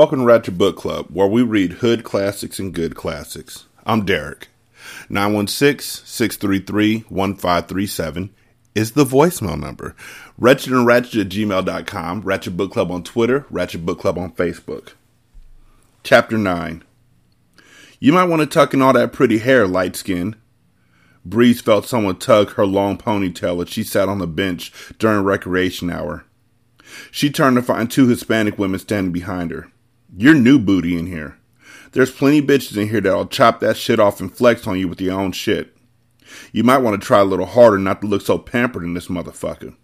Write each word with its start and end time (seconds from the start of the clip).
Welcome 0.00 0.20
to 0.20 0.24
Ratchet 0.24 0.56
Book 0.56 0.78
Club, 0.78 1.08
where 1.10 1.28
we 1.28 1.42
read 1.42 1.72
hood 1.72 2.04
classics 2.04 2.58
and 2.58 2.72
good 2.72 2.94
classics. 2.94 3.66
I'm 3.84 4.06
Derek. 4.06 4.48
916 5.10 6.06
633 6.06 7.00
1537 7.10 8.30
is 8.74 8.92
the 8.92 9.04
voicemail 9.04 9.60
number. 9.60 9.94
Wretched 10.38 10.72
and 10.72 10.86
Ratchet 10.86 11.20
at 11.20 11.28
gmail.com, 11.28 12.22
Ratchet 12.22 12.56
Book 12.56 12.72
Club 12.72 12.90
on 12.90 13.02
Twitter, 13.02 13.44
Ratchet 13.50 13.84
Book 13.84 14.00
Club 14.00 14.16
on 14.16 14.32
Facebook. 14.32 14.94
Chapter 16.02 16.38
9 16.38 16.82
You 17.98 18.14
might 18.14 18.24
want 18.24 18.40
to 18.40 18.46
tuck 18.46 18.72
in 18.72 18.80
all 18.80 18.94
that 18.94 19.12
pretty 19.12 19.36
hair, 19.36 19.66
light 19.66 19.96
skin. 19.96 20.34
Breeze 21.26 21.60
felt 21.60 21.84
someone 21.84 22.16
tug 22.16 22.52
her 22.52 22.64
long 22.64 22.96
ponytail 22.96 23.62
as 23.62 23.68
she 23.68 23.82
sat 23.82 24.08
on 24.08 24.18
the 24.18 24.26
bench 24.26 24.72
during 24.98 25.24
recreation 25.24 25.90
hour. 25.90 26.24
She 27.10 27.28
turned 27.28 27.56
to 27.56 27.62
find 27.62 27.90
two 27.90 28.08
Hispanic 28.08 28.58
women 28.58 28.80
standing 28.80 29.12
behind 29.12 29.50
her. 29.50 29.70
You're 30.16 30.34
new 30.34 30.58
booty 30.58 30.98
in 30.98 31.06
here. 31.06 31.38
There's 31.92 32.10
plenty 32.10 32.42
bitches 32.42 32.76
in 32.76 32.88
here 32.88 33.00
that'll 33.00 33.26
chop 33.26 33.60
that 33.60 33.76
shit 33.76 34.00
off 34.00 34.20
and 34.20 34.34
flex 34.34 34.66
on 34.66 34.78
you 34.78 34.88
with 34.88 35.00
your 35.00 35.18
own 35.18 35.32
shit. 35.32 35.76
You 36.52 36.64
might 36.64 36.78
want 36.78 37.00
to 37.00 37.06
try 37.06 37.20
a 37.20 37.24
little 37.24 37.46
harder 37.46 37.78
not 37.78 38.00
to 38.00 38.06
look 38.06 38.22
so 38.22 38.38
pampered 38.38 38.84
in 38.84 38.94
this 38.94 39.08
motherfucker. 39.08 39.74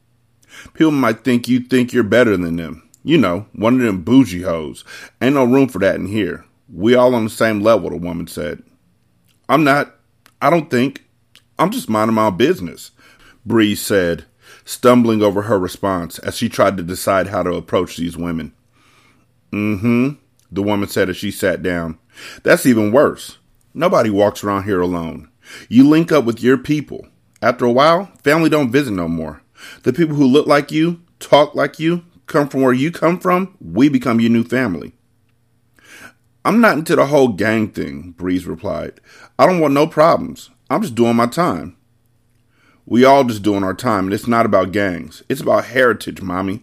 People 0.74 0.92
might 0.92 1.24
think 1.24 1.48
you 1.48 1.60
think 1.60 1.92
you're 1.92 2.04
better 2.04 2.36
than 2.36 2.56
them. 2.56 2.88
You 3.02 3.18
know, 3.18 3.46
one 3.52 3.74
of 3.74 3.80
them 3.80 4.02
bougie 4.02 4.42
hoes. 4.42 4.84
Ain't 5.20 5.34
no 5.34 5.44
room 5.44 5.68
for 5.68 5.78
that 5.78 5.96
in 5.96 6.06
here. 6.06 6.44
We 6.72 6.94
all 6.94 7.14
on 7.14 7.24
the 7.24 7.30
same 7.30 7.60
level, 7.60 7.90
the 7.90 7.96
woman 7.96 8.26
said. 8.26 8.62
I'm 9.48 9.62
not. 9.62 9.94
I 10.42 10.50
don't 10.50 10.70
think. 10.70 11.04
I'm 11.58 11.70
just 11.70 11.88
minding 11.88 12.14
my 12.14 12.26
own 12.26 12.36
business, 12.36 12.90
Breeze 13.46 13.80
said, 13.80 14.26
stumbling 14.64 15.22
over 15.22 15.42
her 15.42 15.58
response 15.58 16.18
as 16.18 16.36
she 16.36 16.48
tried 16.48 16.76
to 16.76 16.82
decide 16.82 17.28
how 17.28 17.42
to 17.44 17.54
approach 17.54 17.96
these 17.96 18.16
women. 18.16 18.52
Mm 19.52 19.80
hmm, 19.80 20.08
the 20.50 20.62
woman 20.62 20.88
said 20.88 21.08
as 21.08 21.16
she 21.16 21.30
sat 21.30 21.62
down. 21.62 21.98
That's 22.42 22.66
even 22.66 22.92
worse. 22.92 23.38
Nobody 23.74 24.10
walks 24.10 24.42
around 24.42 24.64
here 24.64 24.80
alone. 24.80 25.30
You 25.68 25.88
link 25.88 26.10
up 26.12 26.24
with 26.24 26.42
your 26.42 26.58
people. 26.58 27.06
After 27.42 27.64
a 27.64 27.72
while, 27.72 28.10
family 28.22 28.48
don't 28.48 28.70
visit 28.70 28.92
no 28.92 29.08
more. 29.08 29.42
The 29.82 29.92
people 29.92 30.16
who 30.16 30.26
look 30.26 30.46
like 30.46 30.70
you, 30.70 31.00
talk 31.18 31.54
like 31.54 31.78
you, 31.78 32.04
come 32.26 32.48
from 32.48 32.62
where 32.62 32.72
you 32.72 32.90
come 32.90 33.18
from, 33.18 33.56
we 33.60 33.88
become 33.88 34.20
your 34.20 34.30
new 34.30 34.44
family. 34.44 34.92
I'm 36.44 36.60
not 36.60 36.78
into 36.78 36.96
the 36.96 37.06
whole 37.06 37.28
gang 37.28 37.68
thing, 37.68 38.12
Breeze 38.12 38.46
replied. 38.46 39.00
I 39.38 39.46
don't 39.46 39.60
want 39.60 39.74
no 39.74 39.86
problems. 39.86 40.50
I'm 40.70 40.82
just 40.82 40.94
doing 40.94 41.16
my 41.16 41.26
time. 41.26 41.76
We 42.86 43.04
all 43.04 43.24
just 43.24 43.42
doing 43.42 43.64
our 43.64 43.74
time, 43.74 44.04
and 44.04 44.14
it's 44.14 44.28
not 44.28 44.46
about 44.46 44.70
gangs. 44.70 45.24
It's 45.28 45.40
about 45.40 45.66
heritage, 45.66 46.22
mommy. 46.22 46.62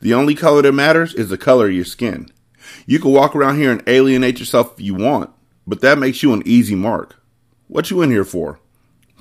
The 0.00 0.14
only 0.14 0.34
color 0.34 0.62
that 0.62 0.72
matters 0.72 1.14
is 1.14 1.28
the 1.28 1.38
color 1.38 1.66
of 1.66 1.74
your 1.74 1.84
skin. 1.84 2.30
You 2.86 2.98
can 2.98 3.12
walk 3.12 3.34
around 3.34 3.56
here 3.56 3.72
and 3.72 3.82
alienate 3.86 4.38
yourself 4.38 4.74
if 4.74 4.84
you 4.84 4.94
want, 4.94 5.30
but 5.66 5.80
that 5.80 5.98
makes 5.98 6.22
you 6.22 6.32
an 6.32 6.42
easy 6.44 6.74
mark. 6.74 7.16
What 7.68 7.90
you 7.90 8.02
in 8.02 8.10
here 8.10 8.24
for? 8.24 8.60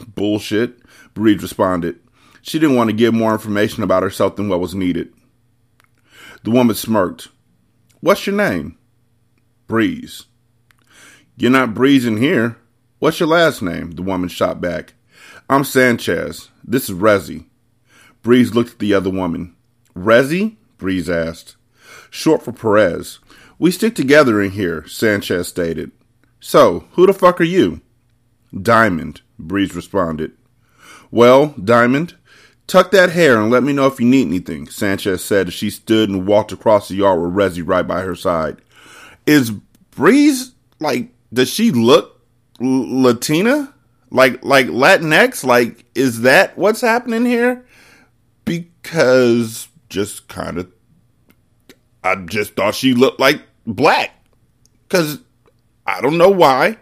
Bullshit, 0.08 0.80
Breeze 1.14 1.42
responded. 1.42 2.00
She 2.42 2.60
didn't 2.60 2.76
want 2.76 2.90
to 2.90 2.96
give 2.96 3.14
more 3.14 3.32
information 3.32 3.82
about 3.84 4.04
herself 4.04 4.36
than 4.36 4.50
what 4.50 4.60
was 4.60 4.76
needed. 4.76 5.12
The 6.44 6.52
woman 6.52 6.76
smirked. 6.76 7.30
What's 8.02 8.28
your 8.28 8.36
name? 8.36 8.78
Breeze. 9.66 10.26
You're 11.38 11.52
not 11.52 11.74
breezing 11.74 12.18
here. 12.18 12.58
What's 13.00 13.20
your 13.20 13.30
last 13.30 13.62
name? 13.62 13.92
The 13.92 14.04
woman 14.04 14.30
shot 14.30 14.62
back. 14.62 14.94
I'm 15.50 15.64
Sanchez. 15.64 16.50
This 16.64 16.90
is 16.90 16.96
Rezi. 16.96 17.46
Breeze 18.22 18.54
looked 18.54 18.74
at 18.74 18.80
the 18.80 18.94
other 18.94 19.10
woman. 19.10 19.55
Rezi? 19.96 20.58
Breeze 20.78 21.10
asked. 21.10 21.56
Short 22.10 22.44
for 22.44 22.52
Perez. 22.52 23.20
We 23.58 23.72
stick 23.72 23.96
together 23.96 24.42
in 24.42 24.52
here, 24.52 24.86
Sanchez 24.88 25.48
stated. 25.48 25.92
So, 26.40 26.86
who 26.92 27.08
the 27.08 27.14
fuck 27.14 27.40
are 27.40 27.46
you? 27.46 27.82
Diamond, 28.54 29.22
Breeze 29.40 29.76
responded. 29.76 30.34
Well, 31.12 31.56
Diamond, 31.62 32.16
tuck 32.68 32.92
that 32.92 33.12
hair 33.12 33.42
and 33.42 33.50
let 33.50 33.64
me 33.64 33.74
know 33.74 33.88
if 33.88 34.00
you 34.00 34.06
need 34.06 34.28
anything, 34.28 34.68
Sanchez 34.68 35.24
said 35.24 35.48
as 35.48 35.54
she 35.54 35.70
stood 35.70 36.10
and 36.10 36.28
walked 36.28 36.52
across 36.52 36.88
the 36.88 36.96
yard 36.96 37.22
with 37.22 37.34
Rezi 37.34 37.64
right 37.66 37.88
by 37.88 38.02
her 38.02 38.16
side. 38.16 38.58
Is 39.26 39.52
Breeze, 39.92 40.54
like, 40.80 41.10
does 41.34 41.50
she 41.50 41.72
look 41.72 42.22
Latina? 42.60 43.74
Like, 44.12 44.44
like 44.44 44.68
Latinx? 44.68 45.44
Like, 45.44 45.86
is 45.96 46.22
that 46.22 46.58
what's 46.58 46.82
happening 46.82 47.26
here? 47.26 47.66
Because 48.44 49.68
just 49.90 50.28
kind 50.28 50.58
of, 50.58 50.72
I 52.04 52.16
just 52.16 52.56
thought 52.56 52.76
she 52.76 52.94
looked 52.94 53.20
like 53.20 53.42
black. 53.66 54.12
Because 54.88 55.20
I 55.86 56.02
don't 56.02 56.18
know 56.18 56.30
why. 56.30 56.78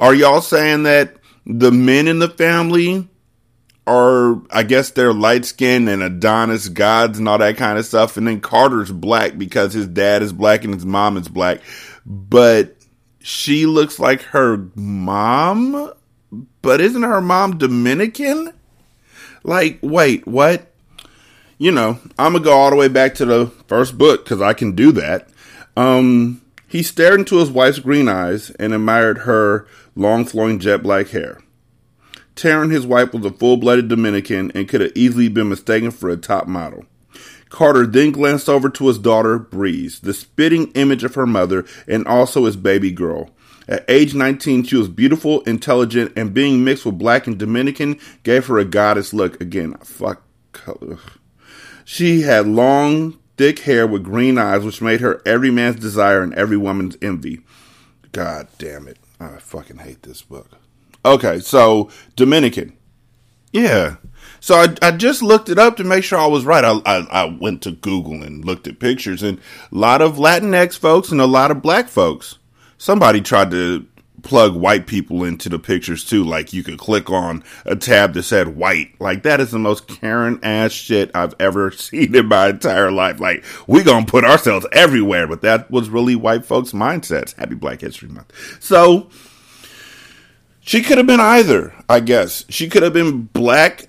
Are 0.00 0.14
y'all 0.14 0.40
saying 0.40 0.84
that 0.84 1.16
the 1.46 1.72
men 1.72 2.06
in 2.08 2.18
the 2.18 2.28
family 2.28 3.08
are, 3.86 4.40
I 4.50 4.62
guess, 4.62 4.90
they're 4.90 5.14
light 5.14 5.44
skinned 5.44 5.88
and 5.88 6.02
Adonis 6.02 6.68
gods 6.68 7.18
and 7.18 7.28
all 7.28 7.38
that 7.38 7.56
kind 7.56 7.78
of 7.78 7.86
stuff? 7.86 8.16
And 8.16 8.26
then 8.26 8.40
Carter's 8.40 8.92
black 8.92 9.38
because 9.38 9.72
his 9.72 9.86
dad 9.86 10.22
is 10.22 10.32
black 10.32 10.64
and 10.64 10.74
his 10.74 10.86
mom 10.86 11.16
is 11.16 11.28
black. 11.28 11.60
But 12.04 12.76
she 13.20 13.66
looks 13.66 13.98
like 13.98 14.22
her 14.22 14.68
mom? 14.74 15.92
But 16.62 16.80
isn't 16.80 17.02
her 17.02 17.20
mom 17.20 17.58
Dominican? 17.58 18.52
Like, 19.42 19.78
wait, 19.82 20.26
what? 20.26 20.67
You 21.58 21.72
know, 21.72 21.98
I'm 22.18 22.32
gonna 22.32 22.44
go 22.44 22.52
all 22.52 22.70
the 22.70 22.76
way 22.76 22.88
back 22.88 23.14
to 23.16 23.24
the 23.24 23.46
first 23.66 23.98
book 23.98 24.24
because 24.24 24.40
I 24.40 24.54
can 24.54 24.72
do 24.72 24.92
that. 24.92 25.28
Um, 25.76 26.40
he 26.68 26.82
stared 26.82 27.20
into 27.20 27.38
his 27.38 27.50
wife's 27.50 27.80
green 27.80 28.08
eyes 28.08 28.50
and 28.58 28.72
admired 28.72 29.18
her 29.18 29.66
long 29.96 30.24
flowing 30.24 30.58
jet 30.58 30.82
black 30.82 31.08
hair. 31.08 31.40
Taryn, 32.36 32.70
his 32.70 32.86
wife, 32.86 33.12
was 33.12 33.24
a 33.24 33.32
full 33.32 33.56
blooded 33.56 33.88
Dominican 33.88 34.52
and 34.54 34.68
could 34.68 34.80
have 34.80 34.92
easily 34.94 35.28
been 35.28 35.48
mistaken 35.48 35.90
for 35.90 36.08
a 36.08 36.16
top 36.16 36.46
model. 36.46 36.84
Carter 37.48 37.86
then 37.86 38.12
glanced 38.12 38.48
over 38.48 38.68
to 38.68 38.86
his 38.86 38.98
daughter, 38.98 39.38
Breeze, 39.38 40.00
the 40.00 40.14
spitting 40.14 40.70
image 40.72 41.02
of 41.02 41.14
her 41.14 41.26
mother 41.26 41.64
and 41.88 42.06
also 42.06 42.44
his 42.44 42.56
baby 42.56 42.92
girl. 42.92 43.30
At 43.66 43.84
age 43.88 44.14
19, 44.14 44.64
she 44.64 44.76
was 44.76 44.88
beautiful, 44.88 45.40
intelligent, 45.42 46.12
and 46.16 46.32
being 46.32 46.64
mixed 46.64 46.86
with 46.86 46.98
black 46.98 47.26
and 47.26 47.38
Dominican 47.38 47.98
gave 48.22 48.46
her 48.46 48.58
a 48.58 48.64
goddess 48.64 49.12
look. 49.12 49.40
Again, 49.40 49.74
fuck 49.78 50.22
color. 50.52 50.98
She 51.90 52.20
had 52.20 52.46
long, 52.46 53.18
thick 53.38 53.60
hair 53.60 53.86
with 53.86 54.04
green 54.04 54.36
eyes, 54.36 54.62
which 54.62 54.82
made 54.82 55.00
her 55.00 55.22
every 55.24 55.50
man's 55.50 55.80
desire 55.80 56.22
and 56.22 56.34
every 56.34 56.58
woman's 56.58 56.98
envy. 57.00 57.40
God 58.12 58.46
damn 58.58 58.86
it. 58.88 58.98
I 59.18 59.38
fucking 59.38 59.78
hate 59.78 60.02
this 60.02 60.20
book. 60.20 60.50
Okay, 61.02 61.40
so 61.40 61.88
Dominican. 62.14 62.76
Yeah. 63.52 63.96
So 64.38 64.56
I, 64.56 64.74
I 64.82 64.90
just 64.90 65.22
looked 65.22 65.48
it 65.48 65.58
up 65.58 65.78
to 65.78 65.82
make 65.82 66.04
sure 66.04 66.18
I 66.18 66.26
was 66.26 66.44
right. 66.44 66.62
I, 66.62 66.78
I, 66.84 66.98
I 67.10 67.38
went 67.40 67.62
to 67.62 67.70
Google 67.70 68.22
and 68.22 68.44
looked 68.44 68.68
at 68.68 68.80
pictures, 68.80 69.22
and 69.22 69.38
a 69.72 69.74
lot 69.74 70.02
of 70.02 70.16
Latinx 70.16 70.76
folks 70.76 71.10
and 71.10 71.22
a 71.22 71.26
lot 71.26 71.50
of 71.50 71.62
black 71.62 71.88
folks. 71.88 72.38
Somebody 72.76 73.22
tried 73.22 73.50
to 73.52 73.86
plug 74.22 74.54
white 74.54 74.86
people 74.86 75.24
into 75.24 75.48
the 75.48 75.58
pictures 75.58 76.04
too. 76.04 76.24
Like 76.24 76.52
you 76.52 76.62
could 76.62 76.78
click 76.78 77.10
on 77.10 77.42
a 77.64 77.76
tab 77.76 78.14
that 78.14 78.24
said 78.24 78.56
white. 78.56 79.00
Like 79.00 79.22
that 79.22 79.40
is 79.40 79.50
the 79.50 79.58
most 79.58 79.86
Karen 79.86 80.40
ass 80.42 80.72
shit 80.72 81.10
I've 81.14 81.34
ever 81.38 81.70
seen 81.72 82.14
in 82.14 82.26
my 82.26 82.48
entire 82.48 82.90
life. 82.90 83.20
Like 83.20 83.44
we 83.66 83.82
gonna 83.82 84.06
put 84.06 84.24
ourselves 84.24 84.66
everywhere, 84.72 85.26
but 85.26 85.42
that 85.42 85.70
was 85.70 85.88
really 85.88 86.16
white 86.16 86.44
folks' 86.44 86.72
mindsets. 86.72 87.34
Happy 87.36 87.54
Black 87.54 87.80
History 87.80 88.08
Month. 88.08 88.32
So 88.60 89.08
she 90.60 90.82
could 90.82 90.98
have 90.98 91.06
been 91.06 91.20
either, 91.20 91.74
I 91.88 92.00
guess. 92.00 92.44
She 92.48 92.68
could 92.68 92.82
have 92.82 92.92
been 92.92 93.22
black 93.22 93.88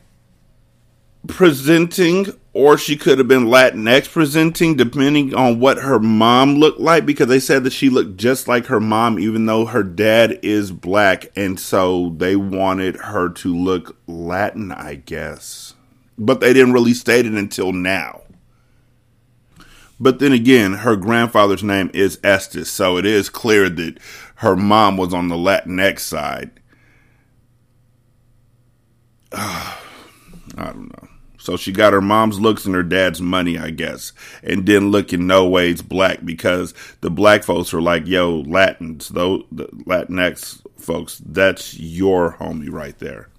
presenting 1.27 2.27
or 2.59 2.77
she 2.77 2.97
could 2.97 3.17
have 3.19 3.27
been 3.29 3.45
Latinx 3.45 4.11
presenting, 4.11 4.75
depending 4.75 5.33
on 5.33 5.61
what 5.61 5.77
her 5.77 5.97
mom 5.97 6.55
looked 6.55 6.81
like, 6.81 7.05
because 7.05 7.27
they 7.27 7.39
said 7.39 7.63
that 7.63 7.71
she 7.71 7.89
looked 7.89 8.17
just 8.17 8.49
like 8.49 8.65
her 8.65 8.81
mom, 8.81 9.17
even 9.17 9.45
though 9.45 9.63
her 9.67 9.81
dad 9.81 10.37
is 10.43 10.73
black, 10.73 11.31
and 11.37 11.57
so 11.57 12.13
they 12.17 12.35
wanted 12.35 12.97
her 12.97 13.29
to 13.29 13.55
look 13.55 13.95
Latin, 14.07 14.73
I 14.73 14.95
guess. 14.95 15.75
But 16.17 16.41
they 16.41 16.51
didn't 16.51 16.73
really 16.73 16.93
state 16.93 17.25
it 17.25 17.31
until 17.31 17.71
now. 17.71 18.23
But 19.97 20.19
then 20.19 20.33
again, 20.33 20.73
her 20.73 20.97
grandfather's 20.97 21.63
name 21.63 21.89
is 21.93 22.19
Estes, 22.25 22.69
so 22.69 22.97
it 22.97 23.05
is 23.05 23.29
clear 23.29 23.69
that 23.69 23.99
her 24.35 24.57
mom 24.57 24.97
was 24.97 25.13
on 25.13 25.29
the 25.29 25.37
Latinx 25.37 25.99
side. 25.99 26.51
I 29.31 29.77
don't 30.57 30.89
know. 30.89 31.08
So 31.39 31.55
she 31.57 31.71
got 31.71 31.93
her 31.93 32.01
mom's 32.01 32.39
looks 32.39 32.65
and 32.65 32.75
her 32.75 32.83
dad's 32.83 33.21
money, 33.21 33.57
I 33.57 33.71
guess, 33.71 34.11
and 34.43 34.65
didn't 34.65 34.91
look 34.91 35.13
in 35.13 35.25
no 35.25 35.47
ways 35.47 35.81
black 35.81 36.23
because 36.23 36.73
the 37.01 37.09
black 37.09 37.43
folks 37.43 37.73
were 37.73 37.81
like, 37.81 38.05
"Yo, 38.05 38.41
Latins, 38.41 39.09
though 39.09 39.43
Latinx 39.53 40.61
folks, 40.77 41.21
that's 41.25 41.79
your 41.79 42.33
homie 42.33 42.71
right 42.71 42.97
there." 42.99 43.29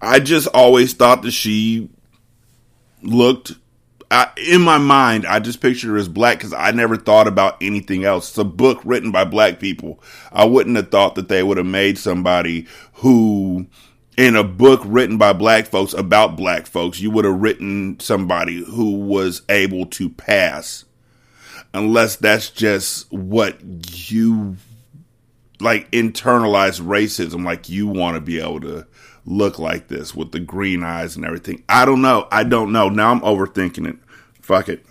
I 0.00 0.20
just 0.20 0.46
always 0.48 0.92
thought 0.94 1.22
that 1.22 1.32
she 1.32 1.90
looked. 3.02 3.52
I, 4.10 4.28
in 4.36 4.60
my 4.60 4.78
mind, 4.78 5.26
I 5.26 5.40
just 5.40 5.60
pictured 5.60 5.90
her 5.90 5.96
as 5.96 6.08
black 6.08 6.38
because 6.38 6.52
I 6.52 6.70
never 6.70 6.96
thought 6.96 7.26
about 7.26 7.56
anything 7.62 8.04
else. 8.04 8.28
It's 8.28 8.38
a 8.38 8.44
book 8.44 8.80
written 8.84 9.10
by 9.10 9.24
black 9.24 9.58
people. 9.58 10.02
I 10.30 10.44
wouldn't 10.44 10.76
have 10.76 10.90
thought 10.90 11.14
that 11.14 11.28
they 11.28 11.42
would 11.42 11.56
have 11.56 11.66
made 11.66 11.98
somebody 11.98 12.66
who 12.94 13.66
in 14.16 14.36
a 14.36 14.44
book 14.44 14.82
written 14.84 15.16
by 15.16 15.32
black 15.32 15.66
folks 15.66 15.94
about 15.94 16.36
black 16.36 16.66
folks, 16.66 17.00
you 17.00 17.10
would 17.10 17.24
have 17.24 17.40
written 17.40 17.98
somebody 18.00 18.62
who 18.64 18.98
was 18.98 19.42
able 19.48 19.86
to 19.86 20.10
pass. 20.10 20.84
Unless 21.74 22.16
that's 22.16 22.50
just 22.50 23.10
what 23.10 23.58
you 24.10 24.56
like 25.60 25.90
internalized 25.90 26.82
racism, 26.82 27.44
like 27.44 27.68
you 27.68 27.86
want 27.86 28.16
to 28.16 28.20
be 28.20 28.38
able 28.40 28.60
to 28.60 28.86
look 29.24 29.58
like 29.58 29.88
this 29.88 30.14
with 30.14 30.32
the 30.32 30.40
green 30.40 30.82
eyes 30.82 31.16
and 31.16 31.24
everything. 31.24 31.64
I 31.68 31.84
don't 31.86 32.02
know. 32.02 32.28
I 32.30 32.44
don't 32.44 32.72
know. 32.72 32.88
Now 32.90 33.12
I'm 33.12 33.20
overthinking 33.20 33.88
it. 33.88 33.96
Fuck 34.42 34.68
it. 34.68 34.84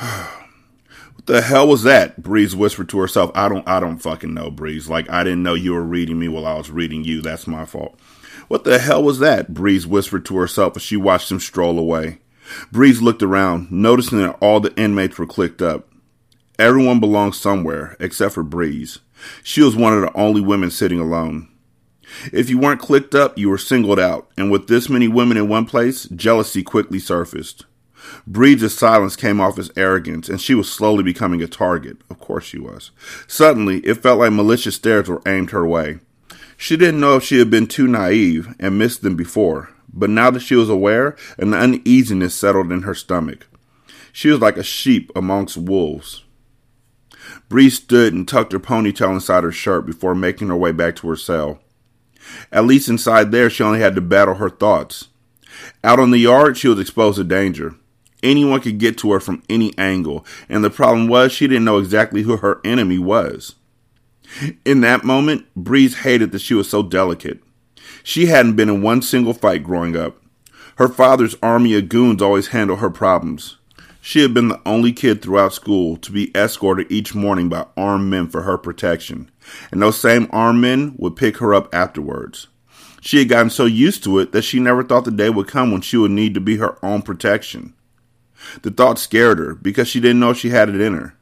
the 1.28 1.42
hell 1.42 1.68
was 1.68 1.84
that? 1.84 2.22
Breeze 2.22 2.56
whispered 2.56 2.88
to 2.88 2.98
herself. 2.98 3.30
I 3.34 3.48
don't 3.48 3.66
I 3.68 3.78
don't 3.78 3.98
fucking 3.98 4.34
know, 4.34 4.50
Breeze. 4.50 4.88
Like 4.88 5.08
I 5.10 5.22
didn't 5.22 5.42
know 5.42 5.54
you 5.54 5.74
were 5.74 5.82
reading 5.84 6.18
me 6.18 6.26
while 6.26 6.46
I 6.46 6.54
was 6.54 6.70
reading 6.70 7.04
you. 7.04 7.20
That's 7.20 7.46
my 7.46 7.64
fault. 7.64 7.98
What 8.48 8.64
the 8.64 8.78
hell 8.78 9.02
was 9.02 9.18
that? 9.18 9.52
Breeze 9.52 9.86
whispered 9.86 10.24
to 10.26 10.36
herself 10.38 10.76
as 10.76 10.82
she 10.82 10.96
watched 10.96 11.30
him 11.30 11.38
stroll 11.38 11.78
away. 11.78 12.18
Breeze 12.72 13.02
looked 13.02 13.22
around, 13.22 13.70
noticing 13.70 14.18
that 14.18 14.38
all 14.40 14.58
the 14.58 14.74
inmates 14.74 15.18
were 15.18 15.26
clicked 15.26 15.60
up. 15.60 15.88
Everyone 16.58 16.98
belonged 16.98 17.34
somewhere, 17.34 17.94
except 18.00 18.34
for 18.34 18.42
Breeze. 18.42 19.00
She 19.42 19.60
was 19.62 19.76
one 19.76 19.92
of 19.92 20.00
the 20.00 20.16
only 20.16 20.40
women 20.40 20.70
sitting 20.70 20.98
alone. 20.98 21.48
If 22.32 22.48
you 22.48 22.58
weren't 22.58 22.80
clicked 22.80 23.14
up, 23.14 23.36
you 23.36 23.50
were 23.50 23.58
singled 23.58 24.00
out, 24.00 24.30
and 24.38 24.50
with 24.50 24.66
this 24.66 24.88
many 24.88 25.08
women 25.08 25.36
in 25.36 25.46
one 25.46 25.66
place, 25.66 26.04
jealousy 26.04 26.62
quickly 26.62 26.98
surfaced. 26.98 27.66
Breeze's 28.26 28.76
silence 28.76 29.16
came 29.16 29.40
off 29.40 29.58
as 29.58 29.70
arrogance, 29.76 30.28
and 30.28 30.40
she 30.40 30.54
was 30.54 30.70
slowly 30.70 31.02
becoming 31.02 31.42
a 31.42 31.46
target. 31.46 31.98
Of 32.10 32.18
course 32.18 32.44
she 32.44 32.58
was. 32.58 32.90
Suddenly, 33.26 33.78
it 33.80 34.02
felt 34.02 34.18
like 34.18 34.32
malicious 34.32 34.76
stares 34.76 35.08
were 35.08 35.22
aimed 35.26 35.50
her 35.50 35.66
way. 35.66 35.98
She 36.56 36.76
didn't 36.76 37.00
know 37.00 37.16
if 37.16 37.22
she 37.22 37.38
had 37.38 37.50
been 37.50 37.66
too 37.66 37.86
naive 37.86 38.54
and 38.58 38.78
missed 38.78 39.02
them 39.02 39.16
before, 39.16 39.70
but 39.92 40.10
now 40.10 40.30
that 40.30 40.40
she 40.40 40.54
was 40.54 40.68
aware, 40.68 41.16
an 41.38 41.54
uneasiness 41.54 42.34
settled 42.34 42.72
in 42.72 42.82
her 42.82 42.94
stomach. 42.94 43.46
She 44.12 44.28
was 44.28 44.40
like 44.40 44.56
a 44.56 44.64
sheep 44.64 45.12
amongst 45.14 45.56
wolves. 45.56 46.24
Bree 47.48 47.70
stood 47.70 48.12
and 48.12 48.26
tucked 48.26 48.52
her 48.52 48.58
ponytail 48.58 49.14
inside 49.14 49.44
her 49.44 49.52
shirt 49.52 49.86
before 49.86 50.14
making 50.14 50.48
her 50.48 50.56
way 50.56 50.72
back 50.72 50.96
to 50.96 51.08
her 51.08 51.16
cell. 51.16 51.60
At 52.52 52.66
least 52.66 52.88
inside 52.88 53.30
there, 53.30 53.48
she 53.48 53.62
only 53.62 53.80
had 53.80 53.94
to 53.94 54.00
battle 54.00 54.34
her 54.34 54.50
thoughts. 54.50 55.08
Out 55.82 56.00
on 56.00 56.10
the 56.10 56.18
yard, 56.18 56.56
she 56.56 56.68
was 56.68 56.80
exposed 56.80 57.16
to 57.18 57.24
danger. 57.24 57.74
Anyone 58.22 58.60
could 58.60 58.78
get 58.78 58.98
to 58.98 59.12
her 59.12 59.20
from 59.20 59.42
any 59.48 59.76
angle, 59.78 60.24
and 60.48 60.64
the 60.64 60.70
problem 60.70 61.08
was 61.08 61.32
she 61.32 61.46
didn't 61.46 61.64
know 61.64 61.78
exactly 61.78 62.22
who 62.22 62.36
her 62.38 62.60
enemy 62.64 62.98
was. 62.98 63.54
In 64.64 64.80
that 64.82 65.04
moment, 65.04 65.46
Breeze 65.54 65.98
hated 65.98 66.32
that 66.32 66.40
she 66.40 66.54
was 66.54 66.68
so 66.68 66.82
delicate. 66.82 67.40
She 68.02 68.26
hadn't 68.26 68.56
been 68.56 68.68
in 68.68 68.82
one 68.82 69.02
single 69.02 69.34
fight 69.34 69.62
growing 69.62 69.96
up. 69.96 70.20
Her 70.76 70.88
father's 70.88 71.36
army 71.42 71.74
of 71.74 71.88
goons 71.88 72.22
always 72.22 72.48
handled 72.48 72.80
her 72.80 72.90
problems. 72.90 73.56
She 74.00 74.22
had 74.22 74.32
been 74.32 74.48
the 74.48 74.60
only 74.64 74.92
kid 74.92 75.20
throughout 75.20 75.52
school 75.52 75.96
to 75.98 76.12
be 76.12 76.34
escorted 76.36 76.90
each 76.90 77.14
morning 77.14 77.48
by 77.48 77.66
armed 77.76 78.10
men 78.10 78.28
for 78.28 78.42
her 78.42 78.56
protection, 78.56 79.30
and 79.70 79.82
those 79.82 80.00
same 80.00 80.28
armed 80.30 80.60
men 80.60 80.94
would 80.98 81.16
pick 81.16 81.38
her 81.38 81.52
up 81.52 81.74
afterwards. 81.74 82.46
She 83.00 83.18
had 83.18 83.28
gotten 83.28 83.50
so 83.50 83.64
used 83.64 84.04
to 84.04 84.18
it 84.18 84.32
that 84.32 84.42
she 84.42 84.60
never 84.60 84.82
thought 84.82 85.04
the 85.04 85.10
day 85.10 85.30
would 85.30 85.48
come 85.48 85.72
when 85.72 85.80
she 85.80 85.96
would 85.96 86.10
need 86.10 86.34
to 86.34 86.40
be 86.40 86.56
her 86.56 86.82
own 86.84 87.02
protection. 87.02 87.74
The 88.62 88.70
thought 88.70 88.98
scared 88.98 89.38
her 89.38 89.54
because 89.54 89.88
she 89.88 90.00
didn't 90.00 90.20
know 90.20 90.32
she 90.32 90.50
had 90.50 90.68
it 90.68 90.80
in 90.80 90.94
her. 90.94 91.14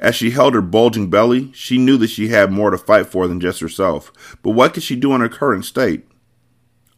As 0.00 0.14
she 0.14 0.30
held 0.30 0.54
her 0.54 0.62
bulging 0.62 1.10
belly, 1.10 1.50
she 1.52 1.78
knew 1.78 1.96
that 1.98 2.10
she 2.10 2.28
had 2.28 2.50
more 2.50 2.70
to 2.70 2.78
fight 2.78 3.06
for 3.06 3.28
than 3.28 3.40
just 3.40 3.60
herself. 3.60 4.12
But 4.42 4.50
what 4.50 4.74
could 4.74 4.82
she 4.82 4.96
do 4.96 5.14
in 5.14 5.20
her 5.20 5.28
current 5.28 5.64
state? 5.64 6.06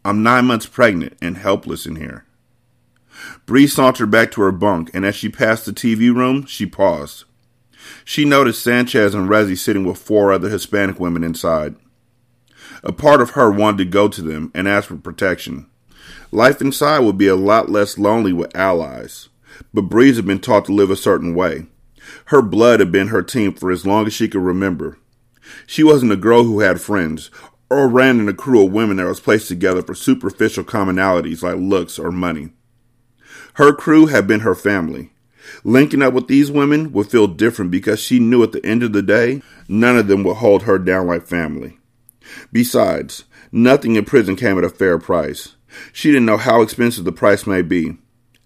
I'm 0.05 0.23
nine 0.23 0.47
months 0.47 0.67
pregnant 0.67 1.17
and 1.21 1.37
helpless 1.37 1.87
in 1.87 1.97
here. 1.97 2.25
Bree 3.47 3.67
sauntered 3.67 4.11
back 4.11 4.31
to 4.33 4.43
her 4.43 4.53
bunk, 4.53 4.91
and 4.95 5.05
as 5.05 5.17
she 5.17 5.29
passed 5.29 5.67
the 5.67 5.73
TV 5.73 6.15
room, 6.15 6.47
she 6.47 6.67
paused. 6.67 7.25
She 8.05 8.25
noticed 8.25 8.63
Sanchez 8.63 9.15
and 9.15 9.29
Resi 9.29 9.59
sitting 9.59 9.85
with 9.85 9.99
four 9.99 10.33
other 10.33 10.49
Hispanic 10.49 11.01
women 11.01 11.25
inside. 11.25 11.75
A 12.85 12.93
part 12.93 13.21
of 13.21 13.31
her 13.31 13.51
wanted 13.51 13.79
to 13.79 13.85
go 13.87 14.09
to 14.09 14.23
them 14.23 14.53
and 14.55 14.69
ask 14.69 14.89
for 14.89 14.97
protection. 14.97 15.67
Life 16.31 16.61
inside 16.61 17.01
would 17.01 17.19
be 17.19 17.27
a 17.27 17.35
lot 17.35 17.69
less 17.69 17.99
lonely 17.99 18.33
with 18.33 18.55
allies 18.55 19.28
but 19.73 19.83
Breeze 19.83 20.17
had 20.17 20.27
been 20.27 20.41
taught 20.41 20.65
to 20.67 20.73
live 20.73 20.91
a 20.91 20.97
certain 20.97 21.35
way. 21.35 21.67
Her 22.27 22.43
blood 22.43 22.81
had 22.81 22.93
been 22.93 23.09
her 23.09 23.23
team 23.23 23.55
for 23.55 23.71
as 23.71 23.87
long 23.87 24.07
as 24.07 24.13
she 24.13 24.29
could 24.29 24.43
remember. 24.43 24.99
She 25.67 25.83
wasn't 25.83 26.13
a 26.13 26.17
girl 26.17 26.45
who 26.45 26.61
had 26.61 26.81
friends, 26.81 27.31
or 27.71 27.89
ran 27.89 28.19
in 28.21 28.29
a 28.29 28.35
crew 28.35 28.65
of 28.65 28.73
women 28.73 28.97
that 28.97 29.07
was 29.07 29.21
placed 29.21 29.49
together 29.49 29.83
for 29.83 29.95
superficial 29.95 30.65
commonalities 30.65 31.43
like 31.43 31.57
looks 31.57 31.99
or 31.99 32.11
money. 32.11 32.51
Her 33.55 33.73
crew 33.73 34.07
had 34.07 34.27
been 34.27 34.41
her 34.41 34.55
family. 34.55 35.11
Linking 35.65 36.03
up 36.03 36.13
with 36.15 36.29
these 36.29 36.51
women 36.51 36.93
would 36.93 37.11
feel 37.11 37.27
different 37.27 37.71
because 37.71 37.99
she 37.99 38.19
knew 38.19 38.43
at 38.43 38.53
the 38.53 38.65
end 38.65 38.83
of 38.83 38.93
the 38.93 39.03
day, 39.03 39.43
none 39.69 39.97
of 39.97 40.07
them 40.07 40.23
would 40.25 40.37
hold 40.37 40.63
her 40.63 40.79
down 40.79 41.07
like 41.07 41.27
family. 41.27 41.79
Besides, 42.53 43.25
nothing 43.51 43.97
in 43.97 44.05
prison 44.05 44.37
came 44.37 44.59
at 44.59 44.65
a 44.65 44.69
fair 44.69 44.99
price. 44.99 45.55
She 45.93 46.11
didn't 46.11 46.27
know 46.27 46.37
how 46.37 46.63
expensive 46.63 47.05
the 47.05 47.13
price 47.13 47.47
may 47.47 47.63
be. 47.63 47.97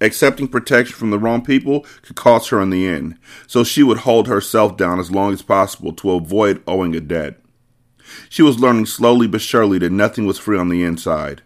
Accepting 0.03 0.49
protection 0.49 0.97
from 0.97 1.11
the 1.11 1.19
wrong 1.19 1.45
people 1.45 1.87
could 2.03 2.17
cost 2.17 2.51
her 2.51 2.61
in 2.61 2.71
the 2.71 2.89
end, 2.89 3.17
so 3.47 3.63
she 3.63 3.85
would 3.85 3.99
hold 3.99 4.27
herself 4.27 4.77
down 4.77 4.99
as 4.99 5.13
long 5.13 5.33
as 5.33 5.43
possible 5.43 5.93
to 5.93 6.11
avoid 6.11 6.61
owing 6.67 6.97
a 6.97 7.01
debt. 7.01 7.39
She 8.29 8.43
was 8.43 8.59
learning 8.59 8.87
slowly 8.87 9.29
but 9.29 9.41
surely 9.41 9.79
that 9.79 9.93
nothing 9.93 10.27
was 10.27 10.41
free 10.41 10.59
on 10.59 10.71
the 10.71 10.83
inside. 10.83 11.43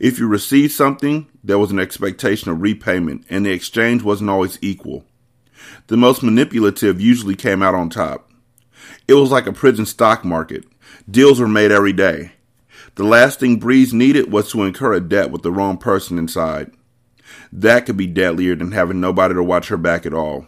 If 0.00 0.18
you 0.18 0.26
received 0.26 0.72
something, 0.72 1.28
there 1.44 1.60
was 1.60 1.70
an 1.70 1.78
expectation 1.78 2.50
of 2.50 2.62
repayment, 2.62 3.24
and 3.30 3.46
the 3.46 3.52
exchange 3.52 4.02
wasn't 4.02 4.30
always 4.30 4.58
equal. 4.60 5.04
The 5.86 5.96
most 5.96 6.20
manipulative 6.20 7.00
usually 7.00 7.36
came 7.36 7.62
out 7.62 7.76
on 7.76 7.90
top. 7.90 8.32
It 9.06 9.14
was 9.14 9.30
like 9.30 9.46
a 9.46 9.52
prison 9.52 9.86
stock 9.86 10.24
market. 10.24 10.64
Deals 11.08 11.38
were 11.38 11.46
made 11.46 11.70
every 11.70 11.92
day. 11.92 12.32
The 12.96 13.04
last 13.04 13.38
thing 13.38 13.60
Breeze 13.60 13.94
needed 13.94 14.32
was 14.32 14.50
to 14.50 14.64
incur 14.64 14.94
a 14.94 15.00
debt 15.00 15.30
with 15.30 15.42
the 15.42 15.52
wrong 15.52 15.78
person 15.78 16.18
inside. 16.18 16.72
That 17.52 17.86
could 17.86 17.96
be 17.96 18.06
deadlier 18.06 18.54
than 18.54 18.72
having 18.72 19.00
nobody 19.00 19.34
to 19.34 19.42
watch 19.42 19.68
her 19.68 19.76
back 19.76 20.04
at 20.06 20.14
all. 20.14 20.46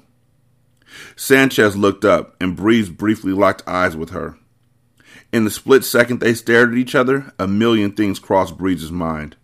Sanchez 1.16 1.76
looked 1.76 2.04
up, 2.04 2.34
and 2.40 2.56
Breeze 2.56 2.90
briefly 2.90 3.32
locked 3.32 3.66
eyes 3.66 3.96
with 3.96 4.10
her. 4.10 4.36
In 5.32 5.44
the 5.44 5.50
split 5.50 5.84
second 5.84 6.20
they 6.20 6.34
stared 6.34 6.72
at 6.72 6.78
each 6.78 6.94
other, 6.94 7.32
a 7.38 7.46
million 7.46 7.92
things 7.92 8.18
crossed 8.18 8.58
Breeze's 8.58 8.90
mind. 8.90 9.36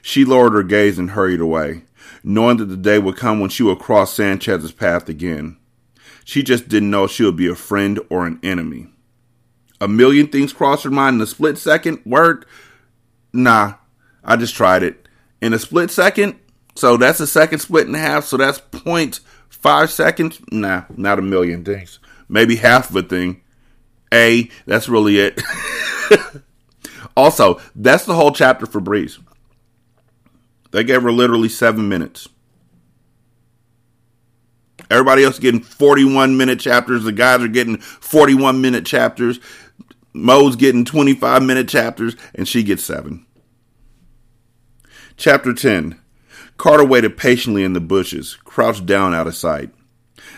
She 0.00 0.24
lowered 0.24 0.54
her 0.54 0.62
gaze 0.62 0.98
and 0.98 1.10
hurried 1.10 1.40
away, 1.40 1.82
knowing 2.22 2.56
that 2.58 2.66
the 2.66 2.76
day 2.76 2.98
would 2.98 3.16
come 3.16 3.40
when 3.40 3.50
she 3.50 3.62
would 3.62 3.78
cross 3.78 4.14
Sanchez's 4.14 4.72
path 4.72 5.08
again. 5.08 5.58
She 6.24 6.42
just 6.42 6.68
didn't 6.68 6.90
know 6.90 7.06
she 7.06 7.24
would 7.24 7.36
be 7.36 7.48
a 7.48 7.54
friend 7.54 8.00
or 8.08 8.26
an 8.26 8.38
enemy. 8.42 8.88
A 9.80 9.88
million 9.88 10.28
things 10.28 10.52
crossed 10.52 10.84
her 10.84 10.90
mind 10.90 11.16
in 11.16 11.22
a 11.22 11.26
split 11.26 11.58
second. 11.58 12.00
Word? 12.06 12.46
Nah, 13.32 13.74
I 14.22 14.36
just 14.36 14.54
tried 14.54 14.84
it. 14.84 15.08
In 15.40 15.52
a 15.52 15.58
split 15.58 15.90
second, 15.90 16.36
so 16.74 16.96
that's 16.96 17.20
a 17.20 17.26
second 17.26 17.58
split 17.58 17.86
in 17.86 17.94
half, 17.94 18.24
so 18.24 18.36
that's 18.36 18.60
0.5 18.60 19.90
seconds. 19.90 20.40
Nah, 20.50 20.84
not 20.96 21.18
a 21.18 21.22
million 21.22 21.64
things. 21.64 21.98
Maybe 22.28 22.56
half 22.56 22.90
of 22.90 22.96
a 22.96 23.02
thing. 23.02 23.42
A, 24.12 24.50
that's 24.66 24.88
really 24.88 25.18
it. 25.18 25.40
also, 27.16 27.60
that's 27.74 28.04
the 28.04 28.14
whole 28.14 28.32
chapter 28.32 28.66
for 28.66 28.80
Breeze. 28.80 29.18
They 30.70 30.84
gave 30.84 31.02
her 31.02 31.12
literally 31.12 31.48
seven 31.48 31.88
minutes. 31.88 32.28
Everybody 34.90 35.24
else 35.24 35.38
getting 35.38 35.60
41 35.60 36.36
minute 36.36 36.60
chapters. 36.60 37.04
The 37.04 37.12
guys 37.12 37.42
are 37.42 37.48
getting 37.48 37.78
41 37.78 38.60
minute 38.60 38.84
chapters. 38.84 39.40
Mo's 40.12 40.56
getting 40.56 40.84
25 40.84 41.42
minute 41.42 41.68
chapters, 41.68 42.16
and 42.34 42.46
she 42.46 42.62
gets 42.62 42.84
seven. 42.84 43.24
Chapter 45.16 45.54
10 45.54 46.01
Carter 46.56 46.84
waited 46.84 47.16
patiently 47.16 47.64
in 47.64 47.72
the 47.72 47.80
bushes, 47.80 48.36
crouched 48.44 48.86
down 48.86 49.14
out 49.14 49.26
of 49.26 49.34
sight. 49.34 49.70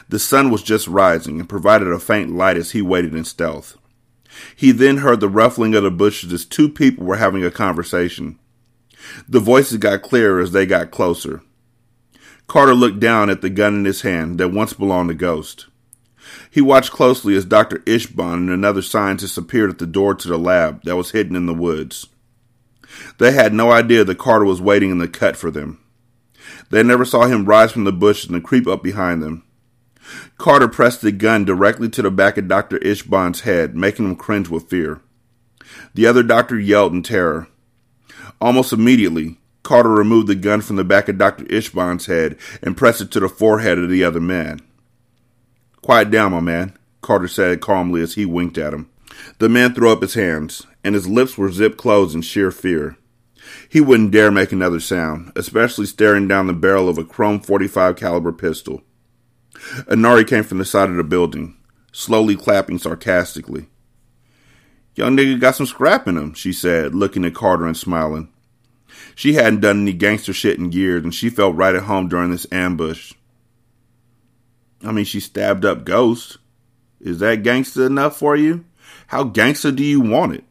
The 0.09 0.19
sun 0.19 0.51
was 0.51 0.63
just 0.63 0.89
rising 0.89 1.41
and 1.41 1.49
provided 1.49 1.89
a 1.89 1.99
faint 1.99 2.35
light 2.35 2.57
as 2.57 2.71
he 2.71 2.83
waited 2.83 3.15
in 3.15 3.25
stealth. 3.25 3.77
He 4.57 4.73
then 4.73 4.99
heard 4.99 5.21
the 5.21 5.29
ruffling 5.29 5.75
of 5.75 5.83
the 5.83 5.91
bushes 5.91 6.33
as 6.33 6.45
two 6.45 6.69
people 6.69 7.05
were 7.05 7.17
having 7.17 7.45
a 7.45 7.51
conversation. 7.51 8.39
The 9.29 9.41
voices 9.41 9.79
got 9.79 10.03
clearer 10.03 10.41
as 10.41 10.53
they 10.53 10.67
got 10.67 10.91
closer. 10.91 11.43
Carter 12.47 12.75
looked 12.75 13.01
down 13.01 13.31
at 13.31 13.41
the 13.41 13.51
gun 13.51 13.75
in 13.75 13.85
his 13.85 14.03
hand 14.03 14.39
that 14.39 14.49
once 14.49 14.73
belonged 14.73 15.09
to 15.09 15.15
Ghost. 15.15 15.67
He 16.51 16.61
watched 16.61 16.91
closely 16.91 17.37
as 17.37 17.45
Dr. 17.45 17.79
Ishban 17.81 18.35
and 18.35 18.51
another 18.51 18.83
scientist 18.83 19.37
appeared 19.37 19.71
at 19.71 19.79
the 19.79 19.87
door 19.87 20.15
to 20.15 20.29
the 20.29 20.39
lab 20.39 20.83
that 20.85 20.97
was 20.97 21.11
hidden 21.11 21.37
in 21.37 21.47
the 21.47 21.55
woods. 21.55 22.07
They 23.19 23.33
had 23.33 23.53
no 23.53 23.73
idea 23.73 24.05
that 24.05 24.19
Carter 24.19 24.45
was 24.45 24.61
waiting 24.61 24.91
in 24.91 24.99
the 24.99 25.09
cut 25.09 25.37
for 25.37 25.51
them. 25.51 25.81
They 26.71 26.83
never 26.83 27.05
saw 27.05 27.27
him 27.27 27.45
rise 27.45 27.73
from 27.73 27.85
the 27.85 27.93
bushes 27.93 28.31
and 28.31 28.43
creep 28.43 28.67
up 28.67 28.83
behind 28.83 29.23
them. 29.23 29.45
Carter 30.39 30.69
pressed 30.69 31.01
the 31.01 31.13
gun 31.13 31.45
directly 31.45 31.89
to 31.91 32.03
the 32.03 32.11
back 32.11 32.37
of 32.37 32.49
Dr. 32.49 32.79
Ishban's 32.79 33.41
head, 33.41 33.77
making 33.77 34.05
him 34.05 34.17
cringe 34.17 34.49
with 34.49 34.69
fear. 34.69 35.01
The 35.95 36.07
other 36.07 36.23
doctor 36.23 36.59
yelled 36.59 36.93
in 36.93 37.03
terror. 37.03 37.49
Almost 38.41 38.73
immediately, 38.73 39.39
Carter 39.63 39.91
removed 39.91 40.29
the 40.29 40.35
gun 40.35 40.61
from 40.61 40.77
the 40.77 40.85
back 40.85 41.09
of 41.09 41.19
Dr. 41.19 41.45
Ishban's 41.45 42.07
head 42.07 42.37
and 42.63 42.77
pressed 42.77 43.01
it 43.01 43.11
to 43.13 43.21
the 43.21 43.29
forehead 43.29 43.79
of 43.79 43.89
the 43.89 44.05
other 44.05 44.21
man. 44.21 44.61
Quiet 45.81 46.11
down, 46.11 46.33
my 46.33 46.41
man, 46.41 46.77
Carter 47.01 47.29
said 47.29 47.61
calmly 47.61 48.03
as 48.03 48.15
he 48.15 48.27
winked 48.27 48.59
at 48.59 48.75
him. 48.75 48.91
The 49.39 49.49
man 49.49 49.75
threw 49.75 49.91
up 49.91 50.03
his 50.03 50.15
hands, 50.15 50.67
and 50.83 50.95
his 50.95 51.09
lips 51.09 51.39
were 51.39 51.51
zipped 51.51 51.79
closed 51.79 52.15
in 52.15 52.23
sheer 52.23 52.51
fear. 52.51 52.97
He 53.69 53.81
wouldn't 53.81 54.11
dare 54.11 54.31
make 54.31 54.53
another 54.53 54.81
sound, 54.81 55.33
especially 55.37 55.87
staring 55.87 56.29
down 56.29 56.47
the 56.47 56.53
barrel 56.53 56.89
of 56.89 56.99
a 56.99 57.05
chrome 57.05 57.41
45 57.41 57.97
caliber 57.97 58.33
pistol. 58.33 58.83
Anari 59.89 60.27
came 60.27 60.45
from 60.45 60.59
the 60.59 60.65
side 60.65 60.91
of 60.91 60.97
the 60.97 61.05
building, 61.05 61.57
slowly 61.93 62.37
clapping 62.37 62.79
sarcastically. 62.79 63.67
Young 64.95 65.17
nigga 65.17 65.41
got 65.41 65.57
some 65.57 65.67
scrap 65.67 66.07
in 66.07 66.17
him, 66.17 66.35
she 66.35 66.53
said, 66.53 66.95
looking 66.95 67.25
at 67.25 67.35
Carter 67.35 67.67
and 67.67 67.77
smiling. 67.77 68.29
She 69.15 69.35
hadn't 69.35 69.61
done 69.61 69.83
any 69.83 69.93
gangster 69.93 70.33
shit 70.33 70.59
in 70.59 70.73
years, 70.73 71.03
and 71.03 71.15
she 71.15 71.31
felt 71.31 71.57
right 71.57 71.75
at 71.75 71.85
home 71.85 72.09
during 72.09 72.31
this 72.31 72.47
ambush. 72.53 73.13
I 74.85 74.93
mean, 74.93 75.05
she 75.05 75.21
stabbed 75.21 75.65
up 75.65 75.85
Ghost. 75.85 76.39
Is 77.01 77.19
that 77.19 77.43
gangster 77.43 77.87
enough 77.87 78.17
for 78.17 78.37
you? 78.37 78.65
How 79.09 79.25
gangster 79.25 79.73
do 79.73 79.85
you 79.85 80.01
want 80.01 80.35
it? 80.35 80.45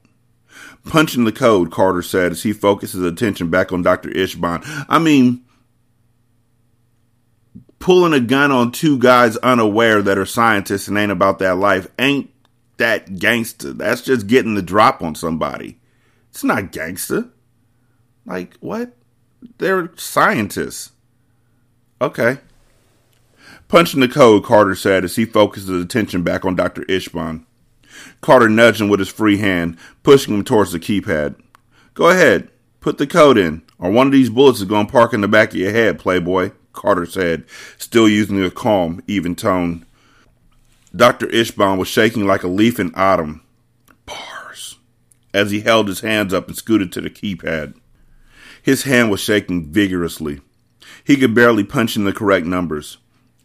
Punching 0.86 1.24
the 1.24 1.32
code, 1.32 1.72
Carter 1.72 2.02
said 2.02 2.34
as 2.34 2.44
he 2.44 2.52
focused 2.52 2.94
his 2.94 3.04
attention 3.04 3.50
back 3.50 3.72
on 3.72 3.82
Dr. 3.82 4.10
Ishban. 4.10 4.86
I 4.90 5.00
mean, 5.00 5.44
pulling 7.80 8.14
a 8.14 8.20
gun 8.20 8.52
on 8.52 8.72
two 8.72 8.98
guys 8.98 9.38
unaware 9.38 10.02
that 10.02 10.18
are 10.18 10.26
scientists 10.26 10.88
and 10.88 10.98
ain't 10.98 11.12
about 11.12 11.40
that 11.40 11.58
life 11.58 11.88
ain't 12.00 12.30
that 12.78 13.18
gangster. 13.20 13.74
That's 13.74 14.02
just 14.02 14.28
getting 14.28 14.56
the 14.56 14.62
drop 14.62 15.02
on 15.02 15.16
somebody. 15.16 15.80
It's 16.30 16.44
not 16.44 16.72
gangster. 16.72 17.30
Like, 18.26 18.56
what? 18.60 18.94
They're 19.58 19.92
scientists. 19.96 20.92
Okay. 22.02 22.40
Punching 23.68 24.00
the 24.00 24.08
code, 24.08 24.44
Carter 24.44 24.76
said 24.76 25.04
as 25.04 25.16
he 25.16 25.26
focused 25.26 25.68
his 25.68 25.84
attention 25.84 26.24
back 26.24 26.46
on 26.46 26.56
Dr. 26.56 26.84
Ishban. 26.84 27.46
Carter 28.22 28.50
nudged 28.50 28.82
him 28.82 28.90
with 28.90 29.00
his 29.00 29.10
free 29.10 29.38
hand, 29.38 29.78
pushing 30.04 30.34
him 30.34 30.44
towards 30.44 30.72
the 30.72 30.80
keypad. 30.80 31.36
Go 31.94 32.10
ahead, 32.10 32.50
put 32.80 32.98
the 32.98 33.08
code 33.08 33.38
in, 33.38 33.62
or 33.78 33.92
one 33.92 34.08
of 34.08 34.14
these 34.14 34.30
bullets 34.30 34.60
is 34.60 34.66
going 34.66 34.88
to 34.88 34.92
park 34.92 35.14
in 35.14 35.22
the 35.22 35.28
back 35.28 35.50
of 35.50 35.56
your 35.56 35.72
head, 35.72 36.00
playboy. 36.00 36.52
Carter 36.74 37.06
said, 37.06 37.46
still 37.78 38.10
using 38.10 38.44
a 38.44 38.50
calm, 38.50 39.02
even 39.08 39.36
tone. 39.36 39.86
Dr. 40.96 41.28
Ishban 41.28 41.78
was 41.78 41.88
shaking 41.88 42.26
like 42.26 42.44
a 42.44 42.48
leaf 42.48 42.80
in 42.80 42.92
autumn. 42.96 43.42
Bars. 44.06 44.78
As 45.34 45.52
he 45.52 45.62
held 45.62 45.88
his 45.88 46.02
hands 46.02 46.34
up 46.34 46.48
and 46.48 46.58
scooted 46.58 46.92
to 46.92 47.02
the 47.02 47.10
keypad. 47.10 47.76
His 48.62 48.84
hand 48.84 49.12
was 49.12 49.20
shaking 49.20 49.72
vigorously. 49.72 50.42
He 51.04 51.18
could 51.18 51.34
barely 51.34 51.64
punch 51.64 51.96
in 51.96 52.06
the 52.06 52.14
correct 52.14 52.46
numbers. 52.46 52.98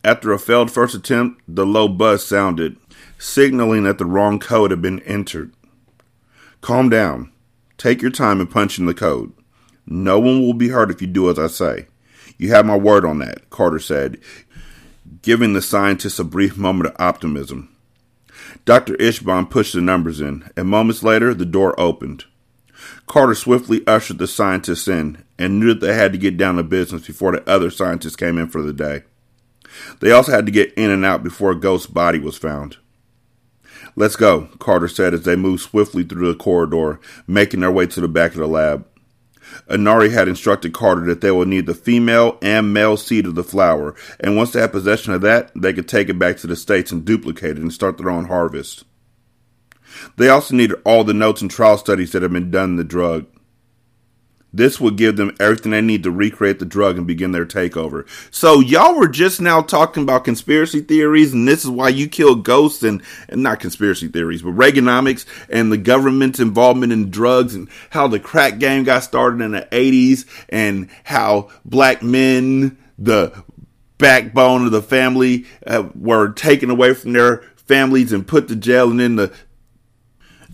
After 0.05 0.33
a 0.33 0.38
failed 0.38 0.71
first 0.71 0.95
attempt, 0.95 1.43
the 1.49 1.67
low 1.67 1.88
buzz 1.88 2.25
sounded, 2.25 2.76
signaling 3.19 3.83
that 3.83 3.99
the 3.99 4.07
wrong 4.07 4.39
code 4.39 4.71
had 4.71 4.81
been 4.81 5.01
entered. 5.01 5.53
Calm 6.61 6.89
down. 6.89 7.33
Take 7.77 8.01
your 8.03 8.11
time 8.11 8.41
and 8.41 8.51
punch 8.51 8.79
in 8.79 8.87
the 8.87 8.95
code. 8.95 9.33
No 9.87 10.19
one 10.19 10.41
will 10.41 10.55
be 10.55 10.69
hurt 10.69 10.91
if 10.91 11.01
you 11.01 11.07
do 11.07 11.31
as 11.31 11.39
I 11.39 11.47
say. 11.47 11.87
You 12.37 12.51
have 12.51 12.67
my 12.67 12.77
word 12.77 13.05
on 13.05 13.19
that, 13.19 13.51
Carter 13.51 13.79
said, 13.79 14.19
giving 15.23 15.53
the 15.53 15.63
scientists 15.63 16.19
a 16.19 16.25
brief 16.25 16.57
moment 16.57 16.91
of 16.91 16.97
optimism. 17.01 17.75
Dr. 18.65 18.95
Ishban 18.95 19.51
pushed 19.51 19.75
the 19.75 19.81
numbers 19.81 20.21
in, 20.21 20.49
and 20.57 20.69
moments 20.69 21.03
later 21.03 21.35
the 21.35 21.45
door 21.45 21.79
opened. 21.81 22.25
Carter 23.07 23.35
swiftly 23.35 23.85
ushered 23.87 24.19
the 24.19 24.27
scientists 24.27 24.87
in 24.87 25.25
and 25.39 25.59
knew 25.59 25.75
that 25.75 25.81
they 25.81 25.95
had 25.95 26.13
to 26.13 26.19
get 26.19 26.37
down 26.37 26.57
to 26.57 26.63
business 26.63 27.07
before 27.07 27.33
the 27.33 27.49
other 27.49 27.71
scientists 27.71 28.17
came 28.17 28.39
in 28.39 28.49
for 28.49 28.63
the 28.63 28.73
day. 28.73 29.03
They 30.01 30.13
also 30.13 30.33
had 30.33 30.47
to 30.47 30.53
get 30.53 30.73
in 30.75 30.91
and 30.91 31.05
out 31.05 31.23
before 31.23 31.53
a 31.53 31.59
ghost's 31.59 31.87
body 31.87 32.19
was 32.19 32.37
found. 32.37 32.77
Let's 33.99 34.14
go, 34.14 34.43
Carter 34.61 34.87
said 34.87 35.12
as 35.12 35.25
they 35.25 35.35
moved 35.35 35.61
swiftly 35.61 36.05
through 36.05 36.28
the 36.28 36.38
corridor, 36.38 37.00
making 37.26 37.59
their 37.59 37.71
way 37.73 37.88
to 37.88 38.00
the 38.00 38.07
back 38.07 38.31
of 38.31 38.37
the 38.37 38.47
lab. 38.47 38.87
Anari 39.69 40.12
had 40.12 40.28
instructed 40.28 40.73
Carter 40.73 41.05
that 41.07 41.21
they 41.21 41.33
would 41.33 41.49
need 41.49 41.67
the 41.67 41.75
female 41.75 42.38
and 42.40 42.73
male 42.73 42.97
seed 42.97 43.26
of 43.26 43.35
the 43.35 43.43
flower, 43.43 43.97
and 44.21 44.37
once 44.37 44.52
they 44.52 44.61
had 44.61 44.71
possession 44.71 45.14
of 45.14 45.23
that, 45.23 45.50
they 45.57 45.73
could 45.73 45.88
take 45.88 46.09
it 46.09 46.17
back 46.17 46.37
to 46.37 46.47
the 46.47 46.55
States 46.55 46.93
and 46.93 47.05
duplicate 47.05 47.57
it 47.57 47.59
and 47.59 47.73
start 47.73 47.99
their 47.99 48.09
own 48.09 48.26
harvest. 48.26 48.85
They 50.17 50.28
also 50.28 50.55
needed 50.55 50.81
all 50.85 51.02
the 51.02 51.12
notes 51.12 51.43
and 51.43 51.50
trial 51.50 51.76
studies 51.76 52.12
that 52.12 52.23
had 52.23 52.33
been 52.33 52.52
done 52.52 52.71
in 52.71 52.76
the 52.76 52.85
drug. 52.85 53.26
This 54.52 54.81
would 54.81 54.97
give 54.97 55.17
them 55.17 55.37
everything 55.38 55.73
they 55.73 55.83
need 55.83 56.02
to 56.05 56.11
recreate 56.11 56.59
the 56.59 56.64
drug 56.64 56.97
and 56.97 57.07
begin 57.07 57.33
their 57.33 57.45
takeover. 57.45 58.07
So 58.31 58.61
y'all 58.61 58.97
were 58.97 59.09
just 59.09 59.40
now 59.40 59.61
talking 59.61 60.02
about 60.02 60.25
conspiracy 60.25 60.81
theories, 60.81 61.35
and 61.35 61.47
this 61.47 61.64
is 61.64 61.71
why 61.71 61.90
you 61.90 62.09
kill 62.09 62.35
ghosts 62.35 62.83
and, 62.83 63.02
and 63.28 63.43
not 63.43 63.61
conspiracy 63.61 64.09
theories, 64.09 64.43
but 64.43 64.55
Reaganomics 64.55 65.26
and 65.50 65.71
the 65.71 65.76
government's 65.76 66.40
involvement 66.40 66.93
in 66.93 67.11
drugs 67.11 67.55
and 67.55 67.69
how 67.90 68.09
the 68.09 68.19
crack 68.19 68.59
game 68.59 68.85
got 68.85 69.05
started 69.05 69.43
in 69.43 69.52
the 69.52 69.69
80s 69.71 70.25
and 70.49 70.88
how 71.05 71.50
black 71.67 72.02
men, 72.02 72.78
the 72.99 73.45
backbone 73.99 74.64
of 74.64 74.73
the 74.73 74.83
family, 74.83 75.45
uh, 75.67 75.88
were 75.95 76.33
taken 76.33 76.71
away 76.71 76.95
from 76.95 77.12
their 77.12 77.45
families 77.57 78.12
and 78.12 78.26
put 78.26 78.49
to 78.49 78.57
jail, 78.57 78.90
and 78.90 78.99
then 78.99 79.17
the 79.17 79.33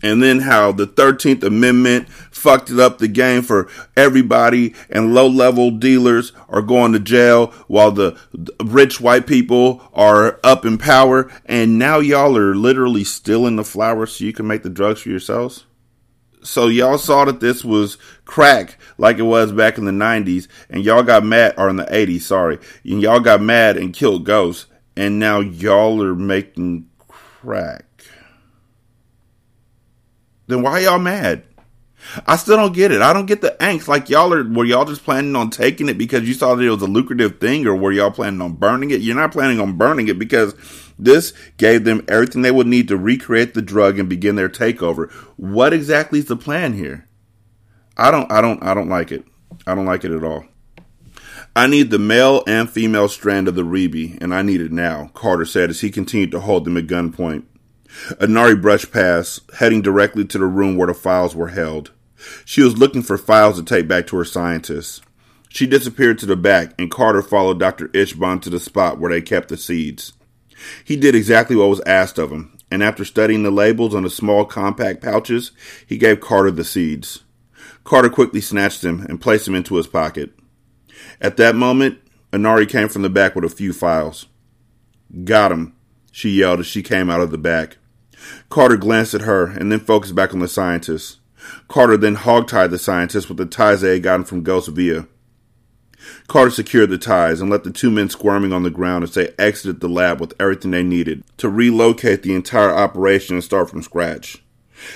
and 0.05 0.23
then 0.23 0.41
how 0.41 0.71
the 0.71 0.87
13th 0.87 1.43
Amendment 1.43 2.11
fucked 2.11 2.69
it 2.69 2.79
up 2.79 2.99
the 2.99 3.09
game 3.09 3.41
for 3.41 3.71
everybody 3.97 4.75
and 4.91 5.15
low 5.15 5.27
level 5.27 5.71
dealers 5.71 6.33
are 6.51 6.61
going 6.61 6.93
to 6.93 7.01
jail 7.01 7.47
while 7.69 7.91
the 7.91 8.15
rich 8.63 9.01
white 9.01 9.27
people 9.27 9.81
are 9.95 10.39
up 10.45 10.67
in 10.67 10.77
power. 10.77 11.33
And 11.47 11.79
now 11.79 12.01
y'all 12.01 12.37
are 12.37 12.55
literally 12.55 13.03
stealing 13.03 13.57
the 13.57 13.65
flowers 13.65 14.17
so 14.17 14.25
you 14.25 14.35
can 14.35 14.47
make 14.47 14.63
the 14.63 14.69
drugs 14.69 15.01
for 15.01 15.09
yourselves. 15.09 15.65
So 16.43 16.69
y'all 16.69 16.99
saw 16.99 17.25
that 17.25 17.41
this 17.41 17.65
was 17.65 17.97
crack 18.27 18.79
like 18.99 19.17
it 19.17 19.23
was 19.23 19.53
back 19.53 19.79
in 19.79 19.87
the 19.87 19.91
90s 19.91 20.49
and 20.69 20.85
y'all 20.85 21.03
got 21.03 21.25
mad, 21.25 21.55
or 21.57 21.71
in 21.71 21.77
the 21.77 21.87
80s, 21.87 22.21
sorry. 22.21 22.59
And 22.85 23.01
y'all 23.01 23.21
got 23.21 23.41
mad 23.41 23.79
and 23.79 23.95
killed 23.95 24.27
ghosts. 24.27 24.67
And 24.99 25.19
now 25.19 25.41
y'all 25.41 26.03
are 26.03 26.15
making 26.15 26.91
crack 27.09 27.87
then 30.47 30.63
why 30.63 30.81
y'all 30.81 30.99
mad? 30.99 31.45
I 32.27 32.37
still 32.37 32.57
don't 32.57 32.75
get 32.75 32.93
it. 32.93 33.01
I 33.01 33.15
don't 33.15 33.27
get 33.27 33.41
the 33.41 33.57
angst. 33.61 33.89
Like 33.89 34.11
y'all 34.11 34.33
are, 34.35 34.47
were 34.47 34.67
y'all 34.67 34.85
just 34.85 35.05
planning 35.05 35.35
on 35.37 35.49
taking 35.49 35.89
it 35.89 35.97
because 35.97 36.29
you 36.29 36.35
saw 36.35 36.55
that 36.55 36.63
it 36.63 36.71
was 36.71 36.83
a 36.83 36.87
lucrative 36.87 37.41
thing, 37.41 37.67
or 37.67 37.75
were 37.75 37.93
y'all 37.93 38.11
planning 38.11 38.43
on 38.43 38.53
burning 38.53 38.91
it? 38.91 39.01
You're 39.01 39.17
not 39.17 39.33
planning 39.33 39.59
on 39.59 39.79
burning 39.79 40.09
it 40.09 40.19
because 40.19 40.55
This 40.99 41.33
gave 41.57 41.85
them 41.85 42.05
everything 42.09 42.43
they 42.43 42.51
would 42.51 42.67
need 42.67 42.89
to 42.89 42.97
recreate 42.97 43.55
the 43.55 43.63
drug 43.63 43.99
and 43.99 44.09
begin 44.09 44.37
their 44.37 44.49
takeover. 44.49 45.11
What 45.37 45.73
exactly 45.73 46.21
is 46.21 46.27
the 46.27 46.37
plan 46.37 46.75
here? 46.75 47.09
I 47.97 48.11
don't 48.11 48.31
I 48.31 48.41
don't 48.41 48.63
I 48.63 48.75
don't 48.75 48.89
like 48.89 49.13
it. 49.13 49.25
I 49.67 49.75
don't 49.75 49.87
like 49.87 50.05
it 50.05 50.13
at 50.13 50.25
all. 50.25 50.45
I 51.57 51.67
need 51.69 51.91
the 51.91 51.99
male 51.99 52.43
and 52.47 52.69
female 52.69 53.09
strand 53.09 53.47
of 53.47 53.55
the 53.55 53.63
Reby, 53.63 54.19
and 54.21 54.35
I 54.35 54.43
need 54.43 54.61
it 54.61 54.73
now, 54.73 55.11
Carter 55.15 55.45
said 55.45 55.71
as 55.71 55.81
he 55.81 55.91
continued 55.91 56.33
to 56.33 56.41
hold 56.41 56.65
them 56.65 56.77
at 56.77 56.89
gunpoint. 56.89 57.45
Anari 58.21 58.61
brushed 58.61 58.93
past, 58.93 59.41
heading 59.59 59.81
directly 59.81 60.25
to 60.25 60.39
the 60.39 60.47
room 60.47 60.77
where 60.77 60.89
the 60.89 60.95
files 60.95 61.35
were 61.35 61.49
held. 61.49 61.93
She 62.45 62.63
was 62.63 62.79
looking 62.79 63.03
for 63.03 63.17
files 63.17 63.57
to 63.57 63.65
take 63.65 63.87
back 63.87 64.07
to 64.09 64.17
her 64.17 64.25
scientists. 64.25 65.01
She 65.49 65.67
disappeared 65.67 66.19
to 66.19 66.27
the 66.27 66.37
back, 66.37 66.75
and 66.79 66.91
Carter 66.91 67.23
followed 67.23 67.61
Dr. 67.61 67.89
Ishbon 67.89 68.43
to 68.43 68.51
the 68.51 68.59
spot 68.59 68.99
where 68.99 69.11
they 69.11 69.23
kept 69.23 69.49
the 69.49 69.57
seeds. 69.57 70.13
He 70.85 70.97
did 70.97 71.15
exactly 71.15 71.55
what 71.55 71.69
was 71.69 71.81
asked 71.87 72.19
of 72.19 72.33
him, 72.33 72.57
and 72.71 72.83
after 72.83 73.05
studying 73.05 73.45
the 73.45 73.51
labels 73.51 73.95
on 73.95 74.03
the 74.03 74.11
small 74.11 74.45
compact 74.45 75.03
pouches, 75.03 75.53
he 75.87 75.97
gave 75.97 76.21
Carter 76.21 76.51
the 76.51 76.65
seeds. 76.65 77.23
Carter 77.85 78.11
quickly 78.11 78.41
snatched 78.41 78.83
them 78.83 79.07
and 79.09 79.21
placed 79.21 79.45
them 79.45 79.55
into 79.55 79.77
his 79.77 79.87
pocket. 79.87 80.33
At 81.21 81.37
that 81.37 81.55
moment, 81.55 81.99
Anari 82.33 82.69
came 82.69 82.89
from 82.89 83.03
the 83.03 83.11
back 83.11 83.37
with 83.37 83.45
a 83.45 83.49
few 83.49 83.73
files. 83.73 84.27
Got 85.23 85.53
him, 85.53 85.77
she 86.11 86.31
yelled 86.31 86.61
as 86.61 86.67
she 86.67 86.83
came 86.83 87.11
out 87.11 87.21
of 87.21 87.31
the 87.31 87.39
back. 87.39 87.77
Carter 88.49 88.77
glanced 88.77 89.15
at 89.15 89.23
her 89.23 89.47
and 89.47 89.71
then 89.71 89.81
focused 89.81 90.15
back 90.15 90.33
on 90.33 90.41
the 90.41 90.49
scientist. 90.49 91.19
Carter 91.69 91.97
then 91.97 92.17
hogtied 92.17 92.71
the 92.71 92.79
scientist 92.79 93.29
with 93.29 93.39
the 93.39 93.47
ties 93.47 93.81
they 93.81 93.95
had 93.95 94.03
gotten 94.03 94.25
from 94.25 94.43
Ghost 94.43 94.69
Via. 94.69 95.07
Carter 96.27 96.51
secured 96.51 96.91
the 96.91 96.99
ties 96.99 97.41
and 97.41 97.51
left 97.51 97.65
the 97.65 97.71
two 97.71 97.91
men 97.91 98.09
squirming 98.09 98.53
on 98.53 98.63
the 98.63 98.71
ground 98.71 99.05
as 99.05 99.15
they 99.15 99.33
exited 99.39 99.81
the 99.81 99.89
lab 99.89 100.21
with 100.21 100.35
everything 100.39 100.71
they 100.71 100.83
needed 100.83 101.25
to 101.39 101.49
relocate 101.49 102.23
the 102.23 102.35
entire 102.35 102.71
operation 102.71 103.37
and 103.37 103.45
start 103.45 103.71
from 103.71 103.83
scratch. 103.83 104.43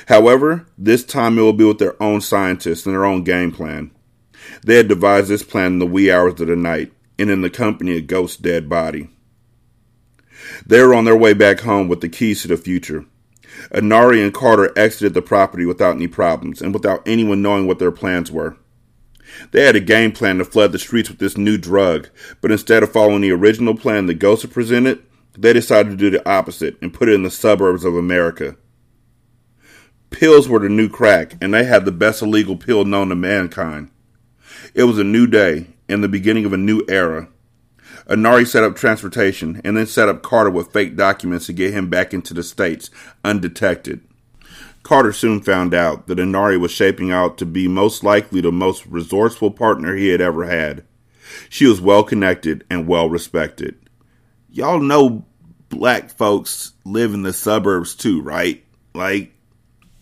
However, 0.07 0.67
this 0.77 1.05
time 1.05 1.39
it 1.39 1.43
will 1.43 1.53
be 1.53 1.65
with 1.65 1.79
their 1.79 2.01
own 2.03 2.21
scientists 2.21 2.85
and 2.85 2.95
their 2.95 3.05
own 3.05 3.25
game 3.25 3.53
plan. 3.53 3.91
They 4.65 4.77
had 4.77 4.89
devised 4.89 5.29
this 5.29 5.43
plan 5.43 5.75
in 5.75 5.79
the 5.79 5.87
wee 5.87 6.11
hours 6.11 6.41
of 6.41 6.49
the 6.49 6.57
night 6.57 6.93
and 7.19 7.31
in 7.31 7.43
the 7.43 7.51
company 7.51 7.99
of 7.99 8.07
Ghost's 8.07 8.37
dead 8.37 8.69
body. 8.69 9.09
They 10.67 10.83
were 10.83 10.95
on 10.95 11.05
their 11.05 11.17
way 11.17 11.33
back 11.33 11.61
home 11.61 11.89
with 11.89 12.01
the 12.01 12.09
keys 12.09 12.43
to 12.43 12.49
the 12.49 12.57
future. 12.57 13.05
Anari 13.73 14.23
and 14.23 14.33
Carter 14.33 14.73
exited 14.77 15.15
the 15.15 15.23
property 15.23 15.65
without 15.65 15.97
any 15.97 16.09
problems 16.09 16.63
and 16.63 16.73
without 16.73 17.07
anyone 17.07 17.43
knowing 17.43 17.67
what 17.67 17.79
their 17.79 17.93
plans 17.93 18.31
were. 18.31 18.57
They 19.51 19.65
had 19.65 19.77
a 19.77 19.81
game 19.81 20.13
plan 20.13 20.39
to 20.39 20.45
flood 20.45 20.73
the 20.73 20.79
streets 20.79 21.09
with 21.09 21.19
this 21.19 21.37
new 21.37 21.59
drug, 21.59 22.09
but 22.41 22.51
instead 22.51 22.83
of 22.83 22.93
following 22.93 23.21
the 23.21 23.33
original 23.33 23.77
plan 23.77 24.07
the 24.07 24.15
Ghost 24.15 24.43
had 24.43 24.53
presented, 24.53 25.03
they 25.37 25.53
decided 25.53 25.91
to 25.91 25.97
do 25.97 26.11
the 26.11 26.29
opposite 26.29 26.77
and 26.83 26.95
put 26.95 27.09
it 27.09 27.15
in 27.15 27.23
the 27.23 27.31
suburbs 27.31 27.85
of 27.85 27.95
America. 27.95 28.57
Pills 30.11 30.49
were 30.49 30.59
the 30.59 30.69
new 30.69 30.89
crack, 30.89 31.37
and 31.41 31.53
they 31.53 31.65
had 31.65 31.85
the 31.85 31.93
best 31.93 32.23
illegal 32.23 32.57
pill 32.57 32.85
known 32.85 33.11
to 33.11 33.15
mankind. 33.15 33.91
It 34.75 34.85
was 34.85 34.99
a 34.99 35.05
new 35.05 35.27
day 35.27 35.67
and 35.89 36.03
the 36.03 36.09
beginning 36.09 36.45
of 36.45 36.53
a 36.53 36.59
new 36.59 36.85
era. 36.89 37.29
Anari 38.09 38.47
set 38.47 38.65
up 38.65 38.75
transportation 38.75 39.61
and 39.65 39.77
then 39.77 39.87
set 39.87 40.09
up 40.09 40.23
Carter 40.23 40.51
with 40.51 40.73
fake 40.73 40.97
documents 40.97 41.47
to 41.47 41.53
get 41.53 41.75
him 41.75 41.91
back 41.91 42.15
into 42.15 42.33
the 42.33 42.43
States 42.43 42.91
undetected. 43.23 44.01
Carter 44.83 45.13
soon 45.13 45.43
found 45.43 45.75
out 45.75 46.07
that 46.07 46.19
Anari 46.19 46.59
was 46.59 46.71
shaping 46.71 47.13
out 47.13 47.37
to 47.39 47.45
be 47.45 47.69
most 47.69 48.03
likely 48.03 48.41
the 48.41 48.51
most 48.51 48.87
resourceful 48.87 49.51
partner 49.51 49.95
he 49.95 50.09
had 50.09 50.23
ever 50.23 50.47
had. 50.47 50.85
She 51.51 51.67
was 51.67 51.81
well 51.81 52.03
connected 52.03 52.65
and 52.71 52.89
well 52.89 53.11
respected. 53.11 53.79
Y'all 54.51 54.81
know 54.81 55.27
black 55.69 56.09
folks 56.09 56.73
live 56.87 57.13
in 57.13 57.23
the 57.23 57.35
suburbs 57.35 57.95
too, 57.95 58.23
right? 58.23 58.65
Like, 58.95 59.33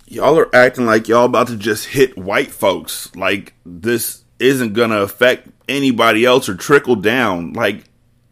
y'all 0.07 0.39
are 0.39 0.55
acting 0.55 0.87
like 0.87 1.09
y'all 1.09 1.25
about 1.25 1.49
to 1.49 1.57
just 1.57 1.87
hit 1.87 2.17
white 2.17 2.53
folks. 2.53 3.15
Like, 3.17 3.55
this 3.65 4.23
isn't 4.39 4.75
to 4.75 5.03
affect 5.03 5.49
anybody 5.69 6.25
else 6.25 6.49
or 6.49 6.55
trickle 6.55 6.95
down. 6.95 7.55
Like, 7.55 7.85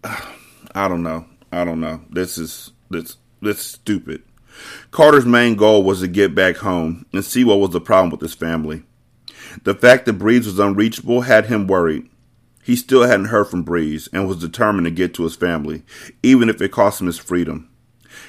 I 0.74 0.88
don't 0.88 1.02
know. 1.02 1.26
I 1.52 1.64
don't 1.64 1.80
know. 1.80 2.00
This 2.10 2.38
is 2.38 2.72
this 2.90 3.16
this 3.40 3.58
is 3.58 3.64
stupid. 3.64 4.22
Carter's 4.90 5.26
main 5.26 5.56
goal 5.56 5.82
was 5.82 6.00
to 6.00 6.08
get 6.08 6.34
back 6.34 6.56
home 6.56 7.06
and 7.12 7.24
see 7.24 7.44
what 7.44 7.58
was 7.58 7.70
the 7.70 7.80
problem 7.80 8.10
with 8.10 8.20
his 8.20 8.34
family. 8.34 8.84
The 9.64 9.74
fact 9.74 10.06
that 10.06 10.14
Breeze 10.14 10.46
was 10.46 10.58
unreachable 10.58 11.22
had 11.22 11.46
him 11.46 11.66
worried. 11.66 12.08
He 12.62 12.76
still 12.76 13.02
hadn't 13.02 13.26
heard 13.26 13.48
from 13.48 13.62
Breeze 13.62 14.08
and 14.12 14.26
was 14.26 14.38
determined 14.38 14.86
to 14.86 14.90
get 14.90 15.12
to 15.14 15.24
his 15.24 15.36
family, 15.36 15.82
even 16.22 16.48
if 16.48 16.62
it 16.62 16.72
cost 16.72 17.00
him 17.00 17.08
his 17.08 17.18
freedom. 17.18 17.68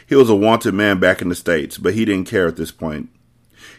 He 0.07 0.15
was 0.15 0.29
a 0.29 0.35
wanted 0.35 0.73
man 0.73 0.99
back 0.99 1.21
in 1.21 1.29
the 1.29 1.35
States, 1.35 1.77
but 1.77 1.93
he 1.93 2.05
didn't 2.05 2.27
care 2.27 2.47
at 2.47 2.57
this 2.57 2.71
point. 2.71 3.09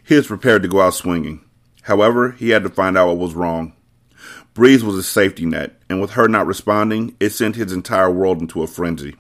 He 0.02 0.14
was 0.14 0.28
prepared 0.28 0.62
to 0.62 0.68
go 0.68 0.80
out 0.80 0.94
swinging. 0.94 1.44
However, 1.82 2.32
he 2.32 2.50
had 2.50 2.62
to 2.62 2.70
find 2.70 2.96
out 2.96 3.08
what 3.08 3.18
was 3.18 3.34
wrong. 3.34 3.75
Breeze 4.56 4.82
was 4.82 4.96
a 4.96 5.02
safety 5.02 5.44
net, 5.44 5.78
and 5.86 6.00
with 6.00 6.12
her 6.12 6.28
not 6.28 6.46
responding, 6.46 7.14
it 7.20 7.28
sent 7.28 7.56
his 7.56 7.72
entire 7.72 8.10
world 8.10 8.40
into 8.40 8.62
a 8.62 8.66
frenzy. 8.66 9.14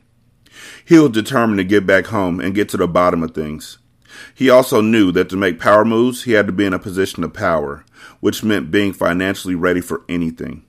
He 0.82 0.98
was 0.98 1.10
determined 1.10 1.58
to 1.58 1.64
get 1.64 1.84
back 1.84 2.06
home 2.06 2.40
and 2.40 2.54
get 2.54 2.70
to 2.70 2.78
the 2.78 2.88
bottom 2.88 3.22
of 3.22 3.32
things. 3.34 3.76
He 4.34 4.48
also 4.48 4.80
knew 4.80 5.12
that 5.12 5.28
to 5.28 5.36
make 5.36 5.60
power 5.60 5.84
moves, 5.84 6.22
he 6.22 6.32
had 6.32 6.46
to 6.46 6.54
be 6.54 6.64
in 6.64 6.72
a 6.72 6.78
position 6.78 7.22
of 7.22 7.34
power, 7.34 7.84
which 8.20 8.42
meant 8.42 8.70
being 8.70 8.94
financially 8.94 9.54
ready 9.54 9.82
for 9.82 10.04
anything. 10.08 10.64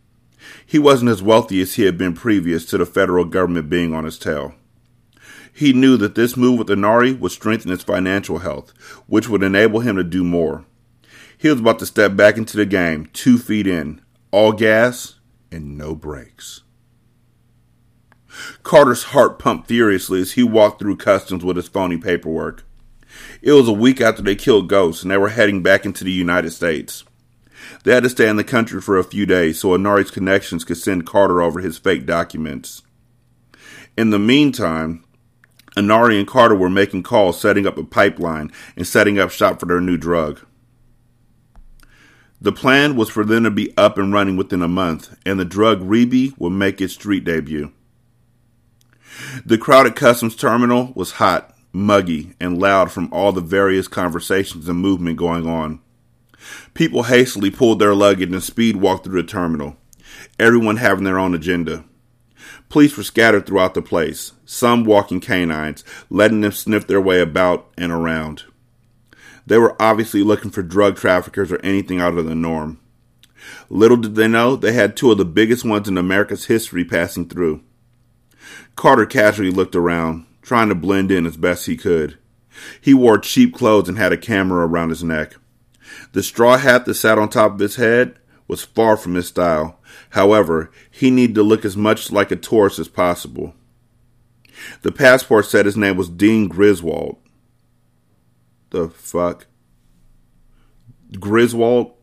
He 0.66 0.80
wasn't 0.80 1.12
as 1.12 1.24
wealthy 1.24 1.62
as 1.62 1.76
he 1.76 1.84
had 1.84 1.98
been 1.98 2.14
previous 2.14 2.66
to 2.66 2.78
the 2.78 2.86
federal 2.86 3.24
government 3.24 3.70
being 3.70 3.94
on 3.94 4.04
his 4.04 4.20
tail. 4.20 4.54
He 5.54 5.72
knew 5.72 5.96
that 5.96 6.16
this 6.16 6.36
move 6.36 6.60
with 6.60 6.68
Anari 6.68 7.18
would 7.18 7.32
strengthen 7.32 7.72
his 7.72 7.84
financial 7.84 8.40
health, 8.40 8.74
which 9.08 9.30
would 9.30 9.44
enable 9.44 9.80
him 9.80 9.96
to 9.96 10.04
do 10.04 10.26
more. 10.26 10.66
He 11.38 11.48
was 11.48 11.62
about 11.62 11.80
to 11.80 11.86
step 11.86 12.18
back 12.18 12.36
into 12.36 12.58
the 12.58 12.66
game, 12.66 13.08
two 13.14 13.38
feet 13.38 13.66
in, 13.66 14.02
all 14.32 14.52
gas 14.52 15.16
and 15.52 15.78
no 15.78 15.96
brakes. 15.96 16.62
Carter's 18.64 19.04
heart 19.04 19.40
pumped 19.40 19.68
furiously 19.68 20.22
as 20.22 20.34
he 20.34 20.44
walked 20.44 20.80
through 20.80 20.98
customs 20.98 21.44
with 21.44 21.56
his 21.56 21.68
phony 21.68 21.98
paperwork. 21.98 22.64
It 23.42 23.54
was 23.54 23.68
a 23.68 23.74
week 23.74 24.02
after 24.02 24.22
they 24.22 24.36
killed 24.36 24.70
Ghost 24.70 25.02
and 25.02 25.12
they 25.12 25.18
were 25.18 25.30
heading 25.30 25.64
back 25.64 25.86
into 25.86 26.04
the 26.04 26.12
United 26.12 26.52
States. 26.52 27.04
They 27.84 27.94
had 27.94 28.04
to 28.04 28.10
stay 28.10 28.30
in 28.30 28.36
the 28.36 28.44
country 28.44 28.82
for 28.82 28.98
a 28.98 29.04
few 29.04 29.26
days 29.26 29.60
so 29.60 29.70
Anari's 29.70 30.12
connections 30.12 30.64
could 30.64 30.78
send 30.78 31.08
Carter 31.08 31.42
over 31.42 31.60
his 31.60 31.78
fake 31.78 32.06
documents. 32.06 32.84
In 33.98 34.12
the 34.12 34.20
meantime, 34.20 35.04
Anari 35.76 36.18
and 36.18 36.28
Carter 36.28 36.56
were 36.56 36.70
making 36.70 37.04
calls, 37.04 37.40
setting 37.40 37.66
up 37.66 37.78
a 37.78 37.84
pipeline, 37.84 38.52
and 38.76 38.86
setting 38.86 39.20
up 39.20 39.32
shop 39.32 39.60
for 39.60 39.66
their 39.66 39.82
new 39.82 39.98
drug. 39.98 40.46
The 42.40 42.52
plan 42.52 42.96
was 42.96 43.10
for 43.10 43.26
them 43.26 43.44
to 43.44 43.52
be 43.52 43.76
up 43.78 43.98
and 43.98 44.14
running 44.14 44.38
within 44.38 44.62
a 44.62 44.68
month, 44.68 45.16
and 45.26 45.40
the 45.40 45.46
drug 45.46 45.82
Reby 45.82 46.38
would 46.38 46.52
make 46.52 46.80
its 46.80 46.94
street 46.94 47.24
debut. 47.24 47.72
The 49.46 49.58
crowded 49.58 49.96
customs 49.96 50.36
terminal 50.36 50.92
was 50.96 51.14
hot, 51.14 51.56
muggy, 51.72 52.34
and 52.40 52.60
loud 52.60 52.92
from 52.92 53.12
all 53.12 53.32
the 53.32 53.42
various 53.42 53.88
conversations 53.88 54.70
and 54.70 54.80
movement 54.80 55.18
going 55.18 55.48
on. 55.48 55.80
People 56.76 57.04
hastily 57.04 57.50
pulled 57.50 57.80
their 57.80 57.96
luggage 57.96 58.32
and 58.32 58.44
speed 58.44 58.76
walked 58.76 59.06
through 59.06 59.22
the 59.22 59.28
terminal, 59.28 59.76
everyone 60.40 60.78
having 60.78 61.04
their 61.04 61.18
own 61.18 61.34
agenda. 61.34 61.84
Police 62.70 62.96
were 62.96 63.04
scattered 63.04 63.46
throughout 63.46 63.74
the 63.74 63.82
place, 63.82 64.34
some 64.46 64.84
walking 64.84 65.20
canines, 65.20 65.84
letting 66.10 66.42
them 66.42 66.52
sniff 66.52 66.86
their 66.86 67.02
way 67.02 67.20
about 67.20 67.72
and 67.78 67.92
around. 67.92 68.44
They 69.48 69.58
were 69.58 69.82
obviously 69.82 70.24
looking 70.24 70.52
for 70.52 70.62
drug 70.62 70.98
traffickers 70.98 71.52
or 71.54 71.60
anything 71.64 72.02
out 72.02 72.18
of 72.18 72.26
the 72.26 72.36
norm. 72.36 72.80
Little 73.70 73.96
did 73.96 74.16
they 74.16 74.28
know 74.28 74.56
they 74.58 74.74
had 74.74 74.96
two 74.96 75.10
of 75.10 75.18
the 75.18 75.26
biggest 75.26 75.64
ones 75.64 75.88
in 75.88 75.98
America's 75.98 76.46
history 76.46 76.84
passing 76.84 77.30
through. 77.30 77.64
Carter 78.76 79.06
casually 79.06 79.50
looked 79.50 79.76
around, 79.76 80.26
trying 80.42 80.68
to 80.68 80.76
blend 80.76 81.12
in 81.12 81.26
as 81.26 81.38
best 81.38 81.66
he 81.66 81.78
could. 81.78 82.18
He 82.82 82.94
wore 82.94 83.18
cheap 83.18 83.56
clothes 83.56 83.88
and 83.88 83.98
had 83.98 84.12
a 84.12 84.18
camera 84.18 84.68
around 84.68 84.90
his 84.90 85.04
neck. 85.04 85.36
The 86.12 86.24
straw 86.24 86.58
hat 86.58 86.86
that 86.86 86.96
sat 86.96 87.18
on 87.18 87.30
top 87.30 87.54
of 87.54 87.60
his 87.60 87.78
head 87.78 88.20
was 88.50 88.66
far 88.66 88.98
from 88.98 89.16
his 89.16 89.28
style. 89.28 89.80
However, 90.12 90.72
he 90.92 91.10
needed 91.10 91.36
to 91.36 91.44
look 91.44 91.64
as 91.64 91.78
much 91.78 92.12
like 92.12 92.32
a 92.32 92.36
tourist 92.36 92.80
as 92.80 92.90
possible. 92.90 93.56
The 94.82 94.92
passport 94.92 95.46
said 95.46 95.66
his 95.66 95.78
name 95.78 95.96
was 95.96 96.10
Dean 96.10 96.50
Griswold. 96.50 97.18
The 98.70 98.90
fuck? 98.90 99.48
Griswold? 101.20 101.94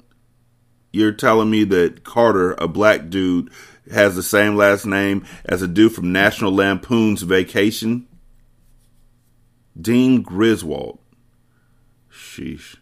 You're 0.92 1.12
telling 1.12 1.50
me 1.50 1.64
that 1.64 2.04
Carter, 2.04 2.52
a 2.52 2.68
black 2.68 3.10
dude, 3.10 3.50
has 3.90 4.14
the 4.14 4.22
same 4.22 4.56
last 4.56 4.86
name 4.86 5.26
as 5.44 5.60
a 5.60 5.68
dude 5.68 5.92
from 5.92 6.12
National 6.12 6.52
Lampoon's 6.52 7.22
Vacation? 7.22 8.06
Dean 9.78 10.22
Griswold. 10.22 11.00
Sheesh. 12.12 12.76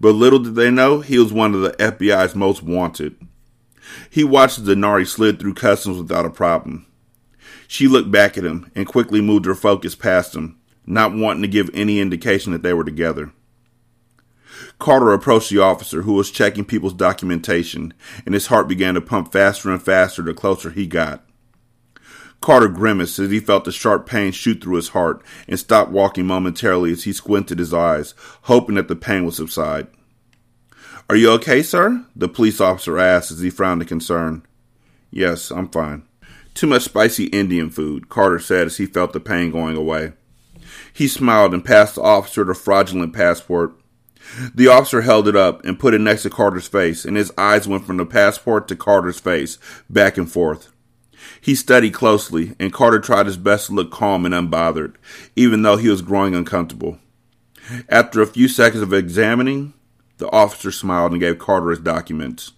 But 0.00 0.14
little 0.14 0.38
did 0.38 0.54
they 0.54 0.70
know, 0.70 1.00
he 1.00 1.18
was 1.18 1.32
one 1.32 1.54
of 1.54 1.60
the 1.60 1.72
FBI's 1.72 2.34
most 2.34 2.62
wanted. 2.62 3.16
He 4.10 4.24
watched 4.24 4.58
as 4.58 4.66
Denari 4.66 5.06
slid 5.06 5.38
through 5.38 5.54
customs 5.54 5.98
without 5.98 6.24
a 6.24 6.30
problem. 6.30 6.86
She 7.66 7.86
looked 7.86 8.10
back 8.10 8.38
at 8.38 8.44
him 8.44 8.70
and 8.74 8.86
quickly 8.86 9.20
moved 9.20 9.44
her 9.44 9.54
focus 9.54 9.94
past 9.94 10.34
him, 10.34 10.58
not 10.88 11.14
wanting 11.14 11.42
to 11.42 11.48
give 11.48 11.70
any 11.74 12.00
indication 12.00 12.52
that 12.52 12.62
they 12.62 12.72
were 12.72 12.84
together. 12.84 13.30
Carter 14.78 15.12
approached 15.12 15.50
the 15.50 15.58
officer 15.58 16.02
who 16.02 16.14
was 16.14 16.30
checking 16.30 16.64
people's 16.64 16.94
documentation, 16.94 17.92
and 18.24 18.34
his 18.34 18.46
heart 18.46 18.68
began 18.68 18.94
to 18.94 19.00
pump 19.00 19.30
faster 19.30 19.70
and 19.70 19.82
faster 19.82 20.22
the 20.22 20.34
closer 20.34 20.70
he 20.70 20.86
got. 20.86 21.24
Carter 22.40 22.68
grimaced 22.68 23.18
as 23.18 23.30
he 23.30 23.40
felt 23.40 23.64
the 23.64 23.72
sharp 23.72 24.06
pain 24.06 24.32
shoot 24.32 24.62
through 24.62 24.76
his 24.76 24.90
heart 24.90 25.22
and 25.48 25.58
stopped 25.58 25.90
walking 25.90 26.26
momentarily 26.26 26.92
as 26.92 27.04
he 27.04 27.12
squinted 27.12 27.58
his 27.58 27.74
eyes, 27.74 28.14
hoping 28.42 28.76
that 28.76 28.88
the 28.88 28.96
pain 28.96 29.24
would 29.24 29.34
subside. 29.34 29.88
Are 31.10 31.16
you 31.16 31.30
okay, 31.32 31.62
sir? 31.62 32.04
The 32.14 32.28
police 32.28 32.60
officer 32.60 32.98
asked 32.98 33.30
as 33.30 33.40
he 33.40 33.50
frowned 33.50 33.82
in 33.82 33.88
concern. 33.88 34.42
Yes, 35.10 35.50
I'm 35.50 35.68
fine. 35.68 36.04
Too 36.54 36.66
much 36.66 36.82
spicy 36.82 37.24
Indian 37.26 37.70
food, 37.70 38.08
Carter 38.08 38.38
said 38.38 38.66
as 38.66 38.76
he 38.76 38.86
felt 38.86 39.12
the 39.12 39.20
pain 39.20 39.50
going 39.50 39.76
away. 39.76 40.12
He 40.98 41.06
smiled 41.06 41.54
and 41.54 41.64
passed 41.64 41.94
the 41.94 42.02
officer 42.02 42.42
the 42.42 42.56
fraudulent 42.56 43.12
passport. 43.12 43.72
The 44.52 44.66
officer 44.66 45.02
held 45.02 45.28
it 45.28 45.36
up 45.36 45.64
and 45.64 45.78
put 45.78 45.94
it 45.94 46.00
next 46.00 46.24
to 46.24 46.30
Carter's 46.30 46.66
face, 46.66 47.04
and 47.04 47.16
his 47.16 47.30
eyes 47.38 47.68
went 47.68 47.86
from 47.86 47.98
the 47.98 48.04
passport 48.04 48.66
to 48.66 48.74
Carter's 48.74 49.20
face, 49.20 49.58
back 49.88 50.18
and 50.18 50.28
forth. 50.28 50.72
He 51.40 51.54
studied 51.54 51.94
closely, 51.94 52.56
and 52.58 52.72
Carter 52.72 52.98
tried 52.98 53.26
his 53.26 53.36
best 53.36 53.68
to 53.68 53.74
look 53.74 53.92
calm 53.92 54.26
and 54.26 54.34
unbothered, 54.34 54.96
even 55.36 55.62
though 55.62 55.76
he 55.76 55.88
was 55.88 56.02
growing 56.02 56.34
uncomfortable. 56.34 56.98
After 57.88 58.20
a 58.20 58.26
few 58.26 58.48
seconds 58.48 58.82
of 58.82 58.92
examining, 58.92 59.74
the 60.16 60.28
officer 60.32 60.72
smiled 60.72 61.12
and 61.12 61.20
gave 61.20 61.38
Carter 61.38 61.70
his 61.70 61.78
documents. 61.78 62.54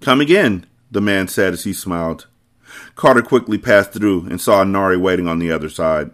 Come 0.00 0.20
again, 0.20 0.66
the 0.88 1.00
man 1.00 1.26
said 1.26 1.52
as 1.52 1.64
he 1.64 1.72
smiled. 1.72 2.28
Carter 2.94 3.22
quickly 3.22 3.58
passed 3.58 3.92
through 3.92 4.28
and 4.30 4.40
saw 4.40 4.62
Nari 4.62 4.96
waiting 4.96 5.26
on 5.26 5.40
the 5.40 5.50
other 5.50 5.68
side. 5.68 6.12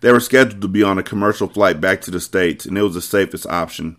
They 0.00 0.12
were 0.12 0.20
scheduled 0.20 0.62
to 0.62 0.68
be 0.68 0.82
on 0.82 0.98
a 0.98 1.02
commercial 1.02 1.48
flight 1.48 1.80
back 1.80 2.00
to 2.02 2.10
the 2.10 2.20
States, 2.20 2.66
and 2.66 2.76
it 2.76 2.82
was 2.82 2.94
the 2.94 3.02
safest 3.02 3.46
option. 3.46 3.96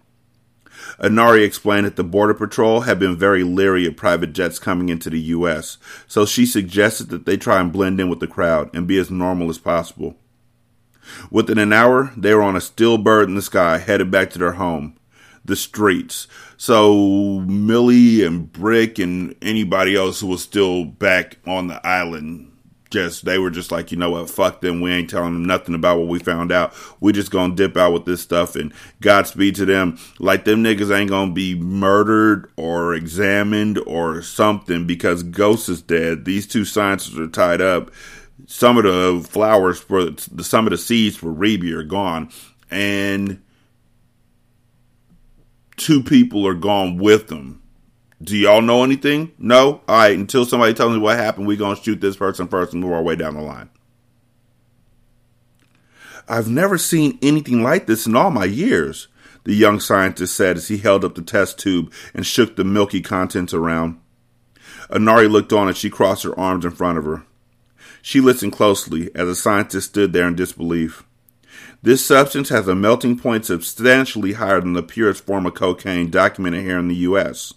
Anari 1.00 1.44
explained 1.44 1.86
that 1.86 1.96
the 1.96 2.04
Border 2.04 2.34
Patrol 2.34 2.82
had 2.82 3.00
been 3.00 3.18
very 3.18 3.44
leery 3.44 3.86
of 3.86 3.98
private 3.98 4.34
jets 4.34 4.60
coming 4.60 4.90
into 4.90 5.10
the 5.10 5.20
U.S., 5.20 5.78
so 6.08 6.26
she 6.26 6.46
suggested 6.46 7.10
that 7.10 7.26
they 7.26 7.38
try 7.38 7.60
and 7.60 7.72
blend 7.72 8.00
in 8.00 8.10
with 8.10 8.20
the 8.20 8.28
crowd 8.28 8.70
and 8.76 8.88
be 8.88 8.98
as 8.98 9.12
normal 9.12 9.50
as 9.50 9.58
possible. 9.58 10.16
Within 11.32 11.58
an 11.58 11.74
hour, 11.74 12.12
they 12.18 12.34
were 12.34 12.44
on 12.44 12.56
a 12.56 12.62
still 12.62 12.98
bird 12.98 13.30
in 13.30 13.36
the 13.36 13.42
sky 13.42 13.78
headed 13.78 14.12
back 14.12 14.30
to 14.32 14.40
their 14.40 14.54
home, 14.54 14.98
the 15.46 15.56
streets. 15.56 16.28
So 16.58 17.40
Millie 17.48 18.24
and 18.24 18.52
Brick 18.52 19.00
and 19.00 19.36
anybody 19.42 19.96
else 19.96 20.20
who 20.20 20.28
was 20.28 20.44
still 20.44 20.84
back 20.86 21.38
on 21.46 21.68
the 21.68 21.86
island 21.86 22.52
just 22.90 23.26
they 23.26 23.38
were 23.38 23.50
just 23.50 23.72
like, 23.72 23.92
you 23.92 23.98
know 23.98 24.12
what, 24.12 24.30
fuck 24.30 24.62
them. 24.62 24.82
We 24.82 24.92
ain't 24.92 25.10
telling 25.10 25.34
them 25.34 25.46
nothing 25.46 25.76
about 25.76 26.00
what 26.00 26.08
we 26.08 26.20
found 26.20 26.52
out. 26.52 26.74
We 27.00 27.14
just 27.14 27.32
gonna 27.32 27.56
dip 27.56 27.78
out 27.78 27.94
with 27.94 28.06
this 28.06 28.22
stuff 28.22 28.56
and 28.56 28.74
Godspeed 29.02 29.56
to 29.56 29.66
them. 29.66 29.98
Like 30.20 30.46
them 30.46 30.64
niggas 30.64 30.96
ain't 30.96 31.10
gonna 31.10 31.32
be 31.32 31.56
murdered 31.56 32.52
or 32.58 32.94
examined 32.94 33.80
or 33.86 34.22
something 34.22 34.86
because 34.86 35.24
Ghost 35.24 35.70
is 35.70 35.82
dead. 35.82 36.26
These 36.26 36.48
two 36.48 36.66
scientists 36.66 37.18
are 37.18 37.28
tied 37.28 37.62
up. 37.62 37.92
Some 38.46 38.78
of 38.78 38.84
the 38.84 39.28
flowers 39.28 39.80
for 39.80 40.12
some 40.42 40.68
of 40.68 40.72
the 40.72 40.78
seeds 40.78 41.18
for 41.18 41.34
Reby 41.34 41.74
are 41.74 41.84
gone, 41.84 42.30
and 42.70 43.42
two 45.76 46.04
people 46.04 46.48
are 46.48 46.54
gone 46.54 46.98
with 46.98 47.28
them 47.28 47.62
do 48.22 48.36
y'all 48.36 48.62
know 48.62 48.84
anything? 48.84 49.32
No? 49.38 49.82
All 49.88 49.98
right, 49.98 50.18
until 50.18 50.46
somebody 50.46 50.74
tells 50.74 50.94
me 50.94 51.00
what 51.00 51.18
happened, 51.18 51.48
we're 51.48 51.58
going 51.58 51.76
to 51.76 51.84
shoot 51.84 52.02
this 52.02 52.18
person 52.18 52.48
first 52.48 52.74
and 52.74 52.82
move 52.82 52.94
our 52.94 53.04
way 53.04 53.16
down 53.16 53.36
the 53.36 53.42
line. 53.42 53.70
I've 56.28 56.50
never 56.50 56.78
seen 56.78 57.20
anything 57.22 57.64
like 57.64 57.86
this 57.86 58.06
in 58.06 58.16
all 58.16 58.32
my 58.32 58.46
years, 58.46 59.08
the 59.44 59.56
young 59.56 59.80
scientist 59.80 60.36
said 60.36 60.58
as 60.58 60.68
he 60.68 60.78
held 60.78 61.06
up 61.06 61.16
the 61.16 61.22
test 61.22 61.60
tube 61.60 61.94
and 62.14 62.26
shook 62.26 62.56
the 62.56 62.66
milky 62.66 63.02
contents 63.02 63.54
around. 63.54 64.00
Anari 64.90 65.30
looked 65.30 65.54
on 65.54 65.70
as 65.70 65.78
she 65.78 65.90
crossed 65.90 66.24
her 66.24 66.38
arms 66.38 66.66
in 66.66 66.72
front 66.72 66.98
of 66.98 67.06
her. 67.06 67.24
She 68.02 68.20
listened 68.20 68.54
closely 68.54 69.10
as 69.16 69.28
the 69.28 69.36
scientist 69.36 69.90
stood 69.90 70.12
there 70.12 70.28
in 70.28 70.36
disbelief. 70.36 71.04
This 71.82 72.06
substance 72.06 72.50
has 72.50 72.68
a 72.68 72.76
melting 72.76 73.18
point 73.18 73.46
substantially 73.46 74.34
higher 74.34 74.60
than 74.60 74.74
the 74.74 74.84
purest 74.84 75.26
form 75.26 75.46
of 75.46 75.54
cocaine 75.54 76.10
documented 76.10 76.64
here 76.64 76.80
in 76.80 76.88
the 76.88 76.96
U.S. 76.96 77.54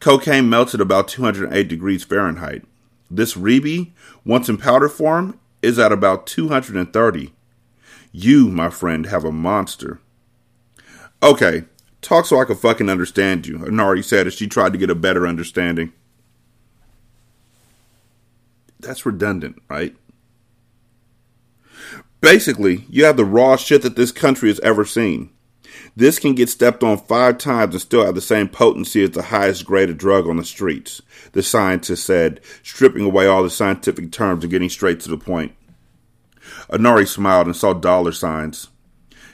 Cocaine 0.00 0.48
melts 0.48 0.74
at 0.74 0.80
about 0.80 1.08
208 1.08 1.68
degrees 1.68 2.04
Fahrenheit. 2.04 2.64
This 3.10 3.34
Reby, 3.34 3.90
once 4.24 4.48
in 4.48 4.56
powder 4.56 4.88
form, 4.88 5.38
is 5.62 5.78
at 5.78 5.92
about 5.92 6.26
230. 6.26 7.32
You, 8.12 8.48
my 8.48 8.70
friend, 8.70 9.06
have 9.06 9.24
a 9.24 9.32
monster. 9.32 10.00
Okay, 11.22 11.64
talk 12.00 12.26
so 12.26 12.40
I 12.40 12.44
can 12.44 12.56
fucking 12.56 12.88
understand 12.88 13.46
you, 13.46 13.58
Anari 13.58 14.04
said 14.04 14.26
as 14.26 14.34
she 14.34 14.46
tried 14.46 14.72
to 14.72 14.78
get 14.78 14.90
a 14.90 14.94
better 14.94 15.26
understanding. 15.26 15.92
That's 18.80 19.04
redundant, 19.04 19.60
right? 19.68 19.94
Basically, 22.20 22.86
you 22.88 23.04
have 23.04 23.16
the 23.16 23.24
raw 23.24 23.56
shit 23.56 23.82
that 23.82 23.96
this 23.96 24.12
country 24.12 24.48
has 24.48 24.60
ever 24.60 24.84
seen. 24.84 25.30
This 25.96 26.18
can 26.18 26.34
get 26.34 26.48
stepped 26.48 26.82
on 26.82 26.98
five 26.98 27.38
times 27.38 27.74
and 27.74 27.82
still 27.82 28.04
have 28.04 28.14
the 28.14 28.20
same 28.20 28.48
potency 28.48 29.02
as 29.02 29.10
the 29.10 29.22
highest 29.22 29.64
grade 29.66 29.90
of 29.90 29.98
drug 29.98 30.28
on 30.28 30.36
the 30.36 30.44
streets, 30.44 31.02
the 31.32 31.42
scientist 31.42 32.04
said, 32.04 32.40
stripping 32.62 33.04
away 33.04 33.26
all 33.26 33.42
the 33.42 33.50
scientific 33.50 34.12
terms 34.12 34.44
and 34.44 34.50
getting 34.50 34.68
straight 34.68 35.00
to 35.00 35.08
the 35.08 35.18
point. 35.18 35.52
Anari 36.70 37.06
smiled 37.06 37.46
and 37.46 37.56
saw 37.56 37.72
dollar 37.72 38.12
signs. 38.12 38.68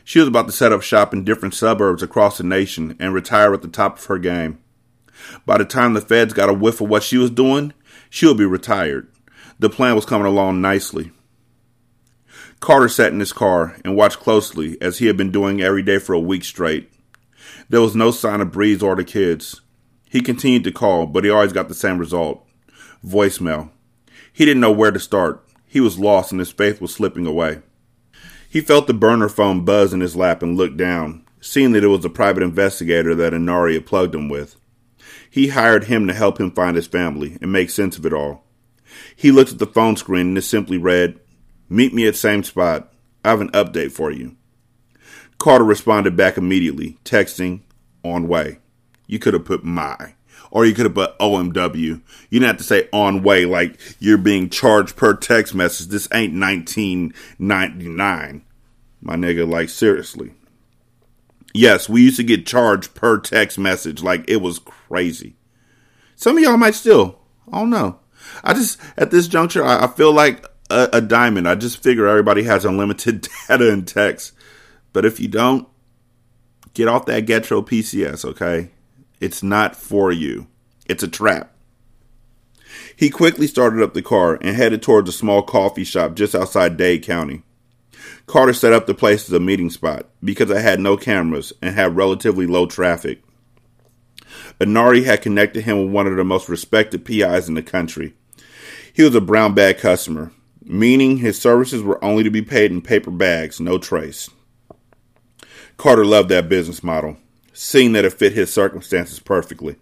She 0.05 0.19
was 0.19 0.29
about 0.29 0.47
to 0.47 0.53
set 0.53 0.73
up 0.73 0.83
shop 0.83 1.13
in 1.13 1.25
different 1.25 1.55
suburbs 1.55 2.03
across 2.03 2.39
the 2.39 2.45
nation 2.45 2.97
and 3.01 3.13
retire 3.13 3.53
at 3.53 3.63
the 3.63 3.69
top 3.69 3.99
of 3.99 4.05
her 4.07 4.19
game. 4.19 4.59
By 5.45 5.59
the 5.59 5.65
time 5.65 5.95
the 5.95 6.01
feds 6.01 6.33
got 6.33 6.49
a 6.49 6.55
whiff 6.55 6.81
of 6.81 6.89
what 6.89 7.03
she 7.03 7.17
was 7.17 7.31
doing, 7.31 7.73
she 8.09 8.27
would 8.27 8.39
be 8.39 8.47
retired. 8.47 9.09
The 9.59 9.71
plan 9.71 9.95
was 9.95 10.05
coming 10.05 10.27
along 10.27 10.61
nicely. 10.61 11.11
Carter 12.61 12.89
sat 12.89 13.13
in 13.13 13.21
his 13.21 13.33
car 13.33 13.77
and 13.85 13.97
watched 13.97 14.21
closely 14.21 14.77
as 14.81 14.99
he 14.99 15.07
had 15.07 15.17
been 15.17 15.31
doing 15.31 15.61
every 15.61 15.83
day 15.83 15.99
for 15.99 16.15
a 16.15 16.21
week 16.21 16.45
straight. 16.45 16.91
There 17.69 17.81
was 17.81 17.95
no 17.95 18.11
sign 18.11 18.41
of 18.41 18.53
Breeze 18.53 18.83
or 18.83 18.97
the 18.97 19.05
kids. 19.05 19.61
He 20.09 20.21
continued 20.21 20.65
to 20.65 20.73
call, 20.73 21.07
but 21.07 21.25
he 21.25 21.31
always 21.31 21.53
got 21.53 21.69
the 21.69 21.75
same 21.75 21.99
result 21.99 22.47
voicemail. 23.05 23.71
He 24.33 24.45
didn't 24.45 24.61
know 24.61 24.73
where 24.73 24.91
to 24.91 24.99
start. 24.99 25.47
He 25.67 25.81
was 25.81 25.99
lost 25.99 26.33
and 26.33 26.41
his 26.41 26.51
faith 26.51 26.81
was 26.81 26.93
slipping 26.93 27.27
away. 27.27 27.63
He 28.49 28.61
felt 28.61 28.87
the 28.87 28.95
burner 28.95 29.29
phone 29.29 29.65
buzz 29.65 29.93
in 29.93 30.01
his 30.01 30.17
lap 30.17 30.43
and 30.43 30.57
looked 30.57 30.77
down, 30.77 31.25
seeing 31.41 31.73
that 31.73 31.85
it 31.85 31.89
was 31.89 32.03
the 32.03 32.11
private 32.11 32.43
investigator 32.43 33.15
that 33.15 33.33
Anari 33.33 33.75
had 33.75 33.87
plugged 33.87 34.15
him 34.15 34.29
with. 34.29 34.57
He 35.31 35.49
hired 35.49 35.85
him 35.85 36.07
to 36.07 36.15
help 36.15 36.41
him 36.41 36.51
find 36.51 36.77
his 36.77 36.87
family 36.87 37.37
and 37.41 37.53
make 37.53 37.71
sense 37.71 37.99
of 37.99 38.07
it 38.07 38.13
all. 38.13 38.45
He 39.15 39.31
looked 39.31 39.53
at 39.53 39.59
the 39.59 39.67
phone 39.67 39.97
screen 39.97 40.29
and 40.29 40.39
it 40.39 40.43
simply 40.43 40.79
read, 40.79 41.21
Meet 41.69 41.95
me 41.95 42.07
at 42.07 42.17
same 42.17 42.43
spot. 42.43 42.93
I 43.25 43.31
have 43.31 43.41
an 43.41 43.51
update 43.51 43.93
for 43.93 44.11
you. 44.11 44.37
Carter 45.39 45.65
responded 45.65 46.17
back 46.17 46.39
immediately, 46.39 46.99
texting, 47.05 47.61
on 48.05 48.29
way. 48.29 48.59
You 49.07 49.19
could 49.19 49.35
have 49.35 49.45
put 49.45 49.65
my, 49.65 50.15
or 50.51 50.65
you 50.65 50.75
could 50.75 50.87
have 50.87 50.95
put 50.95 51.19
OMW. 51.19 51.75
You 51.75 52.03
didn't 52.31 52.47
have 52.47 52.57
to 52.59 52.65
say 52.65 52.89
on 52.93 53.23
way 53.23 53.45
like 53.45 53.79
you're 53.99 54.19
being 54.19 54.49
charged 54.49 54.97
per 54.97 55.15
text 55.15 55.55
message. 55.55 55.89
This 55.89 56.09
ain't 56.13 56.39
1999. 56.39 58.43
My 59.03 59.17
nigga, 59.17 59.49
like 59.49 59.69
seriously. 59.69 60.33
Yes, 61.53 61.89
we 61.89 62.03
used 62.03 62.17
to 62.17 62.25
get 62.25 62.47
charged 62.47 62.95
per 62.95 63.19
text 63.19 63.59
message 63.59 64.03
like 64.03 64.25
it 64.29 64.37
was 64.37 64.59
crazy. 64.59 65.37
Some 66.15 66.37
of 66.37 66.43
y'all 66.43 66.57
might 66.57 66.75
still. 66.75 67.19
I 67.53 67.59
don't 67.59 67.71
know. 67.71 67.99
I 68.43 68.55
just, 68.55 68.81
at 68.97 69.11
this 69.11 69.29
juncture, 69.29 69.65
I, 69.65 69.85
I 69.85 69.87
feel 69.87 70.13
like 70.13 70.45
a, 70.71 70.89
a 70.95 71.01
diamond. 71.01 71.49
I 71.49 71.55
just 71.55 71.83
figure 71.83 72.07
everybody 72.07 72.43
has 72.45 72.65
unlimited 72.65 73.29
data 73.49 73.73
and 73.73 73.87
text. 73.87 74.33
But 74.93 75.05
if 75.05 75.21
you 75.21 75.29
don't, 75.29 75.69
get 76.75 76.89
off 76.89 77.07
that 77.07 77.29
Metro 77.29 77.63
PCS, 77.63 78.25
okay? 78.25 78.71
It's 79.21 79.43
not 79.43 79.77
for 79.77 80.13
you. 80.13 80.47
It's 80.87 81.03
a 81.03 81.09
trap. 81.09 81.53
He 82.95 83.11
quickly 83.11 83.47
started 83.47 83.83
up 83.83 83.95
the 83.95 84.03
car 84.03 84.39
and 84.41 84.57
headed 84.57 84.83
towards 84.83 85.09
a 85.09 85.13
small 85.13 85.43
coffee 85.43 85.85
shop 85.85 86.15
just 86.15 86.35
outside 86.35 86.77
Dade 86.77 87.03
County. 87.03 87.43
Carter 88.27 88.53
set 88.53 88.73
up 88.73 88.87
the 88.87 88.95
place 88.95 89.29
as 89.29 89.33
a 89.33 89.41
meeting 89.41 89.71
spot 89.71 90.07
because 90.23 90.51
it 90.51 90.61
had 90.61 90.81
no 90.81 90.97
cameras 90.97 91.53
and 91.63 91.75
had 91.75 91.97
relatively 91.97 92.47
low 92.47 92.67
traffic. 92.67 93.23
Anari 94.61 95.05
had 95.05 95.23
connected 95.23 95.65
him 95.65 95.79
with 95.79 95.93
one 95.93 96.07
of 96.07 96.17
the 96.17 96.25
most 96.25 96.49
respected 96.49 97.05
PIs 97.05 97.49
in 97.49 97.55
the 97.55 97.63
country. 97.63 98.15
He 98.93 99.03
was 99.03 99.15
a 99.15 99.21
brown 99.21 99.55
bag 99.55 99.79
customer, 99.79 100.33
meaning 100.67 101.19
his 101.19 101.41
services 101.41 101.83
were 101.83 102.03
only 102.05 102.25
to 102.25 102.31
be 102.31 102.43
paid 102.43 102.71
in 102.71 102.83
paper 102.83 103.11
bags, 103.11 103.61
no 103.61 103.79
trace. 103.79 104.29
Carter 105.77 106.05
loved 106.05 106.29
that 106.31 106.49
business 106.49 106.83
model, 106.83 107.17
seeing 107.53 107.93
that 107.93 108.05
it 108.05 108.13
fit 108.13 108.33
his 108.33 108.53
circumstances 108.53 109.21
perfectly. 109.21 109.77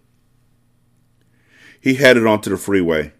He 1.81 1.95
headed 1.95 2.25
onto 2.25 2.49
the 2.49 2.57
freeway, 2.57 3.13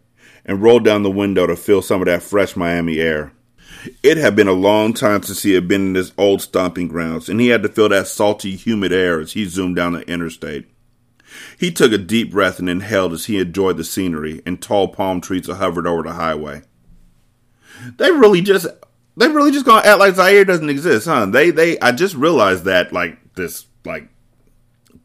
and 0.45 0.61
rolled 0.61 0.85
down 0.85 1.03
the 1.03 1.11
window 1.11 1.47
to 1.47 1.55
feel 1.55 1.81
some 1.81 2.01
of 2.01 2.05
that 2.05 2.21
fresh 2.21 2.55
Miami 2.55 2.99
air. 2.99 3.31
It 4.03 4.17
had 4.17 4.35
been 4.35 4.47
a 4.47 4.53
long 4.53 4.93
time 4.93 5.23
since 5.23 5.43
he 5.43 5.53
had 5.53 5.67
been 5.67 5.87
in 5.87 5.95
his 5.95 6.11
old 6.17 6.41
stomping 6.41 6.87
grounds, 6.87 7.29
and 7.29 7.39
he 7.39 7.47
had 7.47 7.63
to 7.63 7.69
feel 7.69 7.89
that 7.89 8.07
salty, 8.07 8.55
humid 8.55 8.93
air 8.93 9.19
as 9.19 9.33
he 9.33 9.45
zoomed 9.45 9.75
down 9.75 9.93
the 9.93 10.07
interstate. 10.09 10.67
He 11.57 11.71
took 11.71 11.91
a 11.91 11.97
deep 11.97 12.31
breath 12.31 12.59
and 12.59 12.69
inhaled 12.69 13.13
as 13.13 13.25
he 13.25 13.39
enjoyed 13.39 13.77
the 13.77 13.83
scenery 13.83 14.41
and 14.45 14.61
tall 14.61 14.87
palm 14.87 15.21
trees 15.21 15.47
that 15.47 15.55
hovered 15.55 15.87
over 15.87 16.03
the 16.03 16.13
highway. 16.13 16.61
They 17.97 18.11
really 18.11 18.41
just 18.41 18.67
they 19.17 19.27
really 19.27 19.51
just 19.51 19.65
gonna 19.65 19.85
act 19.85 19.99
like 19.99 20.15
Zaire 20.15 20.45
doesn't 20.45 20.69
exist, 20.69 21.07
huh? 21.07 21.25
They 21.27 21.51
they 21.51 21.79
I 21.79 21.91
just 21.91 22.15
realized 22.15 22.65
that 22.65 22.91
like 22.93 23.35
this 23.35 23.65
like 23.85 24.09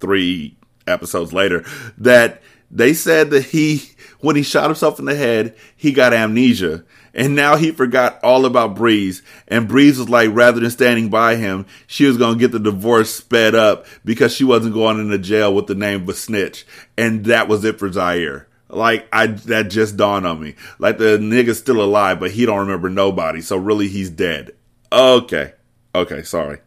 three 0.01 0.57
episodes 0.87 1.33
later 1.33 1.65
that 1.99 2.43
they 2.71 2.95
said 2.95 3.31
that 3.31 3.45
he 3.47 3.83
when 4.21 4.37
he 4.37 4.43
shot 4.43 4.65
himself 4.65 4.99
in 4.99 5.05
the 5.05 5.15
head, 5.15 5.55
he 5.77 5.93
got 5.93 6.13
amnesia. 6.13 6.85
And 7.13 7.35
now 7.35 7.57
he 7.57 7.73
forgot 7.73 8.23
all 8.23 8.47
about 8.47 8.77
Breeze. 8.77 9.23
And 9.49 9.67
Breeze 9.67 9.99
was 9.99 10.09
like, 10.09 10.31
rather 10.33 10.61
than 10.61 10.71
standing 10.71 11.09
by 11.09 11.37
him, 11.37 11.67
she 11.89 12.05
was 12.05 12.17
going 12.17 12.35
to 12.35 12.39
get 12.39 12.53
the 12.53 12.61
divorce 12.61 13.13
sped 13.13 13.55
up 13.55 13.87
because 14.05 14.33
she 14.33 14.45
wasn't 14.45 14.75
going 14.75 15.01
into 15.01 15.19
jail 15.19 15.53
with 15.53 15.67
the 15.67 15.75
name 15.75 16.03
of 16.03 16.09
a 16.09 16.15
snitch. 16.15 16.65
And 16.97 17.25
that 17.25 17.49
was 17.49 17.65
it 17.65 17.81
for 17.81 17.91
Zaire. 17.91 18.47
Like 18.73 19.09
I, 19.13 19.27
that 19.29 19.71
just 19.71 19.97
dawned 19.97 20.27
on 20.27 20.41
me. 20.41 20.55
Like 20.79 20.99
the 20.99 21.19
nigga's 21.19 21.59
still 21.59 21.83
alive, 21.83 22.21
but 22.21 22.31
he 22.31 22.47
don't 22.47 22.61
remember 22.61 22.89
nobody. 22.89 23.41
So 23.41 23.57
really 23.57 23.89
he's 23.89 24.11
dead. 24.11 24.53
Okay. 24.93 25.55
Okay. 25.95 26.23
Sorry. 26.23 26.59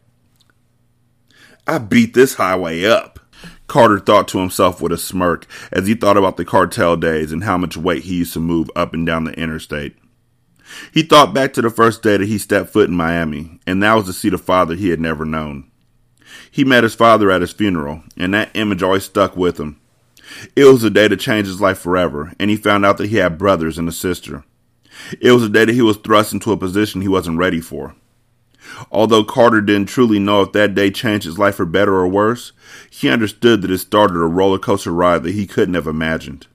I 1.65 1.77
beat 1.77 2.13
this 2.13 2.35
highway 2.35 2.83
up. 2.85 3.19
Carter 3.67 3.99
thought 3.99 4.27
to 4.29 4.39
himself 4.39 4.81
with 4.81 4.91
a 4.91 4.97
smirk 4.97 5.47
as 5.71 5.87
he 5.87 5.95
thought 5.95 6.17
about 6.17 6.37
the 6.37 6.45
cartel 6.45 6.95
days 6.95 7.31
and 7.31 7.43
how 7.43 7.57
much 7.57 7.77
weight 7.77 8.03
he 8.03 8.17
used 8.17 8.33
to 8.33 8.39
move 8.39 8.69
up 8.75 8.93
and 8.93 9.05
down 9.05 9.23
the 9.23 9.31
interstate. 9.33 9.95
He 10.91 11.03
thought 11.03 11.33
back 11.33 11.53
to 11.53 11.61
the 11.61 11.69
first 11.69 12.03
day 12.03 12.17
that 12.17 12.27
he 12.27 12.37
stepped 12.37 12.69
foot 12.69 12.89
in 12.89 12.95
Miami, 12.95 13.59
and 13.65 13.81
that 13.81 13.93
was 13.93 14.05
to 14.05 14.13
see 14.13 14.29
the 14.29 14.37
father 14.37 14.75
he 14.75 14.89
had 14.89 14.99
never 14.99 15.25
known. 15.25 15.69
He 16.51 16.63
met 16.63 16.83
his 16.83 16.95
father 16.95 17.31
at 17.31 17.41
his 17.41 17.51
funeral, 17.51 18.03
and 18.17 18.33
that 18.33 18.51
image 18.53 18.83
always 18.83 19.03
stuck 19.03 19.35
with 19.35 19.59
him. 19.59 19.79
It 20.55 20.65
was 20.65 20.83
a 20.83 20.89
day 20.89 21.07
that 21.07 21.19
changed 21.19 21.47
his 21.47 21.61
life 21.61 21.79
forever, 21.79 22.33
and 22.39 22.49
he 22.49 22.55
found 22.55 22.85
out 22.85 22.97
that 22.97 23.09
he 23.09 23.17
had 23.17 23.37
brothers 23.37 23.77
and 23.77 23.87
a 23.87 23.91
sister. 23.91 24.43
It 25.19 25.31
was 25.31 25.43
a 25.43 25.49
day 25.49 25.65
that 25.65 25.73
he 25.73 25.81
was 25.81 25.97
thrust 25.97 26.33
into 26.33 26.51
a 26.51 26.57
position 26.57 27.01
he 27.01 27.07
wasn't 27.07 27.37
ready 27.37 27.61
for. 27.61 27.95
Although 28.91 29.23
Carter 29.23 29.61
didn't 29.61 29.89
truly 29.89 30.19
know 30.19 30.41
if 30.41 30.51
that 30.53 30.75
day 30.75 30.89
changed 30.89 31.25
his 31.25 31.37
life 31.39 31.55
for 31.55 31.65
better 31.65 31.95
or 31.95 32.07
worse, 32.07 32.53
he 32.89 33.09
understood 33.09 33.61
that 33.61 33.71
it 33.71 33.79
started 33.79 34.15
a 34.15 34.19
roller 34.19 34.59
coaster 34.59 34.93
ride 34.93 35.23
that 35.23 35.33
he 35.33 35.45
couldn't 35.45 35.75
have 35.75 35.87
imagined. 35.87 36.47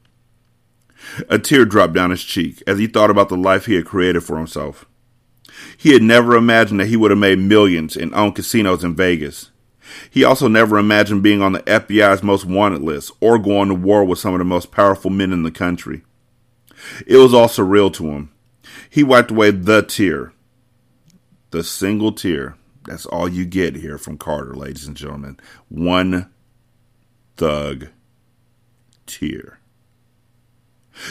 A 1.29 1.39
tear 1.39 1.65
dropped 1.65 1.95
down 1.95 2.11
his 2.11 2.25
cheek 2.25 2.63
as 2.67 2.79
he 2.79 2.87
thought 2.87 3.11
about 3.11 3.29
the 3.29 3.37
life 3.37 3.67
he 3.67 3.75
had 3.75 3.85
created 3.85 4.23
for 4.23 4.37
himself. 4.37 4.87
He 5.77 5.93
had 5.93 6.03
never 6.03 6.37
imagined 6.37 6.81
that 6.81 6.89
he 6.89 6.97
would 6.97 7.11
have 7.11 7.19
made 7.19 7.39
millions 7.39 7.97
and 7.97 8.15
owned 8.15 8.35
casinos 8.35 8.85
in 8.85 8.95
Vegas. 8.95 9.51
He 10.11 10.25
also 10.25 10.49
never 10.49 10.79
imagined 10.79 11.23
being 11.23 11.43
on 11.43 11.53
the 11.53 11.63
FBI's 11.63 12.23
most 12.23 12.45
wanted 12.45 12.83
list 12.83 13.13
or 13.21 13.39
going 13.39 13.69
to 13.69 13.75
war 13.75 14.05
with 14.05 14.19
some 14.19 14.35
of 14.35 14.39
the 14.39 14.45
most 14.45 14.71
powerful 14.71 15.11
men 15.11 15.33
in 15.33 15.43
the 15.43 15.51
country. 15.51 16.03
It 17.07 17.17
was 17.17 17.35
all 17.35 17.49
surreal 17.49 17.93
to 17.95 18.11
him. 18.11 18.31
He 18.91 19.03
wiped 19.03 19.31
away 19.31 19.51
the 19.51 19.83
tear. 19.83 20.33
The 21.51 21.65
single 21.65 22.13
tear. 22.13 22.57
That's 22.85 23.07
all 23.07 23.29
you 23.29 23.45
get 23.45 23.77
here 23.77 23.99
from 23.99 24.19
Carter, 24.19 24.55
ladies 24.55 24.87
and 24.87 24.97
gentlemen. 24.97 25.39
One 25.69 26.31
thug 27.37 27.89
tear. 29.07 29.61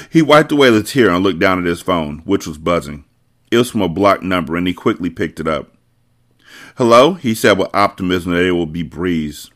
He 0.10 0.21
wiped 0.21 0.52
away 0.52 0.69
the 0.69 0.84
tear 0.84 1.10
and 1.10 1.23
looked 1.23 1.39
down 1.39 1.60
at 1.60 1.65
his 1.65 1.82
phone, 1.82 2.19
which 2.19 2.47
was 2.47 2.58
buzzing. 2.58 3.06
It 3.52 3.58
was 3.58 3.71
from 3.71 3.82
a 3.82 3.89
blocked 3.89 4.23
number, 4.23 4.56
and 4.56 4.67
he 4.67 4.73
quickly 4.73 5.10
picked 5.10 5.39
it 5.39 5.47
up. 5.47 5.76
Hello, 6.77 7.13
he 7.13 7.33
said 7.33 7.57
with 7.57 7.73
optimism 7.73 8.33
that 8.33 8.43
it 8.43 8.51
would 8.51 8.73
be 8.73 8.83
Breeze. 8.83 9.49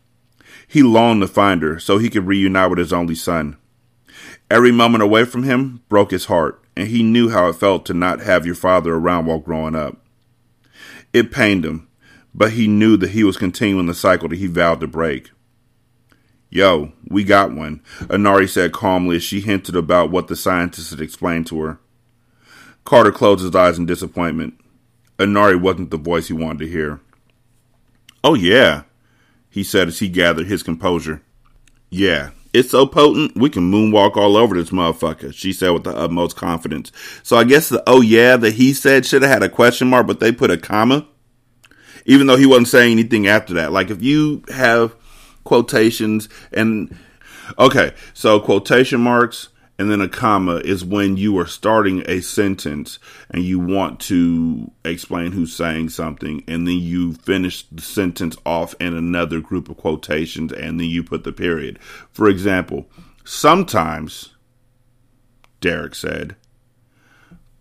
He 0.67 0.83
longed 0.83 1.21
to 1.21 1.27
find 1.27 1.61
her 1.61 1.79
so 1.79 1.97
he 1.97 2.09
could 2.09 2.27
reunite 2.27 2.69
with 2.69 2.79
his 2.79 2.93
only 2.93 3.15
son. 3.15 3.57
Every 4.49 4.71
moment 4.71 5.03
away 5.03 5.25
from 5.25 5.43
him 5.43 5.81
broke 5.89 6.11
his 6.11 6.25
heart, 6.25 6.61
and 6.75 6.87
he 6.87 7.03
knew 7.03 7.29
how 7.29 7.47
it 7.47 7.55
felt 7.55 7.85
to 7.85 7.93
not 7.93 8.21
have 8.21 8.45
your 8.45 8.55
father 8.55 8.93
around 8.95 9.25
while 9.25 9.39
growing 9.39 9.75
up. 9.75 9.97
It 11.13 11.31
pained 11.31 11.65
him, 11.65 11.87
but 12.33 12.51
he 12.51 12.67
knew 12.67 12.97
that 12.97 13.11
he 13.11 13.23
was 13.23 13.37
continuing 13.37 13.85
the 13.85 13.93
cycle 13.93 14.29
that 14.29 14.37
he 14.37 14.47
vowed 14.47 14.79
to 14.79 14.87
break. 14.87 15.31
Yo, 16.49 16.91
we 17.07 17.23
got 17.23 17.53
one, 17.53 17.81
Anari 18.01 18.47
said 18.47 18.73
calmly 18.73 19.15
as 19.15 19.23
she 19.23 19.39
hinted 19.39 19.75
about 19.75 20.11
what 20.11 20.27
the 20.27 20.35
scientist 20.35 20.89
had 20.89 20.99
explained 20.99 21.47
to 21.47 21.61
her. 21.61 21.79
Carter 22.83 23.11
closed 23.11 23.43
his 23.43 23.55
eyes 23.55 23.77
in 23.77 23.85
disappointment. 23.85 24.55
Anari 25.21 25.59
wasn't 25.59 25.91
the 25.91 25.97
voice 25.97 26.27
he 26.27 26.33
wanted 26.33 26.59
to 26.59 26.71
hear. 26.71 26.99
Oh, 28.23 28.33
yeah, 28.33 28.83
he 29.49 29.63
said 29.63 29.87
as 29.87 29.99
he 29.99 30.09
gathered 30.09 30.47
his 30.47 30.63
composure. 30.63 31.21
Yeah, 31.89 32.31
it's 32.53 32.71
so 32.71 32.85
potent, 32.85 33.35
we 33.35 33.49
can 33.49 33.71
moonwalk 33.71 34.17
all 34.17 34.35
over 34.35 34.55
this 34.55 34.71
motherfucker, 34.71 35.33
she 35.33 35.53
said 35.53 35.69
with 35.69 35.85
the 35.85 35.95
utmost 35.95 36.35
confidence. 36.35 36.91
So 37.23 37.37
I 37.37 37.45
guess 37.45 37.69
the 37.69 37.81
oh 37.87 38.01
yeah 38.01 38.35
that 38.37 38.55
he 38.55 38.73
said 38.73 39.05
should 39.05 39.21
have 39.21 39.31
had 39.31 39.43
a 39.43 39.49
question 39.49 39.89
mark, 39.89 40.07
but 40.07 40.19
they 40.19 40.31
put 40.31 40.51
a 40.51 40.57
comma. 40.57 41.07
Even 42.05 42.27
though 42.27 42.35
he 42.35 42.45
wasn't 42.45 42.67
saying 42.67 42.91
anything 42.93 43.27
after 43.27 43.53
that. 43.53 43.71
Like 43.71 43.89
if 43.89 44.01
you 44.01 44.43
have 44.49 44.95
quotations 45.43 46.27
and 46.51 46.97
okay, 47.57 47.93
so 48.13 48.39
quotation 48.39 48.99
marks 48.99 49.49
and 49.81 49.89
then 49.89 49.99
a 49.99 50.07
comma 50.07 50.57
is 50.57 50.85
when 50.85 51.17
you 51.17 51.39
are 51.39 51.47
starting 51.47 52.03
a 52.05 52.21
sentence 52.21 52.99
and 53.31 53.43
you 53.43 53.57
want 53.57 53.99
to 53.99 54.69
explain 54.85 55.31
who's 55.31 55.55
saying 55.55 55.89
something 55.89 56.43
and 56.47 56.67
then 56.67 56.77
you 56.77 57.13
finish 57.13 57.65
the 57.71 57.81
sentence 57.81 58.37
off 58.45 58.75
in 58.79 58.95
another 58.95 59.39
group 59.39 59.69
of 59.69 59.77
quotations 59.77 60.53
and 60.53 60.79
then 60.79 60.85
you 60.85 61.03
put 61.03 61.23
the 61.23 61.31
period. 61.31 61.79
For 62.11 62.29
example, 62.29 62.85
sometimes 63.23 64.35
Derek 65.61 65.95
said, 65.95 66.35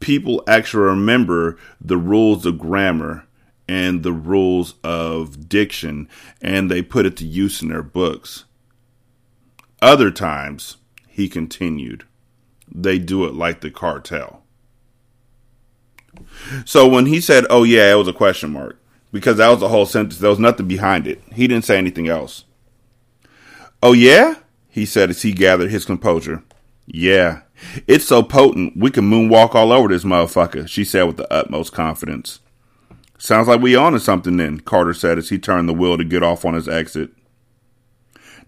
people 0.00 0.44
actually 0.46 0.90
remember 0.90 1.56
the 1.80 1.96
rules 1.96 2.44
of 2.44 2.58
grammar 2.58 3.24
and 3.66 4.02
the 4.02 4.12
rules 4.12 4.74
of 4.84 5.48
diction 5.48 6.06
and 6.42 6.70
they 6.70 6.82
put 6.82 7.06
it 7.06 7.16
to 7.16 7.24
use 7.24 7.62
in 7.62 7.70
their 7.70 7.82
books. 7.82 8.44
Other 9.80 10.10
times, 10.10 10.76
he 11.08 11.30
continued, 11.30 12.04
they 12.72 12.98
do 12.98 13.24
it 13.24 13.34
like 13.34 13.60
the 13.60 13.70
cartel. 13.70 14.42
So 16.64 16.88
when 16.88 17.06
he 17.06 17.20
said, 17.20 17.46
oh 17.50 17.64
yeah, 17.64 17.92
it 17.92 17.96
was 17.96 18.08
a 18.08 18.12
question 18.12 18.52
mark 18.52 18.78
because 19.12 19.38
that 19.38 19.48
was 19.48 19.60
the 19.60 19.68
whole 19.68 19.86
sentence. 19.86 20.18
There 20.18 20.30
was 20.30 20.38
nothing 20.38 20.68
behind 20.68 21.06
it. 21.06 21.22
He 21.32 21.46
didn't 21.46 21.64
say 21.64 21.78
anything 21.78 22.08
else. 22.08 22.44
Oh 23.82 23.92
yeah? 23.92 24.36
He 24.68 24.86
said 24.86 25.10
as 25.10 25.22
he 25.22 25.32
gathered 25.32 25.70
his 25.70 25.84
composure. 25.84 26.42
Yeah. 26.86 27.42
It's 27.86 28.06
so 28.06 28.22
potent, 28.22 28.76
we 28.76 28.90
can 28.90 29.10
moonwalk 29.10 29.54
all 29.54 29.72
over 29.72 29.88
this 29.88 30.04
motherfucker, 30.04 30.68
she 30.68 30.84
said 30.84 31.04
with 31.04 31.16
the 31.16 31.32
utmost 31.32 31.72
confidence. 31.72 32.40
Sounds 33.18 33.48
like 33.48 33.60
we 33.60 33.76
on 33.76 33.92
to 33.92 34.00
something 34.00 34.38
then, 34.38 34.60
Carter 34.60 34.94
said 34.94 35.18
as 35.18 35.28
he 35.28 35.38
turned 35.38 35.68
the 35.68 35.74
wheel 35.74 35.98
to 35.98 36.04
get 36.04 36.22
off 36.22 36.44
on 36.44 36.54
his 36.54 36.68
exit. 36.68 37.10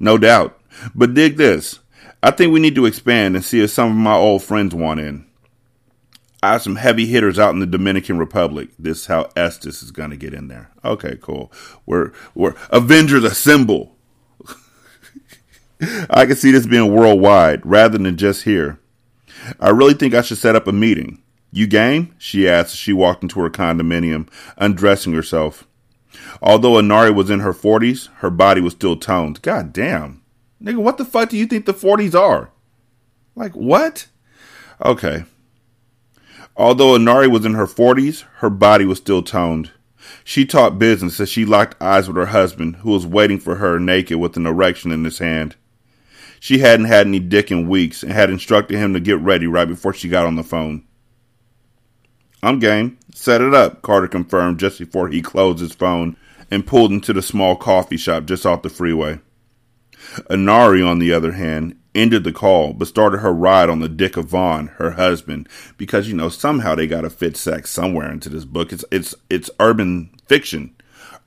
No 0.01 0.17
doubt. 0.17 0.59
But 0.95 1.13
dig 1.13 1.37
this. 1.37 1.81
I 2.23 2.31
think 2.31 2.53
we 2.53 2.61
need 2.61 2.77
to 2.77 2.87
expand 2.87 3.35
and 3.35 3.45
see 3.45 3.63
if 3.63 3.71
some 3.71 3.91
of 3.91 3.97
my 3.97 4.15
old 4.15 4.43
friends 4.43 4.75
want 4.75 5.01
in. 5.01 5.27
I 6.43 6.53
have 6.53 6.63
some 6.63 6.77
heavy 6.77 7.07
hitters 7.07 7.39
out 7.39 7.55
in 7.55 7.61
the 7.61 7.67
Dominican 7.67 8.19
Republic. 8.19 8.69
This 8.79 9.01
is 9.01 9.07
how 9.07 9.31
Estes 9.37 9.83
is 9.83 9.93
going 9.93 10.11
to 10.11 10.17
get 10.17 10.35
in 10.35 10.49
there. 10.49 10.71
Okay, 10.85 11.17
cool. 11.21 11.53
We're 11.87 12.13
we're 12.35 12.55
Avengers 12.71 13.23
assemble. 13.23 13.97
I 16.11 16.27
can 16.27 16.37
see 16.37 16.51
this 16.51 16.67
being 16.67 16.93
worldwide 16.93 17.65
rather 17.65 17.99
than 17.99 18.17
just 18.17 18.43
here. 18.43 18.81
I 19.61 19.71
really 19.71 19.95
think 19.95 20.15
I 20.15 20.23
should 20.23 20.39
set 20.39 20.57
up 20.57 20.67
a 20.67 20.73
meeting. 20.73 21.23
You 21.53 21.67
game? 21.67 22.15
She 22.19 22.49
asked 22.49 22.73
as 22.73 22.79
she 22.79 22.93
walked 22.93 23.23
into 23.23 23.41
her 23.41 23.51
condominium, 23.51 24.29
undressing 24.57 25.13
herself. 25.13 25.67
Although 26.41 26.73
Anari 26.73 27.15
was 27.15 27.31
in 27.31 27.41
her 27.41 27.53
40s, 27.53 28.09
her 28.17 28.31
body 28.31 28.61
was 28.61 28.73
still 28.73 28.97
toned. 28.97 29.43
God 29.43 29.73
damn. 29.73 30.22
Nigga, 30.63 30.77
what 30.77 30.97
the 30.97 31.05
fuck 31.05 31.31
do 31.31 31.37
you 31.37 31.47
think 31.47 31.67
the 31.67 31.75
40s 31.75 32.15
are? 32.15 32.51
Like, 33.35 33.53
what? 33.53 34.07
Okay. 34.85 35.25
Although 36.57 36.99
Anari 36.99 37.31
was 37.31 37.45
in 37.45 37.55
her 37.55 37.67
40s, 37.67 38.25
her 38.37 38.51
body 38.51 38.85
was 38.85 38.99
still 38.99 39.23
toned. 39.23 39.73
She 40.23 40.45
talked 40.45 40.79
business 40.79 41.19
as 41.19 41.29
she 41.29 41.45
locked 41.45 41.81
eyes 41.83 42.07
with 42.07 42.17
her 42.17 42.27
husband, 42.27 42.77
who 42.77 42.91
was 42.91 43.07
waiting 43.07 43.41
for 43.41 43.57
her 43.57 43.81
naked 43.81 44.19
with 44.19 44.37
an 44.37 44.47
erection 44.47 44.93
in 44.93 45.05
his 45.05 45.19
hand. 45.19 45.57
She 46.39 46.59
hadn't 46.59 46.87
had 46.87 47.07
any 47.07 47.21
dick 47.21 47.51
in 47.51 47.69
weeks 47.69 48.03
and 48.03 48.13
had 48.13 48.31
instructed 48.31 48.77
him 48.77 48.95
to 48.95 49.01
get 49.01 49.19
ready 49.21 49.47
right 49.47 49.69
before 49.69 49.95
she 49.95 50.09
got 50.09 50.27
on 50.27 50.37
the 50.37 50.43
phone. 50.43 50.85
I'm 52.43 52.59
game. 52.59 52.99
Set 53.15 53.41
it 53.41 53.55
up, 53.55 53.83
Carter 53.83 54.09
confirmed 54.09 54.59
just 54.59 54.79
before 54.79 55.09
he 55.09 55.23
closed 55.23 55.61
his 55.61 55.73
phone 55.73 56.17
and 56.51 56.67
pulled 56.67 56.91
into 56.91 57.13
the 57.13 57.23
small 57.23 57.57
coffee 57.57 57.97
shop 57.97 58.27
just 58.27 58.45
off 58.45 58.63
the 58.63 58.69
freeway. 58.69 59.21
Anari, 60.31 60.87
on 60.87 60.99
the 60.99 61.13
other 61.13 61.33
hand, 61.33 61.77
ended 61.95 62.25
the 62.25 62.33
call, 62.33 62.73
but 62.73 62.89
started 62.89 63.19
her 63.19 63.33
ride 63.33 63.69
on 63.69 63.81
the 63.81 63.89
dick 63.89 64.17
of 64.17 64.27
Vaughn, 64.27 64.69
her 64.79 64.93
husband, 64.93 65.49
because 65.77 66.09
you 66.09 66.15
know 66.15 66.29
somehow 66.29 66.75
they 66.75 66.87
got 66.87 67.03
to 67.03 67.11
fit 67.11 67.37
sex 67.37 67.71
somewhere 67.71 68.11
into 68.11 68.29
this 68.29 68.45
book. 68.45 68.73
It's 68.73 68.85
it's 68.91 69.15
it's 69.31 69.51
urban 69.61 70.11
fiction. 70.27 70.75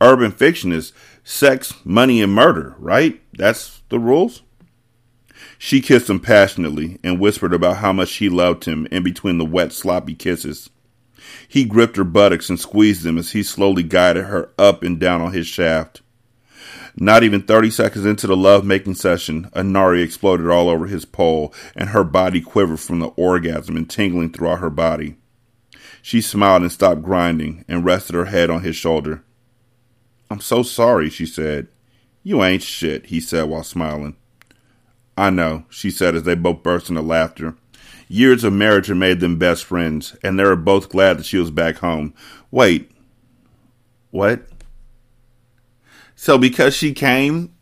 Urban 0.02 0.32
fiction 0.32 0.72
is 0.72 0.92
sex, 1.24 1.74
money, 1.86 2.22
and 2.22 2.34
murder, 2.34 2.76
right? 2.80 3.22
That's 3.34 3.82
the 3.90 4.00
rules. 4.00 4.42
She 5.58 5.82
kissed 5.82 6.10
him 6.10 6.20
passionately 6.20 7.00
and 7.04 7.20
whispered 7.20 7.54
about 7.54 7.78
how 7.78 7.94
much 7.94 8.10
she 8.10 8.30
loved 8.30 8.66
him 8.66 8.88
in 8.92 9.04
between 9.04 9.38
the 9.38 9.46
wet, 9.46 9.72
sloppy 9.72 10.14
kisses. 10.14 10.70
He 11.48 11.66
gripped 11.66 11.98
her 11.98 12.04
buttocks 12.04 12.50
and 12.50 12.60
squeezed 12.60 13.04
them 13.04 13.18
as 13.18 13.32
he 13.32 13.42
slowly 13.42 13.84
guided 13.84 14.26
her 14.26 14.50
up 14.58 14.84
and 14.84 15.00
down 15.00 15.22
on 15.22 15.34
his 15.34 15.48
shaft. 15.48 16.02
Not 16.98 17.24
even 17.24 17.42
30 17.42 17.72
seconds 17.72 18.06
into 18.06 18.26
the 18.26 18.38
love 18.38 18.64
making 18.64 18.96
session, 18.96 19.50
Anari 19.54 20.02
exploded 20.02 20.48
all 20.48 20.70
over 20.70 20.88
his 20.88 21.04
pole, 21.04 21.54
and 21.76 21.90
her 21.90 22.06
body 22.06 22.40
quivered 22.40 22.80
from 22.80 23.00
the 23.00 23.08
orgasm 23.10 23.76
and 23.76 23.90
tingling 23.90 24.32
throughout 24.32 24.60
her 24.60 24.70
body. 24.70 25.18
She 26.02 26.22
smiled 26.22 26.62
and 26.62 26.72
stopped 26.72 27.02
grinding 27.02 27.66
and 27.68 27.84
rested 27.84 28.16
her 28.16 28.26
head 28.26 28.50
on 28.50 28.62
his 28.62 28.78
shoulder. 28.78 29.24
I'm 30.30 30.40
so 30.40 30.64
sorry, 30.64 31.10
she 31.10 31.26
said. 31.26 31.68
You 32.24 32.44
ain't 32.44 32.64
shit, 32.64 33.08
he 33.08 33.20
said 33.20 33.44
while 33.44 33.64
smiling. 33.64 34.16
I 35.18 35.30
know, 35.30 35.66
she 35.70 35.92
said 35.92 36.16
as 36.16 36.24
they 36.24 36.36
both 36.36 36.64
burst 36.64 36.90
into 36.90 37.02
laughter. 37.02 37.56
Years 38.08 38.44
of 38.44 38.54
marriage 38.54 38.88
had 38.88 38.98
made 38.98 39.20
them 39.20 39.38
best 39.38 39.66
friends, 39.66 40.16
and 40.24 40.40
they 40.40 40.44
were 40.44 40.56
both 40.56 40.90
glad 40.90 41.18
that 41.18 41.26
she 41.26 41.38
was 41.38 41.52
back 41.52 41.78
home. 41.78 42.14
Wait. 42.52 42.90
What? 44.12 44.48
So 46.26 46.40
because 46.40 46.76
she 46.76 46.94
came, 46.94 47.54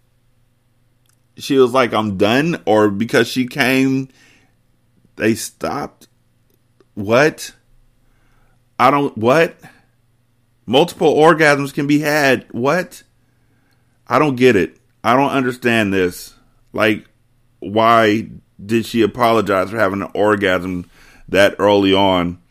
she 1.36 1.58
was 1.58 1.74
like, 1.74 1.94
I'm 1.94 2.16
done? 2.16 2.64
Or 2.66 2.90
because 2.90 3.28
she 3.28 3.46
came, 3.46 4.08
they 5.18 5.36
stopped? 5.36 6.08
What? 6.94 7.54
I 8.80 8.90
don't, 8.90 9.18
what? 9.18 9.58
Multiple 10.66 11.14
orgasms 11.14 11.74
can 11.74 11.88
be 11.88 12.00
had. 12.00 12.46
What? 12.54 13.04
I 14.08 14.18
don't 14.18 14.38
get 14.38 14.56
it. 14.56 14.78
I 15.04 15.18
don't 15.18 15.32
understand 15.32 15.94
this. 15.94 16.34
Like, 16.72 17.06
why 17.60 18.30
did 18.66 18.86
she 18.86 19.02
apologize 19.02 19.72
for 19.72 19.78
having 19.78 20.04
an 20.04 20.12
orgasm 20.14 20.90
that 21.28 21.58
early 21.60 21.94
on? 21.94 22.42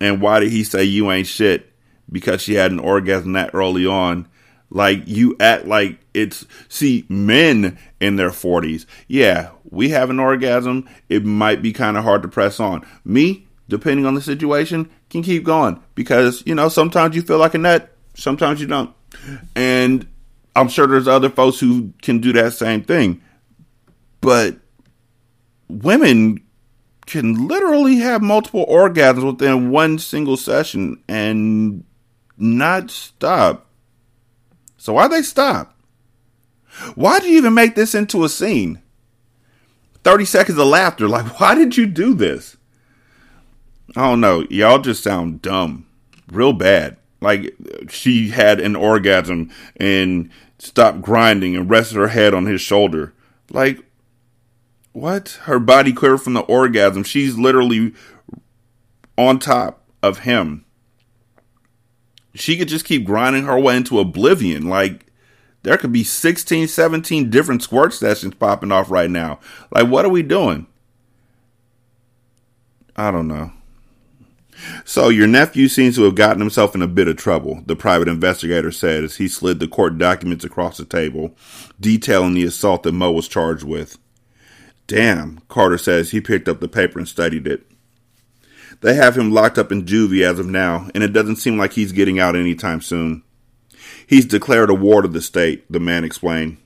And 0.00 0.20
why 0.20 0.40
did 0.40 0.50
he 0.50 0.64
say 0.64 0.82
you 0.82 1.12
ain't 1.12 1.28
shit 1.28 1.72
because 2.10 2.42
she 2.42 2.54
had 2.54 2.72
an 2.72 2.80
orgasm 2.80 3.34
that 3.34 3.54
early 3.54 3.86
on? 3.86 4.26
Like 4.74 5.06
you 5.06 5.36
act 5.38 5.66
like 5.66 5.98
it's 6.14 6.46
see 6.68 7.04
men 7.08 7.78
in 8.00 8.16
their 8.16 8.30
40s. 8.30 8.86
Yeah, 9.06 9.50
we 9.70 9.90
have 9.90 10.08
an 10.08 10.18
orgasm. 10.18 10.88
It 11.10 11.26
might 11.26 11.60
be 11.60 11.74
kind 11.74 11.98
of 11.98 12.04
hard 12.04 12.22
to 12.22 12.28
press 12.28 12.58
on. 12.58 12.86
Me, 13.04 13.46
depending 13.68 14.06
on 14.06 14.14
the 14.14 14.22
situation, 14.22 14.90
can 15.10 15.22
keep 15.22 15.44
going 15.44 15.82
because 15.94 16.42
you 16.46 16.54
know 16.54 16.70
sometimes 16.70 17.14
you 17.14 17.20
feel 17.20 17.36
like 17.36 17.52
a 17.54 17.58
nut, 17.58 17.94
sometimes 18.14 18.62
you 18.62 18.66
don't, 18.66 18.94
and 19.54 20.08
I'm 20.56 20.68
sure 20.68 20.86
there's 20.86 21.08
other 21.08 21.28
folks 21.28 21.60
who 21.60 21.92
can 22.00 22.20
do 22.20 22.32
that 22.32 22.54
same 22.54 22.82
thing. 22.82 23.20
But 24.22 24.56
women 25.68 26.42
can 27.04 27.46
literally 27.46 27.96
have 27.96 28.22
multiple 28.22 28.64
orgasms 28.70 29.26
within 29.26 29.70
one 29.70 29.98
single 29.98 30.38
session 30.38 31.02
and 31.08 31.84
not 32.38 32.90
stop. 32.90 33.66
So 34.82 34.94
why 34.94 35.06
they 35.06 35.22
stop? 35.22 35.76
Why 36.96 37.20
did 37.20 37.30
you 37.30 37.36
even 37.36 37.54
make 37.54 37.76
this 37.76 37.94
into 37.94 38.24
a 38.24 38.28
scene? 38.28 38.82
30 40.02 40.24
seconds 40.24 40.58
of 40.58 40.66
laughter. 40.66 41.06
Like, 41.06 41.24
why 41.40 41.54
did 41.54 41.76
you 41.76 41.86
do 41.86 42.14
this? 42.14 42.56
I 43.94 44.08
don't 44.08 44.20
know. 44.20 44.44
Y'all 44.50 44.80
just 44.80 45.04
sound 45.04 45.40
dumb. 45.40 45.86
Real 46.32 46.52
bad. 46.52 46.96
Like, 47.20 47.54
she 47.90 48.30
had 48.30 48.58
an 48.58 48.74
orgasm 48.74 49.52
and 49.76 50.30
stopped 50.58 51.00
grinding 51.00 51.54
and 51.54 51.70
rested 51.70 51.98
her 51.98 52.08
head 52.08 52.34
on 52.34 52.46
his 52.46 52.60
shoulder. 52.60 53.12
Like, 53.50 53.84
what? 54.90 55.38
Her 55.42 55.60
body 55.60 55.92
quivered 55.92 56.22
from 56.22 56.34
the 56.34 56.40
orgasm. 56.40 57.04
She's 57.04 57.38
literally 57.38 57.94
on 59.16 59.38
top 59.38 59.84
of 60.02 60.20
him. 60.20 60.64
She 62.34 62.56
could 62.56 62.68
just 62.68 62.84
keep 62.84 63.04
grinding 63.04 63.44
her 63.44 63.58
way 63.58 63.76
into 63.76 63.98
oblivion. 63.98 64.68
Like, 64.68 65.06
there 65.62 65.76
could 65.76 65.92
be 65.92 66.04
16, 66.04 66.68
17 66.68 67.30
different 67.30 67.62
squirt 67.62 67.92
sessions 67.92 68.34
popping 68.34 68.72
off 68.72 68.90
right 68.90 69.10
now. 69.10 69.38
Like, 69.70 69.88
what 69.88 70.04
are 70.04 70.10
we 70.10 70.22
doing? 70.22 70.66
I 72.96 73.10
don't 73.10 73.28
know. 73.28 73.52
So, 74.84 75.08
your 75.08 75.26
nephew 75.26 75.68
seems 75.68 75.96
to 75.96 76.04
have 76.04 76.14
gotten 76.14 76.40
himself 76.40 76.74
in 76.74 76.82
a 76.82 76.86
bit 76.86 77.08
of 77.08 77.16
trouble, 77.16 77.62
the 77.66 77.74
private 77.74 78.08
investigator 78.08 78.70
said 78.70 79.02
as 79.02 79.16
he 79.16 79.26
slid 79.26 79.58
the 79.58 79.66
court 79.66 79.98
documents 79.98 80.44
across 80.44 80.76
the 80.76 80.84
table, 80.84 81.34
detailing 81.80 82.34
the 82.34 82.44
assault 82.44 82.82
that 82.84 82.92
Mo 82.92 83.10
was 83.10 83.28
charged 83.28 83.64
with. 83.64 83.98
Damn, 84.86 85.40
Carter 85.48 85.78
says 85.78 86.10
he 86.10 86.20
picked 86.20 86.48
up 86.48 86.60
the 86.60 86.68
paper 86.68 86.98
and 86.98 87.08
studied 87.08 87.46
it. 87.46 87.66
They 88.82 88.94
have 88.94 89.16
him 89.16 89.30
locked 89.30 89.58
up 89.58 89.70
in 89.70 89.84
juvie 89.84 90.24
as 90.24 90.40
of 90.40 90.46
now, 90.46 90.88
and 90.92 91.04
it 91.04 91.12
doesn't 91.12 91.36
seem 91.36 91.56
like 91.56 91.72
he's 91.72 91.92
getting 91.92 92.18
out 92.18 92.34
anytime 92.36 92.80
soon. 92.80 93.22
He's 94.06 94.26
declared 94.26 94.70
a 94.70 94.74
ward 94.74 95.04
of 95.04 95.12
the 95.12 95.22
state, 95.22 95.64
the 95.70 95.80
man 95.80 96.04
explained. 96.04 96.58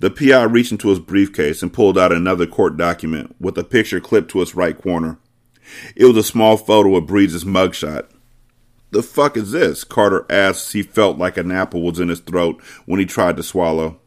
The 0.00 0.10
PI 0.10 0.44
reached 0.44 0.72
into 0.72 0.88
his 0.88 0.98
briefcase 0.98 1.62
and 1.62 1.72
pulled 1.72 1.98
out 1.98 2.10
another 2.10 2.46
court 2.46 2.78
document 2.78 3.36
with 3.38 3.58
a 3.58 3.64
picture 3.64 4.00
clipped 4.00 4.30
to 4.30 4.40
its 4.40 4.54
right 4.54 4.80
corner. 4.80 5.18
It 5.94 6.06
was 6.06 6.16
a 6.16 6.22
small 6.22 6.56
photo 6.56 6.96
of 6.96 7.06
Breeze's 7.06 7.44
mugshot. 7.44 8.06
The 8.90 9.02
fuck 9.02 9.36
is 9.36 9.52
this? 9.52 9.84
Carter 9.84 10.24
asked 10.30 10.68
as 10.68 10.72
he 10.72 10.82
felt 10.82 11.18
like 11.18 11.36
an 11.36 11.52
apple 11.52 11.82
was 11.82 12.00
in 12.00 12.08
his 12.08 12.20
throat 12.20 12.62
when 12.86 12.98
he 12.98 13.04
tried 13.04 13.36
to 13.36 13.42
swallow. 13.42 14.00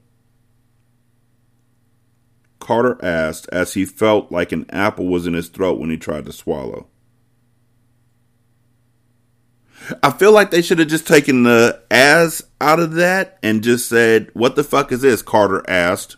Carter 2.59 2.97
asked 3.05 3.47
as 3.51 3.75
he 3.75 3.85
felt 3.85 4.31
like 4.31 4.51
an 4.51 4.65
apple 4.69 5.07
was 5.07 5.27
in 5.27 5.33
his 5.33 5.49
throat 5.49 5.79
when 5.79 5.91
he 5.91 5.97
tried 5.97 6.25
to 6.25 6.33
swallow. 6.33 6.87
I 10.03 10.11
feel 10.11 10.31
like 10.31 10.51
they 10.51 10.61
should 10.61 10.79
have 10.79 10.87
just 10.87 11.07
taken 11.07 11.43
the 11.43 11.81
as 11.89 12.43
out 12.61 12.79
of 12.79 12.93
that 12.93 13.39
and 13.41 13.63
just 13.63 13.89
said, 13.89 14.29
What 14.33 14.55
the 14.55 14.63
fuck 14.63 14.91
is 14.91 15.01
this? 15.01 15.21
Carter 15.21 15.67
asked. 15.69 16.17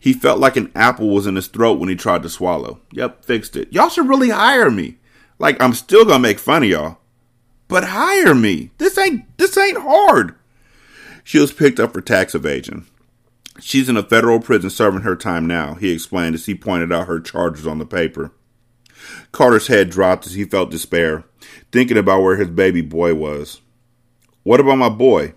He 0.00 0.12
felt 0.12 0.40
like 0.40 0.56
an 0.56 0.72
apple 0.74 1.10
was 1.10 1.26
in 1.26 1.36
his 1.36 1.48
throat 1.48 1.78
when 1.78 1.88
he 1.88 1.96
tried 1.96 2.22
to 2.22 2.30
swallow. 2.30 2.80
Yep, 2.92 3.24
fixed 3.24 3.56
it. 3.56 3.72
Y'all 3.72 3.88
should 3.88 4.08
really 4.08 4.30
hire 4.30 4.70
me. 4.70 4.96
Like 5.38 5.60
I'm 5.62 5.74
still 5.74 6.04
gonna 6.04 6.18
make 6.18 6.38
fun 6.38 6.62
of 6.62 6.68
y'all. 6.68 6.98
But 7.68 7.84
hire 7.84 8.34
me. 8.34 8.70
This 8.78 8.96
ain't 8.96 9.24
this 9.36 9.56
ain't 9.56 9.78
hard. 9.78 10.34
She 11.22 11.38
was 11.38 11.52
picked 11.52 11.78
up 11.78 11.92
for 11.92 12.00
tax 12.00 12.34
evasion. 12.34 12.86
She's 13.60 13.88
in 13.88 13.96
a 13.96 14.02
federal 14.02 14.40
prison 14.40 14.70
serving 14.70 15.02
her 15.02 15.16
time 15.16 15.46
now, 15.46 15.74
he 15.74 15.90
explained 15.90 16.34
as 16.34 16.46
he 16.46 16.54
pointed 16.54 16.92
out 16.92 17.08
her 17.08 17.20
charges 17.20 17.66
on 17.66 17.78
the 17.78 17.86
paper. 17.86 18.32
Carter's 19.32 19.66
head 19.66 19.90
dropped 19.90 20.26
as 20.26 20.34
he 20.34 20.44
felt 20.44 20.70
despair, 20.70 21.24
thinking 21.72 21.96
about 21.96 22.22
where 22.22 22.36
his 22.36 22.48
baby 22.48 22.80
boy 22.80 23.14
was. 23.14 23.60
What 24.42 24.60
about 24.60 24.78
my 24.78 24.88
boy? 24.88 25.34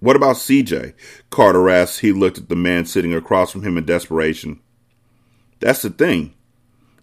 What 0.00 0.16
about 0.16 0.36
CJ? 0.36 0.94
Carter 1.30 1.68
asked. 1.68 2.00
He 2.00 2.12
looked 2.12 2.38
at 2.38 2.48
the 2.48 2.56
man 2.56 2.86
sitting 2.86 3.14
across 3.14 3.50
from 3.50 3.62
him 3.62 3.76
in 3.76 3.84
desperation. 3.84 4.60
That's 5.60 5.82
the 5.82 5.90
thing. 5.90 6.34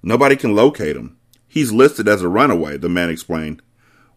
Nobody 0.01 0.35
can 0.35 0.55
locate 0.55 0.95
him. 0.95 1.17
He's 1.47 1.71
listed 1.71 2.07
as 2.07 2.21
a 2.21 2.29
runaway, 2.29 2.77
the 2.77 2.89
man 2.89 3.09
explained. 3.09 3.61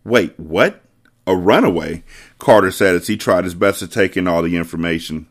Wait, 0.05 0.39
what? 0.39 0.83
A 1.27 1.37
runaway? 1.37 2.05
Carter 2.39 2.71
said 2.71 2.95
as 2.95 3.07
he 3.07 3.17
tried 3.17 3.45
his 3.45 3.55
best 3.55 3.81
to 3.81 3.89
take 3.89 4.17
in 4.17 4.29
all 4.29 4.43
the 4.43 4.57
information. 4.57 5.27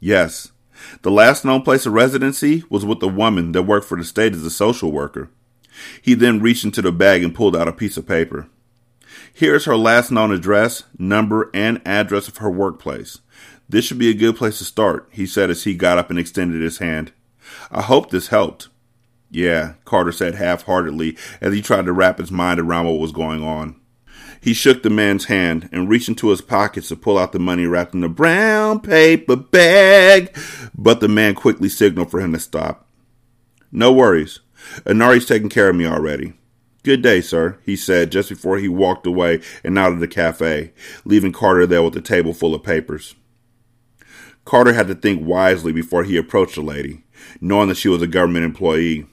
Yes. 0.00 0.52
The 1.02 1.10
last 1.10 1.44
known 1.44 1.62
place 1.62 1.86
of 1.86 1.92
residency 1.92 2.64
was 2.70 2.84
with 2.84 3.02
a 3.02 3.08
woman 3.08 3.52
that 3.52 3.62
worked 3.62 3.86
for 3.86 3.98
the 3.98 4.04
state 4.04 4.34
as 4.34 4.44
a 4.44 4.50
social 4.50 4.90
worker. 4.90 5.30
He 6.00 6.14
then 6.14 6.40
reached 6.40 6.64
into 6.64 6.82
the 6.82 6.92
bag 6.92 7.22
and 7.22 7.34
pulled 7.34 7.56
out 7.56 7.68
a 7.68 7.72
piece 7.72 7.96
of 7.96 8.06
paper. 8.06 8.48
Here's 9.32 9.64
her 9.64 9.76
last 9.76 10.10
known 10.10 10.32
address, 10.32 10.84
number, 10.98 11.50
and 11.54 11.80
address 11.84 12.28
of 12.28 12.38
her 12.38 12.50
workplace. 12.50 13.18
This 13.68 13.84
should 13.84 13.98
be 13.98 14.10
a 14.10 14.14
good 14.14 14.36
place 14.36 14.58
to 14.58 14.64
start, 14.64 15.08
he 15.12 15.26
said 15.26 15.50
as 15.50 15.64
he 15.64 15.74
got 15.74 15.98
up 15.98 16.10
and 16.10 16.18
extended 16.18 16.60
his 16.60 16.78
hand. 16.78 17.12
I 17.70 17.82
hope 17.82 18.10
this 18.10 18.28
helped. 18.28 18.68
Yeah, 19.30 19.74
Carter 19.84 20.12
said 20.12 20.34
half 20.34 20.64
heartedly 20.64 21.16
as 21.40 21.54
he 21.54 21.62
tried 21.62 21.84
to 21.84 21.92
wrap 21.92 22.18
his 22.18 22.32
mind 22.32 22.58
around 22.58 22.86
what 22.86 22.98
was 22.98 23.12
going 23.12 23.44
on. 23.44 23.76
He 24.40 24.54
shook 24.54 24.82
the 24.82 24.90
man's 24.90 25.26
hand 25.26 25.68
and 25.70 25.88
reached 25.88 26.08
into 26.08 26.30
his 26.30 26.40
pockets 26.40 26.88
to 26.88 26.96
pull 26.96 27.18
out 27.18 27.32
the 27.32 27.38
money 27.38 27.66
wrapped 27.66 27.94
in 27.94 28.02
a 28.02 28.08
brown 28.08 28.80
paper 28.80 29.36
bag, 29.36 30.36
but 30.74 31.00
the 31.00 31.08
man 31.08 31.34
quickly 31.34 31.68
signaled 31.68 32.10
for 32.10 32.20
him 32.20 32.32
to 32.32 32.40
stop. 32.40 32.86
No 33.70 33.92
worries. 33.92 34.40
Anari's 34.86 35.26
taking 35.26 35.48
care 35.48 35.70
of 35.70 35.76
me 35.76 35.86
already. 35.86 36.34
Good 36.82 37.02
day, 37.02 37.20
sir, 37.20 37.58
he 37.64 37.76
said 37.76 38.10
just 38.10 38.28
before 38.28 38.58
he 38.58 38.68
walked 38.68 39.06
away 39.06 39.40
and 39.62 39.78
out 39.78 39.92
of 39.92 40.00
the 40.00 40.08
cafe, 40.08 40.72
leaving 41.04 41.32
Carter 41.32 41.66
there 41.66 41.82
with 41.82 41.96
a 41.96 42.00
table 42.00 42.32
full 42.32 42.54
of 42.54 42.62
papers. 42.62 43.14
Carter 44.44 44.72
had 44.72 44.88
to 44.88 44.94
think 44.94 45.24
wisely 45.24 45.72
before 45.72 46.04
he 46.04 46.16
approached 46.16 46.54
the 46.54 46.62
lady. 46.62 47.04
knowing 47.40 47.68
that 47.68 47.76
she 47.76 47.88
was 47.88 48.02
a 48.02 48.06
government 48.06 48.44
employee. 48.44 49.06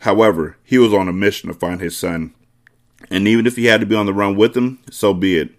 However, 0.00 0.56
he 0.62 0.78
was 0.78 0.92
on 0.92 1.08
a 1.08 1.12
mission 1.12 1.48
to 1.48 1.54
find 1.54 1.80
his 1.80 1.96
son, 1.96 2.34
and 3.10 3.26
even 3.28 3.46
if 3.46 3.56
he 3.56 3.66
had 3.66 3.80
to 3.80 3.86
be 3.86 3.94
on 3.94 4.06
the 4.06 4.14
run 4.14 4.36
with 4.36 4.56
him, 4.56 4.80
so 4.90 5.12
be 5.14 5.36
it. 5.36 5.50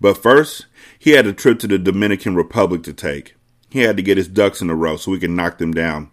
But 0.00 0.18
first, 0.18 0.66
he 0.98 1.12
had 1.12 1.26
a 1.26 1.32
trip 1.32 1.58
to 1.60 1.66
the 1.66 1.78
Dominican 1.78 2.34
Republic 2.34 2.82
to 2.84 2.92
take. 2.92 3.34
He 3.70 3.80
had 3.80 3.96
to 3.96 4.02
get 4.02 4.16
his 4.16 4.28
ducks 4.28 4.60
in 4.60 4.70
a 4.70 4.74
row 4.74 4.96
so 4.96 5.12
he 5.12 5.18
could 5.18 5.30
knock 5.30 5.58
them 5.58 5.72
down. 5.72 6.10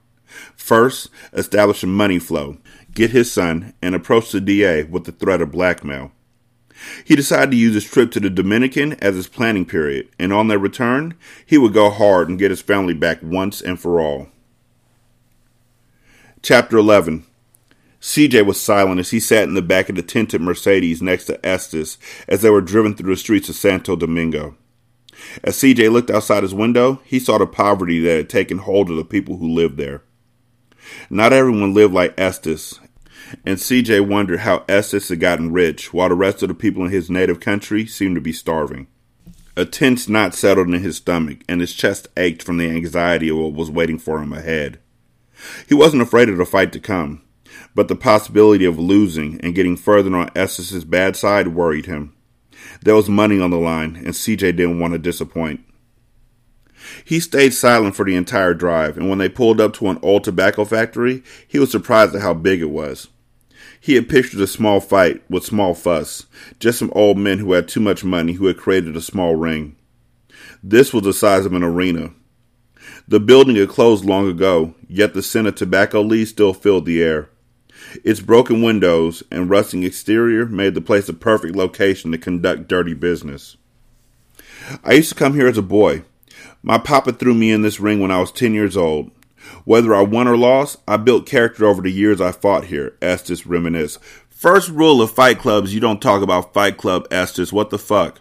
First, 0.56 1.10
establish 1.34 1.84
a 1.84 1.88
money 1.88 2.20
flow, 2.20 2.58
get 2.94 3.12
his 3.12 3.32
son, 3.32 3.74
and 3.82 3.94
approach 3.94 4.32
the 4.32 4.42
DA 4.42 4.84
with 4.84 5.06
the 5.06 5.12
threat 5.12 5.42
of 5.42 5.52
blackmail. 5.52 6.12
He 7.04 7.16
decided 7.16 7.52
to 7.52 7.58
use 7.58 7.74
his 7.74 7.90
trip 7.90 8.12
to 8.12 8.20
the 8.20 8.30
Dominican 8.30 8.94
as 8.94 9.16
his 9.16 9.28
planning 9.28 9.66
period, 9.66 10.10
and 10.20 10.34
on 10.34 10.48
their 10.48 10.60
return, 10.60 11.16
he 11.46 11.58
would 11.58 11.74
go 11.74 11.90
hard 11.90 12.30
and 12.30 12.40
get 12.40 12.52
his 12.52 12.62
family 12.62 12.94
back 12.94 13.20
once 13.22 13.62
and 13.62 13.80
for 13.80 14.00
all. 14.00 14.28
Chapter 16.42 16.78
11 16.78 17.26
CJ 18.02 18.46
was 18.46 18.62
silent 18.62 19.00
as 19.00 19.10
he 19.10 19.20
sat 19.20 19.48
in 19.48 19.56
the 19.56 19.64
back 19.64 19.90
of 19.90 19.96
the 19.96 20.04
tinted 20.04 20.40
Mercedes 20.40 21.02
next 21.02 21.26
to 21.26 21.44
Estes 21.44 21.98
as 22.28 22.44
they 22.44 22.52
were 22.52 22.62
driven 22.62 22.94
through 22.94 23.16
the 23.16 23.20
streets 23.20 23.50
of 23.50 23.56
Santo 23.56 23.96
Domingo. 23.96 24.56
As 25.44 25.58
CJ 25.58 25.92
looked 25.92 26.12
outside 26.12 26.44
his 26.44 26.54
window, 26.54 27.02
he 27.04 27.20
saw 27.20 27.40
the 27.40 27.48
poverty 27.48 28.00
that 28.02 28.18
had 28.18 28.30
taken 28.30 28.60
hold 28.60 28.92
of 28.92 28.98
the 28.98 29.06
people 29.06 29.38
who 29.38 29.48
lived 29.48 29.78
there. 29.78 30.04
Not 31.10 31.34
everyone 31.34 31.74
lived 31.74 31.94
like 31.94 32.14
Estes, 32.18 32.80
and 33.46 33.58
CJ 33.58 34.08
wondered 34.08 34.42
how 34.42 34.66
Estes 34.68 35.10
had 35.10 35.20
gotten 35.20 35.54
rich 35.54 35.94
while 35.94 36.10
the 36.10 36.16
rest 36.16 36.42
of 36.44 36.50
the 36.50 36.56
people 36.56 36.86
in 36.86 36.92
his 36.92 37.10
native 37.10 37.40
country 37.40 37.86
seemed 37.86 38.16
to 38.16 38.22
be 38.22 38.34
starving. 38.34 38.88
A 39.58 39.66
tense 39.66 40.10
knot 40.10 40.36
settled 40.36 40.68
in 40.68 40.82
his 40.82 40.98
stomach, 40.98 41.40
and 41.48 41.62
his 41.62 41.74
chest 41.74 42.08
ached 42.18 42.44
from 42.44 42.58
the 42.58 42.70
anxiety 42.70 43.30
of 43.30 43.38
what 43.38 43.54
was 43.54 43.72
waiting 43.72 43.98
for 43.98 44.22
him 44.22 44.34
ahead. 44.34 44.80
He 45.68 45.74
wasn't 45.74 46.02
afraid 46.02 46.30
of 46.30 46.38
the 46.38 46.46
fight 46.46 46.72
to 46.74 46.80
come 46.80 47.22
but 47.76 47.90
the 47.90 47.96
possibility 47.96 48.66
of 48.66 48.80
losing 48.80 49.40
and 49.42 49.54
getting 49.54 49.76
further 49.76 50.16
on 50.16 50.32
Estes's 50.36 50.86
bad 50.86 51.16
side 51.16 51.50
worried 51.50 51.86
him. 51.86 52.14
There 52.82 52.96
was 52.96 53.10
money 53.10 53.40
on 53.40 53.52
the 53.52 53.58
line, 53.58 53.98
and 53.98 54.08
CJ 54.10 54.56
didn't 54.56 54.80
want 54.80 54.94
to 54.94 55.00
disappoint. 55.00 55.62
He 57.04 57.20
stayed 57.20 57.54
silent 57.54 57.96
for 57.96 58.06
the 58.06 58.16
entire 58.16 58.54
drive, 58.54 58.98
and 58.98 59.10
when 59.10 59.20
they 59.20 59.30
pulled 59.30 59.62
up 59.62 59.74
to 59.76 59.90
an 59.90 60.00
old 60.02 60.24
tobacco 60.24 60.66
factory, 60.66 61.24
he 61.48 61.60
was 61.60 61.72
surprised 61.72 62.16
at 62.16 62.22
how 62.22 62.34
big 62.34 62.62
it 62.62 62.70
was. 62.70 63.08
He 63.80 63.96
had 63.96 64.10
pictured 64.10 64.42
a 64.42 64.48
small 64.48 64.80
fight 64.80 65.24
with 65.30 65.46
small 65.46 65.74
fuss, 65.76 66.26
just 66.60 66.80
some 66.80 66.92
old 66.96 67.18
men 67.18 67.40
who 67.40 67.54
had 67.54 67.68
too 67.68 67.80
much 67.80 68.04
money 68.04 68.34
who 68.34 68.48
had 68.48 68.58
created 68.58 68.96
a 68.96 69.02
small 69.02 69.36
ring. 69.36 69.76
This 70.64 70.94
was 70.94 71.04
the 71.04 71.14
size 71.14 71.46
of 71.46 71.54
an 71.54 71.64
arena. 71.64 72.12
The 73.08 73.20
building 73.20 73.56
had 73.56 73.70
closed 73.70 74.04
long 74.04 74.28
ago, 74.28 74.74
yet 74.88 75.14
the 75.14 75.22
scent 75.22 75.48
of 75.48 75.56
tobacco 75.56 76.02
leaves 76.02 76.32
still 76.32 76.54
filled 76.54 76.86
the 76.86 77.04
air. 77.04 77.30
Its 78.04 78.20
broken 78.20 78.62
windows 78.62 79.22
and 79.30 79.50
rusting 79.50 79.84
exterior 79.84 80.46
made 80.46 80.74
the 80.74 80.82
place 80.82 81.08
a 81.08 81.14
perfect 81.14 81.56
location 81.56 82.12
to 82.12 82.18
conduct 82.18 82.68
dirty 82.68 82.94
business. 82.94 83.58
I 84.84 84.94
used 84.94 85.10
to 85.10 85.16
come 85.16 85.36
here 85.36 85.48
as 85.48 85.58
a 85.58 85.62
boy. 85.62 86.04
My 86.68 86.80
papa 86.80 87.14
threw 87.14 87.36
me 87.36 87.52
in 87.52 87.62
this 87.62 87.80
ring 87.80 88.00
when 88.00 88.10
I 88.10 88.20
was 88.20 88.32
10 88.32 88.56
years 88.56 88.76
old. 88.76 89.12
Whether 89.66 89.94
I 89.94 90.02
won 90.02 90.28
or 90.28 90.36
lost, 90.36 90.80
I 90.88 90.98
built 90.98 91.28
character 91.28 91.68
over 91.68 91.84
the 91.84 91.92
years 91.92 92.20
I 92.20 92.32
fought 92.32 92.66
here, 92.66 92.98
Estes 93.04 93.46
reminisced. 93.46 94.00
First 94.32 94.70
rule 94.70 95.00
of 95.00 95.12
fight 95.12 95.38
clubs, 95.38 95.76
you 95.76 95.80
don't 95.80 96.02
talk 96.02 96.24
about 96.24 96.56
fight 96.56 96.78
club, 96.78 97.08
Estes. 97.12 97.54
What 97.54 97.70
the 97.70 97.78
fuck? 97.78 98.20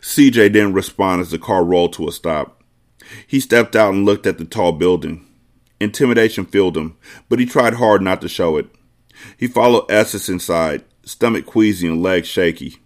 CJ 0.00 0.52
didn't 0.52 0.72
respond 0.72 1.20
as 1.20 1.30
the 1.30 1.38
car 1.38 1.62
rolled 1.62 1.92
to 1.92 2.08
a 2.08 2.12
stop. 2.12 2.64
He 3.28 3.38
stepped 3.38 3.76
out 3.76 3.94
and 3.94 4.04
looked 4.04 4.26
at 4.26 4.38
the 4.38 4.44
tall 4.44 4.72
building. 4.72 5.24
Intimidation 5.78 6.46
filled 6.46 6.76
him, 6.76 6.96
but 7.28 7.38
he 7.38 7.46
tried 7.46 7.74
hard 7.74 8.02
not 8.02 8.20
to 8.22 8.28
show 8.28 8.56
it. 8.56 8.66
He 9.36 9.46
followed 9.46 9.88
Estes 9.88 10.28
inside, 10.28 10.82
stomach 11.04 11.46
queasy 11.46 11.86
and 11.86 12.02
legs 12.02 12.26
shaky. 12.26 12.78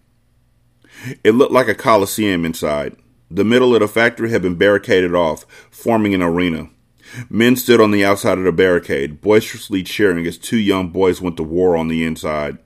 It 1.25 1.33
looked 1.35 1.53
like 1.53 1.69
a 1.69 1.75
coliseum 1.75 2.45
inside. 2.45 2.95
The 3.31 3.45
middle 3.45 3.75
of 3.75 3.81
the 3.81 3.89
factory 3.89 4.31
had 4.31 4.43
been 4.43 4.57
barricaded 4.57 5.15
off, 5.15 5.47
forming 5.71 6.15
an 6.15 6.23
arena. 6.23 6.69
Men 7.29 7.57
stood 7.57 7.81
on 7.81 7.91
the 7.91 8.05
outside 8.05 8.39
of 8.39 8.45
the 8.45 8.53
barricade, 8.53 9.21
boisterously 9.21 9.83
cheering 9.83 10.27
as 10.27 10.39
two 10.39 10.59
young 10.59 10.89
boys 10.89 11.21
went 11.21 11.37
to 11.37 11.43
war 11.43 11.77
on 11.77 11.89
the 11.89 12.05
inside. 12.05 12.59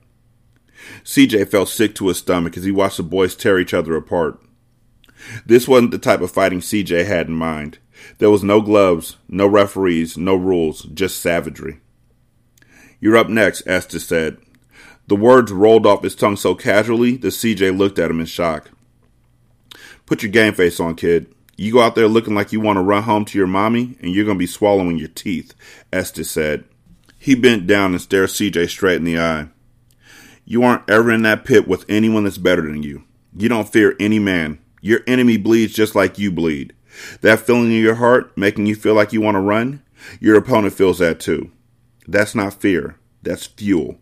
CJ 1.03 1.49
felt 1.49 1.69
sick 1.69 1.95
to 1.95 2.07
his 2.07 2.17
stomach 2.17 2.57
as 2.57 2.63
he 2.63 2.71
watched 2.71 2.97
the 2.97 3.03
boys 3.03 3.35
tear 3.35 3.59
each 3.59 3.73
other 3.73 3.95
apart. 3.95 4.39
This 5.45 5.67
wasn't 5.67 5.91
the 5.91 5.97
type 5.97 6.21
of 6.21 6.31
fighting 6.31 6.59
CJ 6.59 7.05
had 7.05 7.27
in 7.27 7.33
mind. 7.33 7.79
There 8.17 8.29
was 8.29 8.43
no 8.43 8.61
gloves, 8.61 9.17
no 9.27 9.47
referees, 9.47 10.17
no 10.17 10.35
rules, 10.35 10.83
just 10.83 11.21
savagery. 11.21 11.79
You're 12.99 13.17
up 13.17 13.29
next, 13.29 13.65
Estes 13.67 14.05
said. 14.05 14.37
The 15.07 15.15
words 15.15 15.51
rolled 15.51 15.85
off 15.85 16.03
his 16.03 16.15
tongue 16.15 16.37
so 16.37 16.55
casually 16.55 17.17
that 17.17 17.27
CJ 17.27 17.77
looked 17.77 17.99
at 17.99 18.09
him 18.09 18.19
in 18.19 18.25
shock. 18.25 18.71
Put 20.05 20.23
your 20.23 20.31
game 20.31 20.53
face 20.53 20.79
on, 20.79 20.95
kid. 20.95 21.33
You 21.57 21.71
go 21.71 21.81
out 21.81 21.95
there 21.95 22.07
looking 22.07 22.35
like 22.35 22.51
you 22.51 22.59
want 22.59 22.77
to 22.77 22.83
run 22.83 23.03
home 23.03 23.25
to 23.25 23.37
your 23.37 23.47
mommy, 23.47 23.97
and 24.01 24.13
you're 24.13 24.25
going 24.25 24.37
to 24.37 24.39
be 24.39 24.47
swallowing 24.47 24.97
your 24.97 25.07
teeth, 25.07 25.53
Estes 25.91 26.29
said. 26.29 26.65
He 27.17 27.33
bent 27.33 27.65
down 27.65 27.91
and 27.91 28.01
stared 28.01 28.29
CJ 28.29 28.69
straight 28.69 28.97
in 28.97 29.05
the 29.05 29.19
eye. 29.19 29.47
You 30.43 30.63
aren't 30.63 30.87
ever 30.89 31.11
in 31.11 31.23
that 31.23 31.45
pit 31.45 31.67
with 31.67 31.85
anyone 31.89 32.25
that's 32.25 32.37
better 32.37 32.61
than 32.61 32.83
you. 32.83 33.03
You 33.35 33.49
don't 33.49 33.71
fear 33.71 33.95
any 33.99 34.19
man. 34.19 34.59
Your 34.81 34.99
enemy 35.07 35.37
bleeds 35.37 35.73
just 35.73 35.95
like 35.95 36.19
you 36.19 36.31
bleed. 36.31 36.73
That 37.21 37.39
feeling 37.39 37.71
in 37.71 37.81
your 37.81 37.95
heart 37.95 38.37
making 38.37 38.67
you 38.67 38.75
feel 38.75 38.93
like 38.93 39.11
you 39.11 39.21
want 39.21 39.35
to 39.35 39.41
run, 39.41 39.81
your 40.19 40.37
opponent 40.37 40.75
feels 40.75 40.99
that 40.99 41.19
too. 41.19 41.51
That's 42.07 42.35
not 42.35 42.53
fear. 42.53 42.97
That's 43.23 43.47
fuel. 43.47 43.97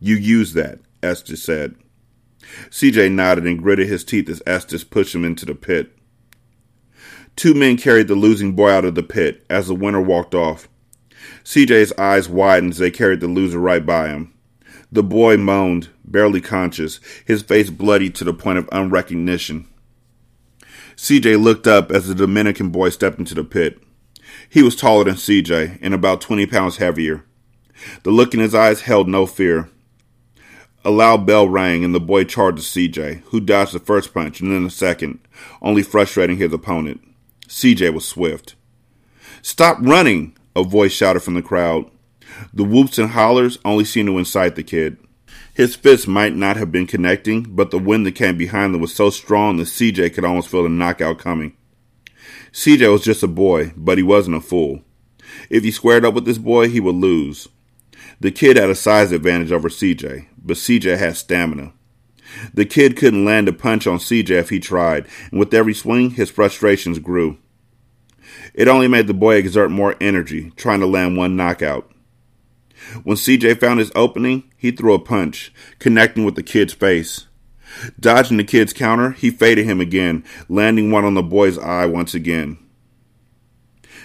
You 0.00 0.16
use 0.16 0.54
that, 0.54 0.80
Estes 1.02 1.42
said. 1.42 1.76
CJ 2.70 3.12
nodded 3.12 3.46
and 3.46 3.62
gritted 3.62 3.88
his 3.88 4.04
teeth 4.04 4.28
as 4.28 4.42
Estes 4.46 4.84
pushed 4.84 5.14
him 5.14 5.24
into 5.24 5.46
the 5.46 5.54
pit. 5.54 5.92
Two 7.36 7.54
men 7.54 7.76
carried 7.76 8.08
the 8.08 8.14
losing 8.14 8.52
boy 8.52 8.70
out 8.70 8.84
of 8.84 8.94
the 8.94 9.02
pit 9.02 9.44
as 9.50 9.66
the 9.66 9.74
winner 9.74 10.00
walked 10.00 10.34
off. 10.34 10.68
CJ's 11.42 11.92
eyes 11.98 12.28
widened 12.28 12.72
as 12.72 12.78
they 12.78 12.90
carried 12.90 13.20
the 13.20 13.26
loser 13.26 13.58
right 13.58 13.84
by 13.84 14.08
him. 14.08 14.32
The 14.92 15.02
boy 15.02 15.36
moaned, 15.36 15.88
barely 16.04 16.40
conscious, 16.40 17.00
his 17.24 17.42
face 17.42 17.70
bloody 17.70 18.10
to 18.10 18.24
the 18.24 18.32
point 18.32 18.58
of 18.58 18.68
unrecognition. 18.70 19.66
CJ 20.96 21.42
looked 21.42 21.66
up 21.66 21.90
as 21.90 22.06
the 22.06 22.14
Dominican 22.14 22.70
boy 22.70 22.90
stepped 22.90 23.18
into 23.18 23.34
the 23.34 23.42
pit. 23.42 23.80
He 24.48 24.62
was 24.62 24.76
taller 24.76 25.04
than 25.04 25.16
CJ 25.16 25.78
and 25.82 25.92
about 25.92 26.20
20 26.20 26.46
pounds 26.46 26.76
heavier. 26.76 27.24
The 28.04 28.12
look 28.12 28.34
in 28.34 28.40
his 28.40 28.54
eyes 28.54 28.82
held 28.82 29.08
no 29.08 29.26
fear. 29.26 29.68
A 30.86 30.90
loud 30.90 31.24
bell 31.24 31.48
rang 31.48 31.82
and 31.82 31.94
the 31.94 32.00
boy 32.00 32.24
charged 32.24 32.58
CJ, 32.58 33.22
who 33.26 33.40
dodged 33.40 33.72
the 33.72 33.78
first 33.78 34.12
punch 34.12 34.40
and 34.40 34.52
then 34.52 34.64
the 34.64 34.70
second, 34.70 35.18
only 35.62 35.82
frustrating 35.82 36.36
his 36.36 36.52
opponent. 36.52 37.00
CJ 37.48 37.94
was 37.94 38.06
swift. 38.06 38.54
Stop 39.40 39.78
running! 39.80 40.36
A 40.54 40.62
voice 40.62 40.92
shouted 40.92 41.20
from 41.20 41.34
the 41.34 41.42
crowd. 41.42 41.90
The 42.52 42.64
whoops 42.64 42.98
and 42.98 43.10
hollers 43.10 43.58
only 43.64 43.84
seemed 43.84 44.08
to 44.08 44.18
incite 44.18 44.56
the 44.56 44.62
kid. 44.62 44.98
His 45.54 45.74
fists 45.74 46.06
might 46.06 46.34
not 46.34 46.56
have 46.56 46.70
been 46.70 46.86
connecting, 46.86 47.44
but 47.44 47.70
the 47.70 47.78
wind 47.78 48.04
that 48.06 48.12
came 48.12 48.36
behind 48.36 48.74
them 48.74 48.80
was 48.80 48.94
so 48.94 49.08
strong 49.08 49.56
that 49.56 49.64
CJ 49.64 50.12
could 50.12 50.24
almost 50.24 50.48
feel 50.48 50.64
the 50.64 50.68
knockout 50.68 51.18
coming. 51.18 51.56
CJ 52.52 52.92
was 52.92 53.04
just 53.04 53.22
a 53.22 53.28
boy, 53.28 53.72
but 53.76 53.96
he 53.96 54.04
wasn't 54.04 54.36
a 54.36 54.40
fool. 54.40 54.82
If 55.48 55.64
he 55.64 55.70
squared 55.70 56.04
up 56.04 56.14
with 56.14 56.24
this 56.24 56.38
boy, 56.38 56.68
he 56.68 56.80
would 56.80 56.96
lose. 56.96 57.48
The 58.20 58.30
kid 58.30 58.56
had 58.56 58.70
a 58.70 58.74
size 58.74 59.12
advantage 59.12 59.52
over 59.52 59.68
CJ, 59.68 60.26
but 60.44 60.56
CJ 60.56 60.98
had 60.98 61.16
stamina. 61.16 61.72
The 62.52 62.64
kid 62.64 62.96
couldn't 62.96 63.24
land 63.24 63.48
a 63.48 63.52
punch 63.52 63.86
on 63.86 63.98
CJ 63.98 64.30
if 64.30 64.50
he 64.50 64.60
tried, 64.60 65.06
and 65.30 65.38
with 65.38 65.54
every 65.54 65.74
swing, 65.74 66.10
his 66.10 66.30
frustrations 66.30 66.98
grew. 66.98 67.38
It 68.54 68.68
only 68.68 68.88
made 68.88 69.06
the 69.06 69.14
boy 69.14 69.36
exert 69.36 69.70
more 69.70 69.96
energy, 70.00 70.52
trying 70.56 70.80
to 70.80 70.86
land 70.86 71.16
one 71.16 71.36
knockout. 71.36 71.90
When 73.02 73.16
CJ 73.16 73.60
found 73.60 73.80
his 73.80 73.92
opening, 73.94 74.44
he 74.56 74.70
threw 74.70 74.94
a 74.94 74.98
punch, 74.98 75.52
connecting 75.78 76.24
with 76.24 76.34
the 76.34 76.42
kid's 76.42 76.74
face. 76.74 77.26
Dodging 77.98 78.36
the 78.36 78.44
kid's 78.44 78.72
counter, 78.72 79.12
he 79.12 79.30
faded 79.30 79.64
him 79.64 79.80
again, 79.80 80.24
landing 80.48 80.90
one 80.90 81.04
on 81.04 81.14
the 81.14 81.22
boy's 81.22 81.58
eye 81.58 81.86
once 81.86 82.14
again. 82.14 82.58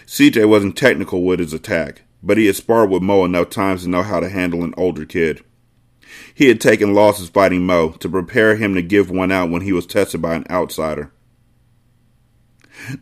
CJ 0.06 0.48
wasn't 0.50 0.76
technical 0.78 1.24
with 1.24 1.40
his 1.40 1.54
attack, 1.54 2.02
but 2.24 2.38
he 2.38 2.48
had 2.48 2.56
sparred 2.56 2.90
with 2.90 3.04
Mo 3.04 3.26
enough 3.26 3.50
times 3.50 3.84
to 3.84 3.90
know 3.90 4.02
how 4.02 4.20
to 4.20 4.30
handle 4.30 4.64
an 4.64 4.74
older 4.76 5.06
kid. 5.06 5.44
He 6.40 6.48
had 6.48 6.62
taken 6.62 6.94
losses 6.94 7.28
fighting 7.28 7.66
Mo 7.66 7.90
to 8.00 8.08
prepare 8.08 8.56
him 8.56 8.74
to 8.74 8.82
give 8.82 9.12
one 9.12 9.30
out 9.30 9.50
when 9.50 9.64
he 9.64 9.74
was 9.74 9.86
tested 9.86 10.22
by 10.22 10.36
an 10.36 10.46
outsider. 10.50 11.12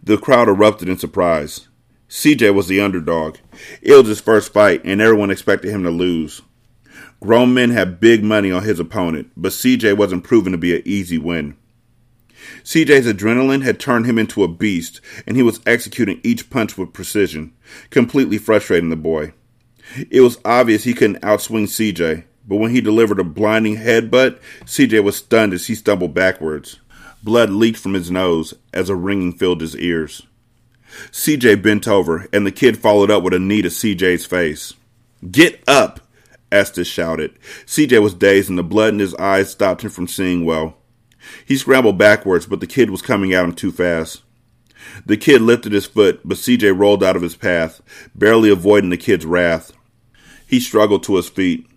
The 0.01 0.17
crowd 0.17 0.49
erupted 0.49 0.89
in 0.89 0.97
surprise. 0.97 1.67
CJ 2.09 2.55
was 2.55 2.67
the 2.67 2.81
underdog. 2.81 3.37
It 3.83 3.93
was 3.93 4.07
his 4.07 4.19
first 4.19 4.51
fight, 4.51 4.81
and 4.83 4.99
everyone 4.99 5.29
expected 5.29 5.69
him 5.69 5.83
to 5.83 5.91
lose. 5.91 6.41
Grown 7.19 7.53
men 7.53 7.69
had 7.69 7.99
big 7.99 8.23
money 8.23 8.51
on 8.51 8.63
his 8.63 8.79
opponent, 8.79 9.31
but 9.37 9.51
CJ 9.51 9.95
wasn't 9.95 10.23
proven 10.23 10.51
to 10.51 10.57
be 10.57 10.75
an 10.75 10.81
easy 10.83 11.19
win. 11.19 11.55
CJ's 12.63 13.05
adrenaline 13.05 13.61
had 13.61 13.79
turned 13.79 14.07
him 14.07 14.17
into 14.17 14.43
a 14.43 14.47
beast, 14.47 14.99
and 15.27 15.37
he 15.37 15.43
was 15.43 15.61
executing 15.67 16.21
each 16.23 16.49
punch 16.49 16.75
with 16.75 16.91
precision, 16.91 17.53
completely 17.91 18.39
frustrating 18.39 18.89
the 18.89 18.95
boy. 18.95 19.33
It 20.09 20.21
was 20.21 20.39
obvious 20.43 20.85
he 20.85 20.95
couldn't 20.95 21.21
outswing 21.21 21.65
CJ, 21.65 22.23
but 22.47 22.57
when 22.57 22.71
he 22.71 22.81
delivered 22.81 23.19
a 23.19 23.23
blinding 23.23 23.77
headbutt, 23.77 24.39
CJ 24.65 25.03
was 25.03 25.17
stunned 25.17 25.53
as 25.53 25.67
he 25.67 25.75
stumbled 25.75 26.13
backwards. 26.13 26.79
Blood 27.23 27.49
leaked 27.49 27.79
from 27.79 27.93
his 27.93 28.09
nose 28.09 28.53
as 28.73 28.89
a 28.89 28.95
ringing 28.95 29.33
filled 29.33 29.61
his 29.61 29.75
ears. 29.75 30.23
CJ 31.11 31.61
bent 31.61 31.87
over, 31.87 32.27
and 32.31 32.45
the 32.45 32.51
kid 32.51 32.77
followed 32.77 33.11
up 33.11 33.23
with 33.23 33.33
a 33.33 33.39
knee 33.39 33.61
to 33.61 33.69
CJ's 33.69 34.25
face. 34.25 34.73
Get 35.29 35.61
up! 35.67 35.99
Estes 36.51 36.87
shouted. 36.87 37.37
CJ 37.65 38.01
was 38.01 38.13
dazed, 38.13 38.49
and 38.49 38.57
the 38.57 38.63
blood 38.63 38.93
in 38.93 38.99
his 38.99 39.15
eyes 39.15 39.49
stopped 39.49 39.83
him 39.83 39.89
from 39.89 40.07
seeing 40.07 40.45
well. 40.45 40.77
He 41.45 41.57
scrambled 41.57 41.97
backwards, 41.97 42.45
but 42.45 42.61
the 42.61 42.67
kid 42.67 42.89
was 42.89 43.01
coming 43.01 43.33
at 43.33 43.43
him 43.43 43.53
too 43.53 43.71
fast. 43.71 44.21
The 45.05 45.17
kid 45.17 45.41
lifted 45.41 45.73
his 45.73 45.85
foot, 45.85 46.21
but 46.23 46.37
CJ 46.37 46.77
rolled 46.77 47.03
out 47.03 47.15
of 47.15 47.21
his 47.21 47.35
path, 47.35 47.81
barely 48.15 48.49
avoiding 48.49 48.89
the 48.89 48.97
kid's 48.97 49.25
wrath. 49.25 49.73
He 50.47 50.61
struggled 50.61 51.03
to 51.03 51.17
his 51.17 51.27
feet. 51.27 51.67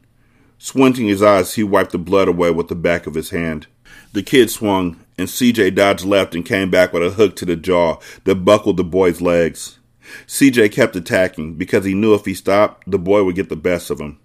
Squinting 0.63 1.09
his 1.09 1.23
eyes, 1.23 1.55
he 1.55 1.63
wiped 1.63 1.93
the 1.93 1.99
blood 1.99 2.29
away 2.29 2.51
with 2.51 2.69
the 2.69 2.75
back 2.75 3.07
of 3.07 3.15
his 3.15 3.31
hand. 3.31 3.67
The 4.13 4.23
kid 4.23 4.51
swung, 4.51 5.01
and 5.17 5.27
CJ 5.27 5.75
dodged 5.75 6.05
left 6.05 6.35
and 6.35 6.45
came 6.45 6.71
back 6.71 6.93
with 6.93 7.03
a 7.03 7.09
hook 7.09 7.35
to 7.37 7.47
the 7.47 7.57
jaw 7.57 7.97
that 8.25 8.45
buckled 8.45 8.77
the 8.77 8.85
boy's 8.85 9.23
legs. 9.23 9.79
CJ 10.27 10.71
kept 10.71 10.95
attacking 10.97 11.55
because 11.55 11.87
he 11.87 11.95
knew 11.95 12.13
if 12.13 12.27
he 12.27 12.35
stopped, 12.35 12.85
the 12.87 12.99
boy 12.99 13.25
would 13.25 13.37
get 13.37 13.49
the 13.49 13.57
best 13.57 13.89
of 13.89 14.03
him. 14.03 14.19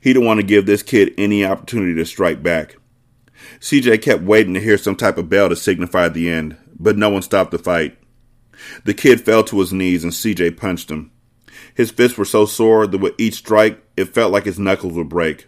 He 0.00 0.14
didn't 0.14 0.26
want 0.26 0.40
to 0.40 0.46
give 0.46 0.64
this 0.64 0.82
kid 0.82 1.12
any 1.18 1.44
opportunity 1.44 1.94
to 1.96 2.06
strike 2.06 2.42
back. 2.42 2.76
CJ 3.60 4.00
kept 4.00 4.22
waiting 4.22 4.54
to 4.54 4.60
hear 4.60 4.78
some 4.78 4.96
type 4.96 5.18
of 5.18 5.28
bell 5.28 5.50
to 5.50 5.54
signify 5.54 6.08
the 6.08 6.30
end, 6.30 6.56
but 6.80 6.96
no 6.96 7.10
one 7.10 7.20
stopped 7.20 7.50
the 7.50 7.58
fight. 7.58 7.98
The 8.84 8.94
kid 8.94 9.20
fell 9.20 9.44
to 9.44 9.60
his 9.60 9.74
knees 9.74 10.02
and 10.02 10.14
CJ 10.14 10.56
punched 10.56 10.90
him. 10.90 11.10
His 11.74 11.90
fists 11.90 12.16
were 12.16 12.24
so 12.24 12.46
sore 12.46 12.86
that 12.86 12.98
with 12.98 13.14
each 13.18 13.34
strike, 13.34 13.82
it 13.98 14.06
felt 14.06 14.32
like 14.32 14.44
his 14.44 14.58
knuckles 14.58 14.94
would 14.94 15.10
break. 15.10 15.44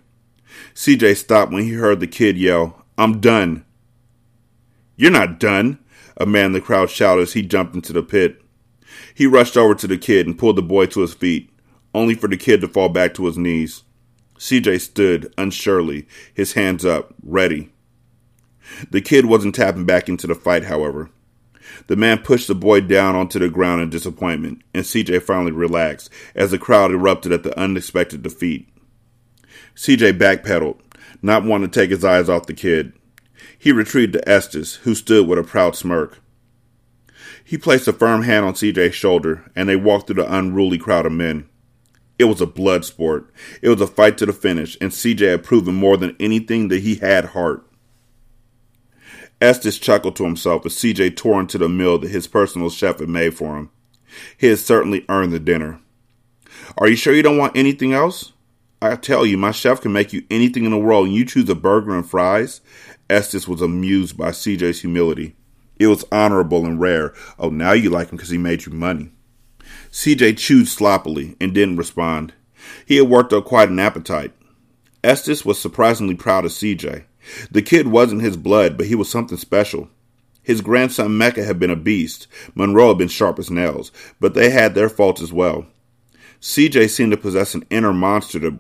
CJ 0.75 1.17
stopped 1.17 1.53
when 1.53 1.65
he 1.65 1.73
heard 1.73 2.01
the 2.01 2.07
kid 2.07 2.37
yell, 2.37 2.85
I'm 2.97 3.21
done. 3.21 3.65
You're 4.97 5.11
not 5.11 5.41
done, 5.41 5.79
a 6.17 6.27
man 6.27 6.47
in 6.47 6.53
the 6.53 6.61
crowd 6.61 6.91
shouted 6.91 7.23
as 7.23 7.33
he 7.33 7.43
jumped 7.43 7.75
into 7.75 7.93
the 7.93 8.03
pit. 8.03 8.43
He 9.15 9.27
rushed 9.27 9.57
over 9.57 9.75
to 9.75 9.87
the 9.87 9.99
kid 9.99 10.27
and 10.27 10.39
pulled 10.39 10.57
the 10.57 10.63
boy 10.63 10.87
to 10.87 11.01
his 11.01 11.15
feet, 11.15 11.51
only 11.95 12.15
for 12.15 12.29
the 12.29 12.37
kid 12.37 12.61
to 12.61 12.69
fall 12.69 12.89
back 12.89 13.15
to 13.15 13.27
his 13.27 13.39
knees. 13.39 13.83
CJ 14.39 14.81
stood 14.81 15.35
unsurely, 15.37 16.09
his 16.33 16.55
hands 16.55 16.85
up, 16.85 17.15
ready. 17.23 17.71
The 18.91 19.03
kid 19.03 19.27
wasn't 19.27 19.55
tapping 19.55 19.85
back 19.85 20.09
into 20.09 20.27
the 20.27 20.35
fight, 20.35 20.65
however. 20.65 21.11
The 21.89 21.97
man 21.97 22.19
pushed 22.19 22.49
the 22.49 22.55
boy 22.55 22.81
down 22.81 23.15
onto 23.15 23.39
the 23.39 23.51
ground 23.51 23.83
in 23.83 23.91
disappointment, 23.91 24.63
and 24.73 24.85
CJ 24.85 25.23
finally 25.23 25.53
relaxed 25.53 26.11
as 26.35 26.51
the 26.51 26.59
crowd 26.59 26.91
erupted 26.91 27.33
at 27.33 27.43
the 27.43 27.59
unexpected 27.59 28.23
defeat. 28.23 28.70
CJ 29.77 30.19
backpedaled, 30.19 30.81
not 31.23 31.45
wanting 31.45 31.71
to 31.71 31.81
take 31.81 31.91
his 31.91 32.05
eyes 32.05 32.29
off 32.29 32.47
the 32.47 32.55
kid. 32.55 32.93
He 33.59 33.73
retreated 33.73 34.15
to 34.15 34.29
Estes, 34.29 34.77
who 34.77 34.95
stood 34.95 35.27
with 35.27 35.39
a 35.39 35.43
proud 35.43 35.77
smirk. 35.77 36.21
He 37.45 37.59
placed 37.59 37.89
a 37.89 37.93
firm 37.93 38.23
hand 38.23 38.45
on 38.45 38.55
CJ's 38.55 38.95
shoulder, 38.95 39.51
and 39.57 39.69
they 39.69 39.77
walked 39.77 40.07
through 40.07 40.23
the 40.23 40.35
unruly 40.35 40.79
crowd 40.79 41.07
of 41.07 41.13
men. 41.13 41.49
It 42.19 42.25
was 42.25 42.41
a 42.41 42.47
blood 42.47 42.85
sport. 42.85 43.33
It 43.63 43.69
was 43.71 43.81
a 43.81 43.87
fight 43.87 44.19
to 44.19 44.27
the 44.27 44.33
finish, 44.33 44.77
and 44.81 44.93
CJ 44.93 45.31
had 45.31 45.43
proven 45.43 45.75
more 45.75 45.97
than 45.97 46.17
anything 46.21 46.69
that 46.69 46.83
he 46.83 46.97
had 46.97 47.27
heart. 47.27 47.67
Estes 49.41 49.79
chuckled 49.79 50.17
to 50.17 50.25
himself 50.25 50.67
as 50.67 50.75
CJ 50.75 51.17
tore 51.17 51.41
into 51.41 51.57
the 51.57 51.69
meal 51.69 51.99
that 51.99 52.11
his 52.11 52.27
personal 52.27 52.69
chef 52.69 52.99
had 52.99 53.09
made 53.09 53.35
for 53.35 53.57
him. 53.57 53.71
He 54.37 54.49
had 54.49 54.59
certainly 54.59 55.05
earned 55.09 55.33
the 55.33 55.41
dinner. 55.41 55.81
Are 56.77 56.89
you 56.89 56.97
sure 56.97 57.15
you 57.15 57.23
don't 57.23 57.39
want 57.39 57.57
anything 57.57 57.93
else? 57.93 58.33
I 58.83 58.97
tell 58.97 59.27
you, 59.27 59.37
my 59.37 59.51
chef 59.51 59.83
can 59.83 59.93
make 59.93 60.13
you 60.13 60.25
anything 60.31 60.65
in 60.65 60.71
the 60.71 60.79
world, 60.79 61.07
and 61.07 61.15
you 61.15 61.27
choose 61.27 61.49
a 61.51 61.55
burger 61.55 61.95
and 61.95 62.09
fries? 62.09 62.63
Estes 63.11 63.47
was 63.47 63.61
amused 63.61 64.17
by 64.17 64.31
CJ's 64.31 64.81
humility. 64.81 65.37
It 65.79 65.89
was 65.89 66.05
honorable 66.11 66.65
and 66.65 66.81
rare. 66.81 67.13
Oh, 67.39 67.51
now 67.51 67.73
you 67.73 67.91
like 67.91 68.09
him 68.09 68.17
because 68.17 68.31
he 68.31 68.39
made 68.39 68.65
you 68.65 68.73
money. 68.73 69.11
CJ 69.91 70.39
chewed 70.39 70.69
sloppily 70.69 71.37
and 71.41 71.53
didn't 71.53 71.77
respond. 71.77 72.33
He 72.87 72.97
had 72.97 73.09
worked 73.09 73.33
up 73.33 73.45
quite 73.45 73.69
an 73.69 73.79
appetite. 73.79 74.33
Estes 75.03 75.45
was 75.45 75.61
surprisingly 75.61 76.15
proud 76.15 76.45
of 76.45 76.53
CJ. 76.53 77.05
The 77.51 77.63
kid 77.63 77.89
wasn't 77.89 78.23
his 78.23 78.37
blood, 78.37 78.77
but 78.77 78.87
he 78.87 78.95
was 78.95 79.11
something 79.11 79.39
special. 79.39 79.89
His 80.43 80.61
grandson 80.61 81.19
Mecca 81.19 81.45
had 81.45 81.59
been 81.59 81.71
a 81.71 81.77
beast. 81.77 82.27
Monroe 82.55 82.89
had 82.89 82.99
been 82.99 83.09
sharp 83.09 83.39
as 83.39 83.51
nails, 83.51 83.93
but 84.21 84.35
they 84.35 84.51
had 84.51 84.75
their 84.75 84.89
faults 84.89 85.21
as 85.21 85.33
well. 85.33 85.67
CJ 86.41 86.89
seemed 86.89 87.13
to 87.13 87.19
possess 87.19 87.55
an 87.55 87.67
inner 87.71 87.93
monster 87.93 88.41
to. 88.41 88.59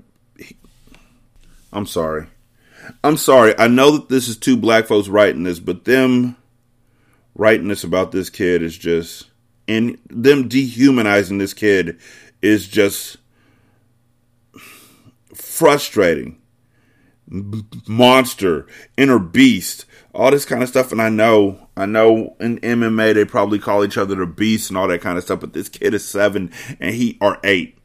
I'm 1.72 1.86
sorry. 1.86 2.26
I'm 3.04 3.16
sorry. 3.16 3.54
I 3.58 3.68
know 3.68 3.92
that 3.92 4.08
this 4.08 4.28
is 4.28 4.36
two 4.36 4.56
black 4.56 4.86
folks 4.86 5.08
writing 5.08 5.44
this, 5.44 5.60
but 5.60 5.84
them 5.84 6.36
writing 7.34 7.68
this 7.68 7.84
about 7.84 8.12
this 8.12 8.30
kid 8.30 8.62
is 8.62 8.76
just. 8.76 9.26
And 9.68 9.98
them 10.08 10.48
dehumanizing 10.48 11.38
this 11.38 11.54
kid 11.54 12.00
is 12.42 12.66
just 12.66 13.18
frustrating 15.32 16.40
monster, 17.86 18.66
inner 18.96 19.18
beast, 19.18 19.86
all 20.12 20.30
this 20.30 20.44
kind 20.44 20.62
of 20.62 20.68
stuff. 20.68 20.90
And 20.90 21.00
I 21.00 21.08
know, 21.08 21.68
I 21.76 21.86
know 21.86 22.36
in 22.40 22.58
MMA 22.58 23.14
they 23.14 23.24
probably 23.24 23.58
call 23.58 23.84
each 23.84 23.96
other 23.96 24.16
the 24.16 24.26
beast 24.26 24.70
and 24.70 24.76
all 24.76 24.88
that 24.88 25.00
kind 25.00 25.16
of 25.16 25.24
stuff. 25.24 25.40
But 25.40 25.52
this 25.52 25.68
kid 25.68 25.94
is 25.94 26.04
seven 26.04 26.52
and 26.80 26.94
he 26.94 27.16
or 27.20 27.38
eight, 27.44 27.78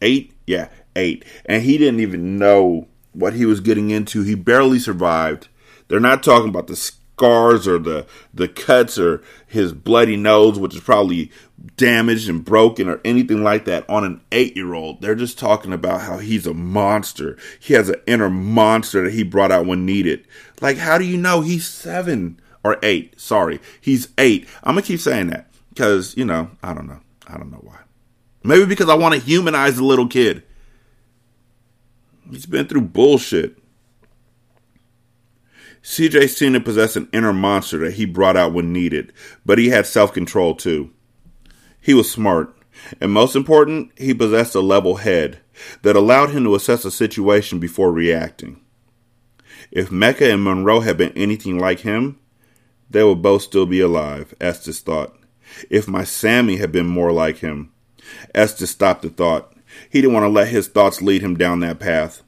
eight, 0.00 0.32
yeah, 0.46 0.68
eight, 0.94 1.24
and 1.46 1.62
he 1.62 1.78
didn't 1.78 2.00
even 2.00 2.38
know 2.38 2.86
what 3.12 3.34
he 3.34 3.46
was 3.46 3.60
getting 3.60 3.90
into. 3.90 4.22
He 4.22 4.34
barely 4.34 4.78
survived. 4.78 5.48
They're 5.88 6.00
not 6.00 6.22
talking 6.22 6.48
about 6.48 6.66
the 6.66 6.76
scars 6.76 7.68
or 7.68 7.78
the 7.78 8.06
the 8.32 8.48
cuts 8.48 8.98
or 8.98 9.22
his 9.46 9.72
bloody 9.72 10.16
nose, 10.16 10.58
which 10.58 10.74
is 10.74 10.80
probably 10.80 11.30
damaged 11.76 12.28
and 12.28 12.44
broken 12.44 12.88
or 12.88 13.00
anything 13.04 13.44
like 13.44 13.64
that 13.66 13.88
on 13.88 14.04
an 14.04 14.20
eight 14.32 14.56
year 14.56 14.74
old. 14.74 15.00
They're 15.00 15.14
just 15.14 15.38
talking 15.38 15.72
about 15.72 16.00
how 16.00 16.18
he's 16.18 16.46
a 16.46 16.54
monster. 16.54 17.36
He 17.60 17.74
has 17.74 17.88
an 17.88 18.00
inner 18.06 18.30
monster 18.30 19.04
that 19.04 19.12
he 19.12 19.22
brought 19.22 19.52
out 19.52 19.66
when 19.66 19.86
needed. 19.86 20.26
Like, 20.60 20.78
how 20.78 20.98
do 20.98 21.04
you 21.04 21.16
know 21.16 21.40
he's 21.40 21.68
seven 21.68 22.40
or 22.64 22.78
eight? 22.82 23.20
Sorry, 23.20 23.60
he's 23.80 24.08
eight. 24.18 24.48
I'm 24.64 24.74
gonna 24.74 24.82
keep 24.82 25.00
saying 25.00 25.28
that 25.28 25.48
because 25.68 26.16
you 26.16 26.24
know 26.24 26.50
I 26.62 26.74
don't 26.74 26.86
know. 26.86 27.00
I 27.26 27.36
don't 27.36 27.52
know 27.52 27.60
why. 27.62 27.78
Maybe 28.44 28.64
because 28.64 28.88
I 28.88 28.94
want 28.94 29.14
to 29.14 29.20
humanize 29.20 29.76
the 29.76 29.84
little 29.84 30.08
kid. 30.08 30.42
He's 32.32 32.46
been 32.46 32.66
through 32.66 32.80
bullshit. 32.82 33.58
CJ 35.82 36.30
seemed 36.30 36.54
to 36.54 36.60
possess 36.60 36.96
an 36.96 37.10
inner 37.12 37.32
monster 37.32 37.78
that 37.78 37.94
he 37.94 38.06
brought 38.06 38.38
out 38.38 38.54
when 38.54 38.72
needed, 38.72 39.12
but 39.44 39.58
he 39.58 39.68
had 39.68 39.86
self 39.86 40.14
control 40.14 40.54
too. 40.54 40.90
He 41.78 41.92
was 41.92 42.10
smart, 42.10 42.56
and 43.00 43.12
most 43.12 43.36
important, 43.36 43.92
he 43.98 44.14
possessed 44.14 44.54
a 44.54 44.60
level 44.60 44.96
head 44.96 45.40
that 45.82 45.94
allowed 45.94 46.30
him 46.30 46.44
to 46.44 46.54
assess 46.54 46.86
a 46.86 46.90
situation 46.90 47.58
before 47.58 47.92
reacting. 47.92 48.60
If 49.70 49.92
Mecca 49.92 50.30
and 50.30 50.42
Monroe 50.42 50.80
had 50.80 50.96
been 50.96 51.12
anything 51.12 51.58
like 51.58 51.80
him, 51.80 52.18
they 52.88 53.04
would 53.04 53.20
both 53.20 53.42
still 53.42 53.66
be 53.66 53.80
alive, 53.80 54.34
Estes 54.40 54.80
thought. 54.80 55.14
If 55.68 55.86
my 55.86 56.04
Sammy 56.04 56.56
had 56.56 56.72
been 56.72 56.86
more 56.86 57.12
like 57.12 57.38
him, 57.38 57.72
Estes 58.34 58.70
stopped 58.70 59.02
the 59.02 59.10
thought. 59.10 59.52
He 59.92 60.00
didn't 60.00 60.14
want 60.14 60.24
to 60.24 60.28
let 60.30 60.48
his 60.48 60.68
thoughts 60.68 61.02
lead 61.02 61.20
him 61.20 61.36
down 61.36 61.60
that 61.60 61.78
path. 61.78 62.22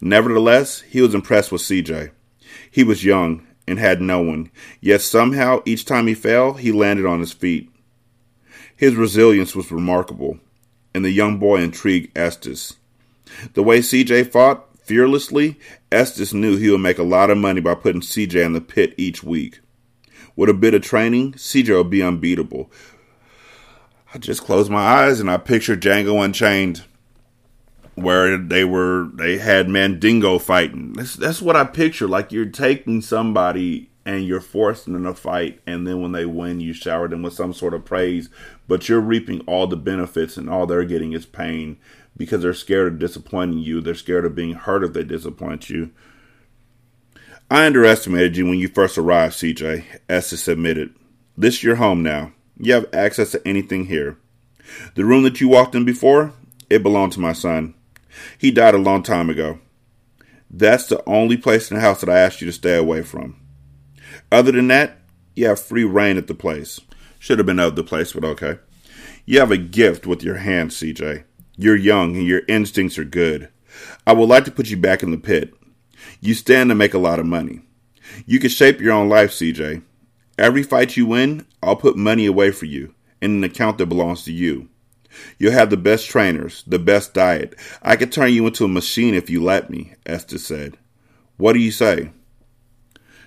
Nevertheless, 0.00 0.80
he 0.80 1.00
was 1.00 1.14
impressed 1.14 1.52
with 1.52 1.62
CJ. 1.62 2.10
He 2.68 2.82
was 2.82 3.04
young 3.04 3.46
and 3.68 3.78
had 3.78 4.00
no 4.00 4.20
one, 4.20 4.50
yet 4.80 5.00
somehow 5.00 5.62
each 5.64 5.84
time 5.84 6.08
he 6.08 6.14
fell, 6.14 6.54
he 6.54 6.72
landed 6.72 7.06
on 7.06 7.20
his 7.20 7.32
feet. 7.32 7.70
His 8.74 8.96
resilience 8.96 9.54
was 9.54 9.70
remarkable, 9.70 10.40
and 10.92 11.04
the 11.04 11.12
young 11.12 11.38
boy 11.38 11.60
intrigued 11.60 12.18
Estes. 12.18 12.74
The 13.54 13.62
way 13.62 13.78
CJ 13.78 14.32
fought 14.32 14.66
fearlessly, 14.82 15.60
Estes 15.92 16.34
knew 16.34 16.56
he 16.56 16.70
would 16.70 16.80
make 16.80 16.98
a 16.98 17.04
lot 17.04 17.30
of 17.30 17.38
money 17.38 17.60
by 17.60 17.76
putting 17.76 18.00
CJ 18.00 18.44
in 18.44 18.52
the 18.54 18.60
pit 18.60 18.94
each 18.96 19.22
week. 19.22 19.60
With 20.34 20.50
a 20.50 20.54
bit 20.54 20.74
of 20.74 20.82
training, 20.82 21.34
CJ 21.34 21.76
would 21.76 21.90
be 21.90 22.02
unbeatable. 22.02 22.68
I 24.14 24.18
just 24.18 24.44
closed 24.44 24.70
my 24.70 24.80
eyes 24.82 25.20
and 25.20 25.30
I 25.30 25.36
pictured 25.36 25.82
Django 25.82 26.24
Unchained 26.24 26.84
where 28.02 28.38
they 28.38 28.64
were 28.64 29.08
they 29.14 29.38
had 29.38 29.68
Mandingo 29.68 30.38
fighting. 30.38 30.92
That's 30.92 31.14
that's 31.14 31.42
what 31.42 31.56
I 31.56 31.64
picture. 31.64 32.06
Like 32.06 32.32
you're 32.32 32.46
taking 32.46 33.02
somebody 33.02 33.90
and 34.04 34.24
you're 34.24 34.40
forcing 34.40 34.94
them 34.94 35.04
to 35.04 35.14
fight, 35.14 35.60
and 35.66 35.86
then 35.86 36.00
when 36.00 36.12
they 36.12 36.24
win, 36.24 36.60
you 36.60 36.72
shower 36.72 37.08
them 37.08 37.22
with 37.22 37.34
some 37.34 37.52
sort 37.52 37.74
of 37.74 37.84
praise, 37.84 38.30
but 38.66 38.88
you're 38.88 39.00
reaping 39.00 39.40
all 39.40 39.66
the 39.66 39.76
benefits, 39.76 40.38
and 40.38 40.48
all 40.48 40.66
they're 40.66 40.84
getting 40.84 41.12
is 41.12 41.26
pain 41.26 41.76
because 42.16 42.40
they're 42.40 42.54
scared 42.54 42.90
of 42.90 42.98
disappointing 42.98 43.58
you. 43.58 43.82
They're 43.82 43.94
scared 43.94 44.24
of 44.24 44.34
being 44.34 44.54
hurt 44.54 44.82
if 44.82 44.94
they 44.94 45.04
disappoint 45.04 45.68
you. 45.68 45.90
I 47.50 47.66
underestimated 47.66 48.36
you 48.36 48.46
when 48.46 48.58
you 48.58 48.68
first 48.68 48.96
arrived, 48.96 49.34
CJ, 49.34 49.84
Estes 50.08 50.48
admitted. 50.48 50.94
This 51.36 51.56
is 51.56 51.62
your 51.62 51.76
home 51.76 52.02
now. 52.02 52.32
You 52.58 52.74
have 52.74 52.92
access 52.92 53.30
to 53.32 53.46
anything 53.46 53.86
here. 53.86 54.16
The 54.94 55.04
room 55.04 55.22
that 55.22 55.40
you 55.40 55.48
walked 55.48 55.74
in 55.74 55.84
before, 55.84 56.32
it 56.68 56.82
belonged 56.82 57.12
to 57.12 57.20
my 57.20 57.32
son. 57.32 57.74
He 58.36 58.50
died 58.50 58.74
a 58.74 58.78
long 58.78 59.02
time 59.02 59.30
ago. 59.30 59.60
That's 60.50 60.86
the 60.86 61.02
only 61.08 61.36
place 61.36 61.70
in 61.70 61.76
the 61.76 61.80
house 61.80 62.00
that 62.00 62.10
I 62.10 62.18
asked 62.18 62.40
you 62.40 62.46
to 62.46 62.52
stay 62.52 62.76
away 62.76 63.02
from. 63.02 63.36
Other 64.32 64.52
than 64.52 64.68
that, 64.68 64.98
you 65.36 65.46
have 65.46 65.60
free 65.60 65.84
rein 65.84 66.16
at 66.16 66.26
the 66.26 66.34
place. 66.34 66.80
Should 67.18 67.38
have 67.38 67.46
been 67.46 67.60
of 67.60 67.76
the 67.76 67.84
place, 67.84 68.12
but 68.12 68.24
okay. 68.24 68.58
You 69.24 69.40
have 69.40 69.50
a 69.50 69.56
gift 69.56 70.06
with 70.06 70.22
your 70.22 70.36
hands, 70.36 70.76
CJ. 70.76 71.24
You're 71.56 71.76
young 71.76 72.16
and 72.16 72.26
your 72.26 72.42
instincts 72.48 72.98
are 72.98 73.04
good. 73.04 73.48
I 74.06 74.12
would 74.12 74.28
like 74.28 74.44
to 74.46 74.50
put 74.50 74.70
you 74.70 74.76
back 74.76 75.02
in 75.02 75.10
the 75.10 75.18
pit. 75.18 75.52
You 76.20 76.34
stand 76.34 76.70
to 76.70 76.74
make 76.74 76.94
a 76.94 76.98
lot 76.98 77.18
of 77.18 77.26
money. 77.26 77.60
You 78.26 78.40
can 78.40 78.50
shape 78.50 78.80
your 78.80 78.92
own 78.92 79.08
life, 79.08 79.30
CJ. 79.30 79.82
Every 80.38 80.62
fight 80.62 80.96
you 80.96 81.06
win, 81.06 81.46
I'll 81.62 81.76
put 81.76 81.96
money 81.96 82.24
away 82.24 82.52
for 82.52 82.66
you 82.66 82.94
in 83.20 83.32
an 83.32 83.44
account 83.44 83.78
that 83.78 83.86
belongs 83.86 84.22
to 84.24 84.32
you. 84.32 84.68
You'll 85.36 85.52
have 85.52 85.70
the 85.70 85.76
best 85.76 86.08
trainers, 86.08 86.62
the 86.64 86.78
best 86.78 87.12
diet. 87.12 87.56
I 87.82 87.96
could 87.96 88.12
turn 88.12 88.32
you 88.32 88.46
into 88.46 88.64
a 88.64 88.68
machine 88.68 89.14
if 89.14 89.28
you 89.28 89.42
let 89.42 89.68
me, 89.68 89.94
Estes 90.06 90.46
said. 90.46 90.78
What 91.38 91.54
do 91.54 91.58
you 91.58 91.72
say? 91.72 92.12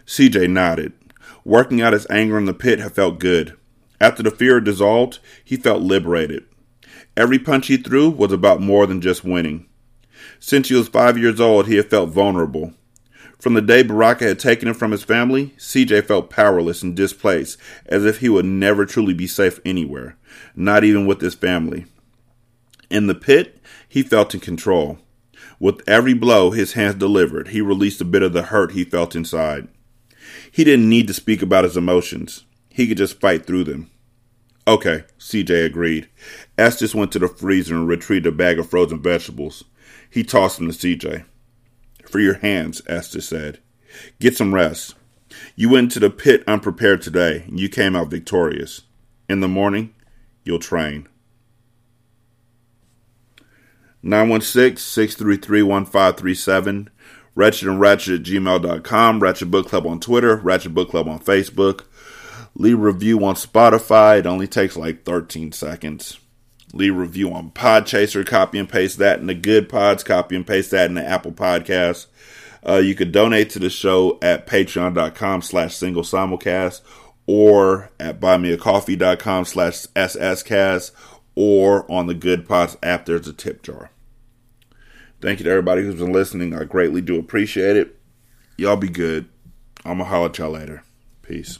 CJ 0.05 0.49
nodded. 0.49 0.93
Working 1.43 1.81
out 1.81 1.93
his 1.93 2.07
anger 2.09 2.37
in 2.37 2.45
the 2.45 2.53
pit 2.53 2.79
had 2.79 2.93
felt 2.93 3.19
good. 3.19 3.57
After 3.99 4.23
the 4.23 4.31
fear 4.31 4.61
dissolved, 4.61 5.19
he 5.43 5.57
felt 5.57 5.81
liberated. 5.81 6.45
Every 7.17 7.39
punch 7.39 7.67
he 7.67 7.77
threw 7.77 8.09
was 8.09 8.31
about 8.31 8.61
more 8.61 8.87
than 8.87 9.01
just 9.01 9.23
winning. 9.23 9.67
Since 10.39 10.69
he 10.69 10.75
was 10.75 10.87
five 10.87 11.17
years 11.17 11.41
old, 11.41 11.67
he 11.67 11.75
had 11.75 11.89
felt 11.89 12.09
vulnerable. 12.09 12.73
From 13.41 13.55
the 13.55 13.61
day 13.61 13.81
Baraka 13.81 14.25
had 14.25 14.37
taken 14.37 14.67
him 14.67 14.75
from 14.75 14.91
his 14.91 15.03
family, 15.03 15.55
CJ 15.57 16.05
felt 16.05 16.29
powerless 16.29 16.83
and 16.83 16.95
displaced, 16.95 17.57
as 17.87 18.05
if 18.05 18.19
he 18.19 18.29
would 18.29 18.45
never 18.45 18.85
truly 18.85 19.15
be 19.15 19.25
safe 19.25 19.59
anywhere, 19.65 20.15
not 20.55 20.83
even 20.83 21.07
with 21.07 21.21
his 21.21 21.33
family. 21.33 21.87
In 22.91 23.07
the 23.07 23.15
pit, 23.15 23.59
he 23.89 24.03
felt 24.03 24.35
in 24.35 24.41
control. 24.41 24.99
With 25.59 25.81
every 25.89 26.13
blow 26.13 26.51
his 26.51 26.73
hands 26.73 26.93
delivered, 26.95 27.47
he 27.47 27.61
released 27.61 27.99
a 27.99 28.05
bit 28.05 28.21
of 28.21 28.33
the 28.33 28.43
hurt 28.43 28.73
he 28.73 28.83
felt 28.83 29.15
inside. 29.15 29.67
He 30.51 30.63
didn't 30.63 30.87
need 30.87 31.07
to 31.07 31.13
speak 31.13 31.41
about 31.41 31.63
his 31.63 31.75
emotions. 31.75 32.45
He 32.69 32.87
could 32.87 32.97
just 32.97 33.19
fight 33.19 33.47
through 33.47 33.63
them. 33.63 33.89
Okay, 34.67 35.05
CJ 35.17 35.65
agreed. 35.65 36.09
Estes 36.59 36.93
went 36.93 37.11
to 37.13 37.19
the 37.19 37.27
freezer 37.27 37.73
and 37.73 37.87
retrieved 37.87 38.27
a 38.27 38.31
bag 38.31 38.59
of 38.59 38.69
frozen 38.69 39.01
vegetables. 39.01 39.63
He 40.11 40.23
tossed 40.23 40.59
them 40.59 40.71
to 40.71 40.77
CJ. 40.77 41.25
For 42.11 42.19
your 42.19 42.35
hands, 42.35 42.83
Estes 42.87 43.27
said. 43.29 43.57
Get 44.19 44.35
some 44.35 44.53
rest. 44.53 44.95
You 45.55 45.69
went 45.69 45.93
to 45.93 45.99
the 46.01 46.09
pit 46.09 46.43
unprepared 46.45 47.01
today, 47.01 47.45
and 47.47 47.57
you 47.57 47.69
came 47.69 47.95
out 47.95 48.09
victorious. 48.09 48.81
In 49.29 49.39
the 49.39 49.47
morning, 49.47 49.95
you'll 50.43 50.59
train. 50.59 51.07
916-633-1537, 54.03 56.89
Wretched 57.33 57.69
and 57.69 57.79
Ratchet 57.79 58.19
at 58.19 58.25
gmail.com, 58.25 59.19
Ratchet 59.21 59.49
Book 59.49 59.69
Club 59.69 59.87
on 59.87 60.01
Twitter, 60.01 60.35
Ratchet 60.35 60.73
Book 60.73 60.89
Club 60.89 61.07
on 61.07 61.19
Facebook. 61.19 61.85
Leave 62.55 62.77
review 62.77 63.23
on 63.23 63.35
Spotify. 63.35 64.19
It 64.19 64.25
only 64.25 64.47
takes 64.47 64.75
like 64.75 65.05
13 65.05 65.53
seconds 65.53 66.19
leave 66.73 66.95
review 66.95 67.33
on 67.33 67.51
Podchaser, 67.51 68.25
copy 68.25 68.57
and 68.59 68.69
paste 68.69 68.97
that 68.97 69.19
in 69.19 69.27
the 69.27 69.35
good 69.35 69.69
pods, 69.69 70.03
copy 70.03 70.35
and 70.35 70.47
paste 70.47 70.71
that 70.71 70.89
in 70.89 70.95
the 70.95 71.05
Apple 71.05 71.31
Podcast. 71.31 72.07
Uh, 72.67 72.77
you 72.77 72.95
could 72.95 73.11
donate 73.11 73.49
to 73.49 73.59
the 73.59 73.69
show 73.69 74.19
at 74.21 74.45
patreon.com 74.47 75.41
slash 75.41 75.75
single 75.75 76.03
simulcast 76.03 76.81
or 77.25 77.89
at 77.99 78.19
buymeacoffee.com 78.19 79.45
slash 79.45 79.85
sscast 79.95 80.91
or 81.35 81.91
on 81.91 82.07
the 82.07 82.13
Good 82.13 82.47
Pods 82.47 82.77
app. 82.83 83.05
There's 83.05 83.27
a 83.27 83.33
tip 83.33 83.63
jar. 83.63 83.91
Thank 85.21 85.39
you 85.39 85.45
to 85.45 85.51
everybody 85.51 85.83
who's 85.83 85.95
been 85.95 86.13
listening. 86.13 86.55
I 86.55 86.63
greatly 86.63 87.01
do 87.01 87.19
appreciate 87.19 87.77
it. 87.77 87.99
Y'all 88.57 88.75
be 88.75 88.89
good. 88.89 89.29
I'm 89.85 89.97
going 89.97 89.99
to 89.99 90.05
holler 90.05 90.27
at 90.27 90.37
y'all 90.37 90.51
later. 90.51 90.83
Peace. 91.21 91.59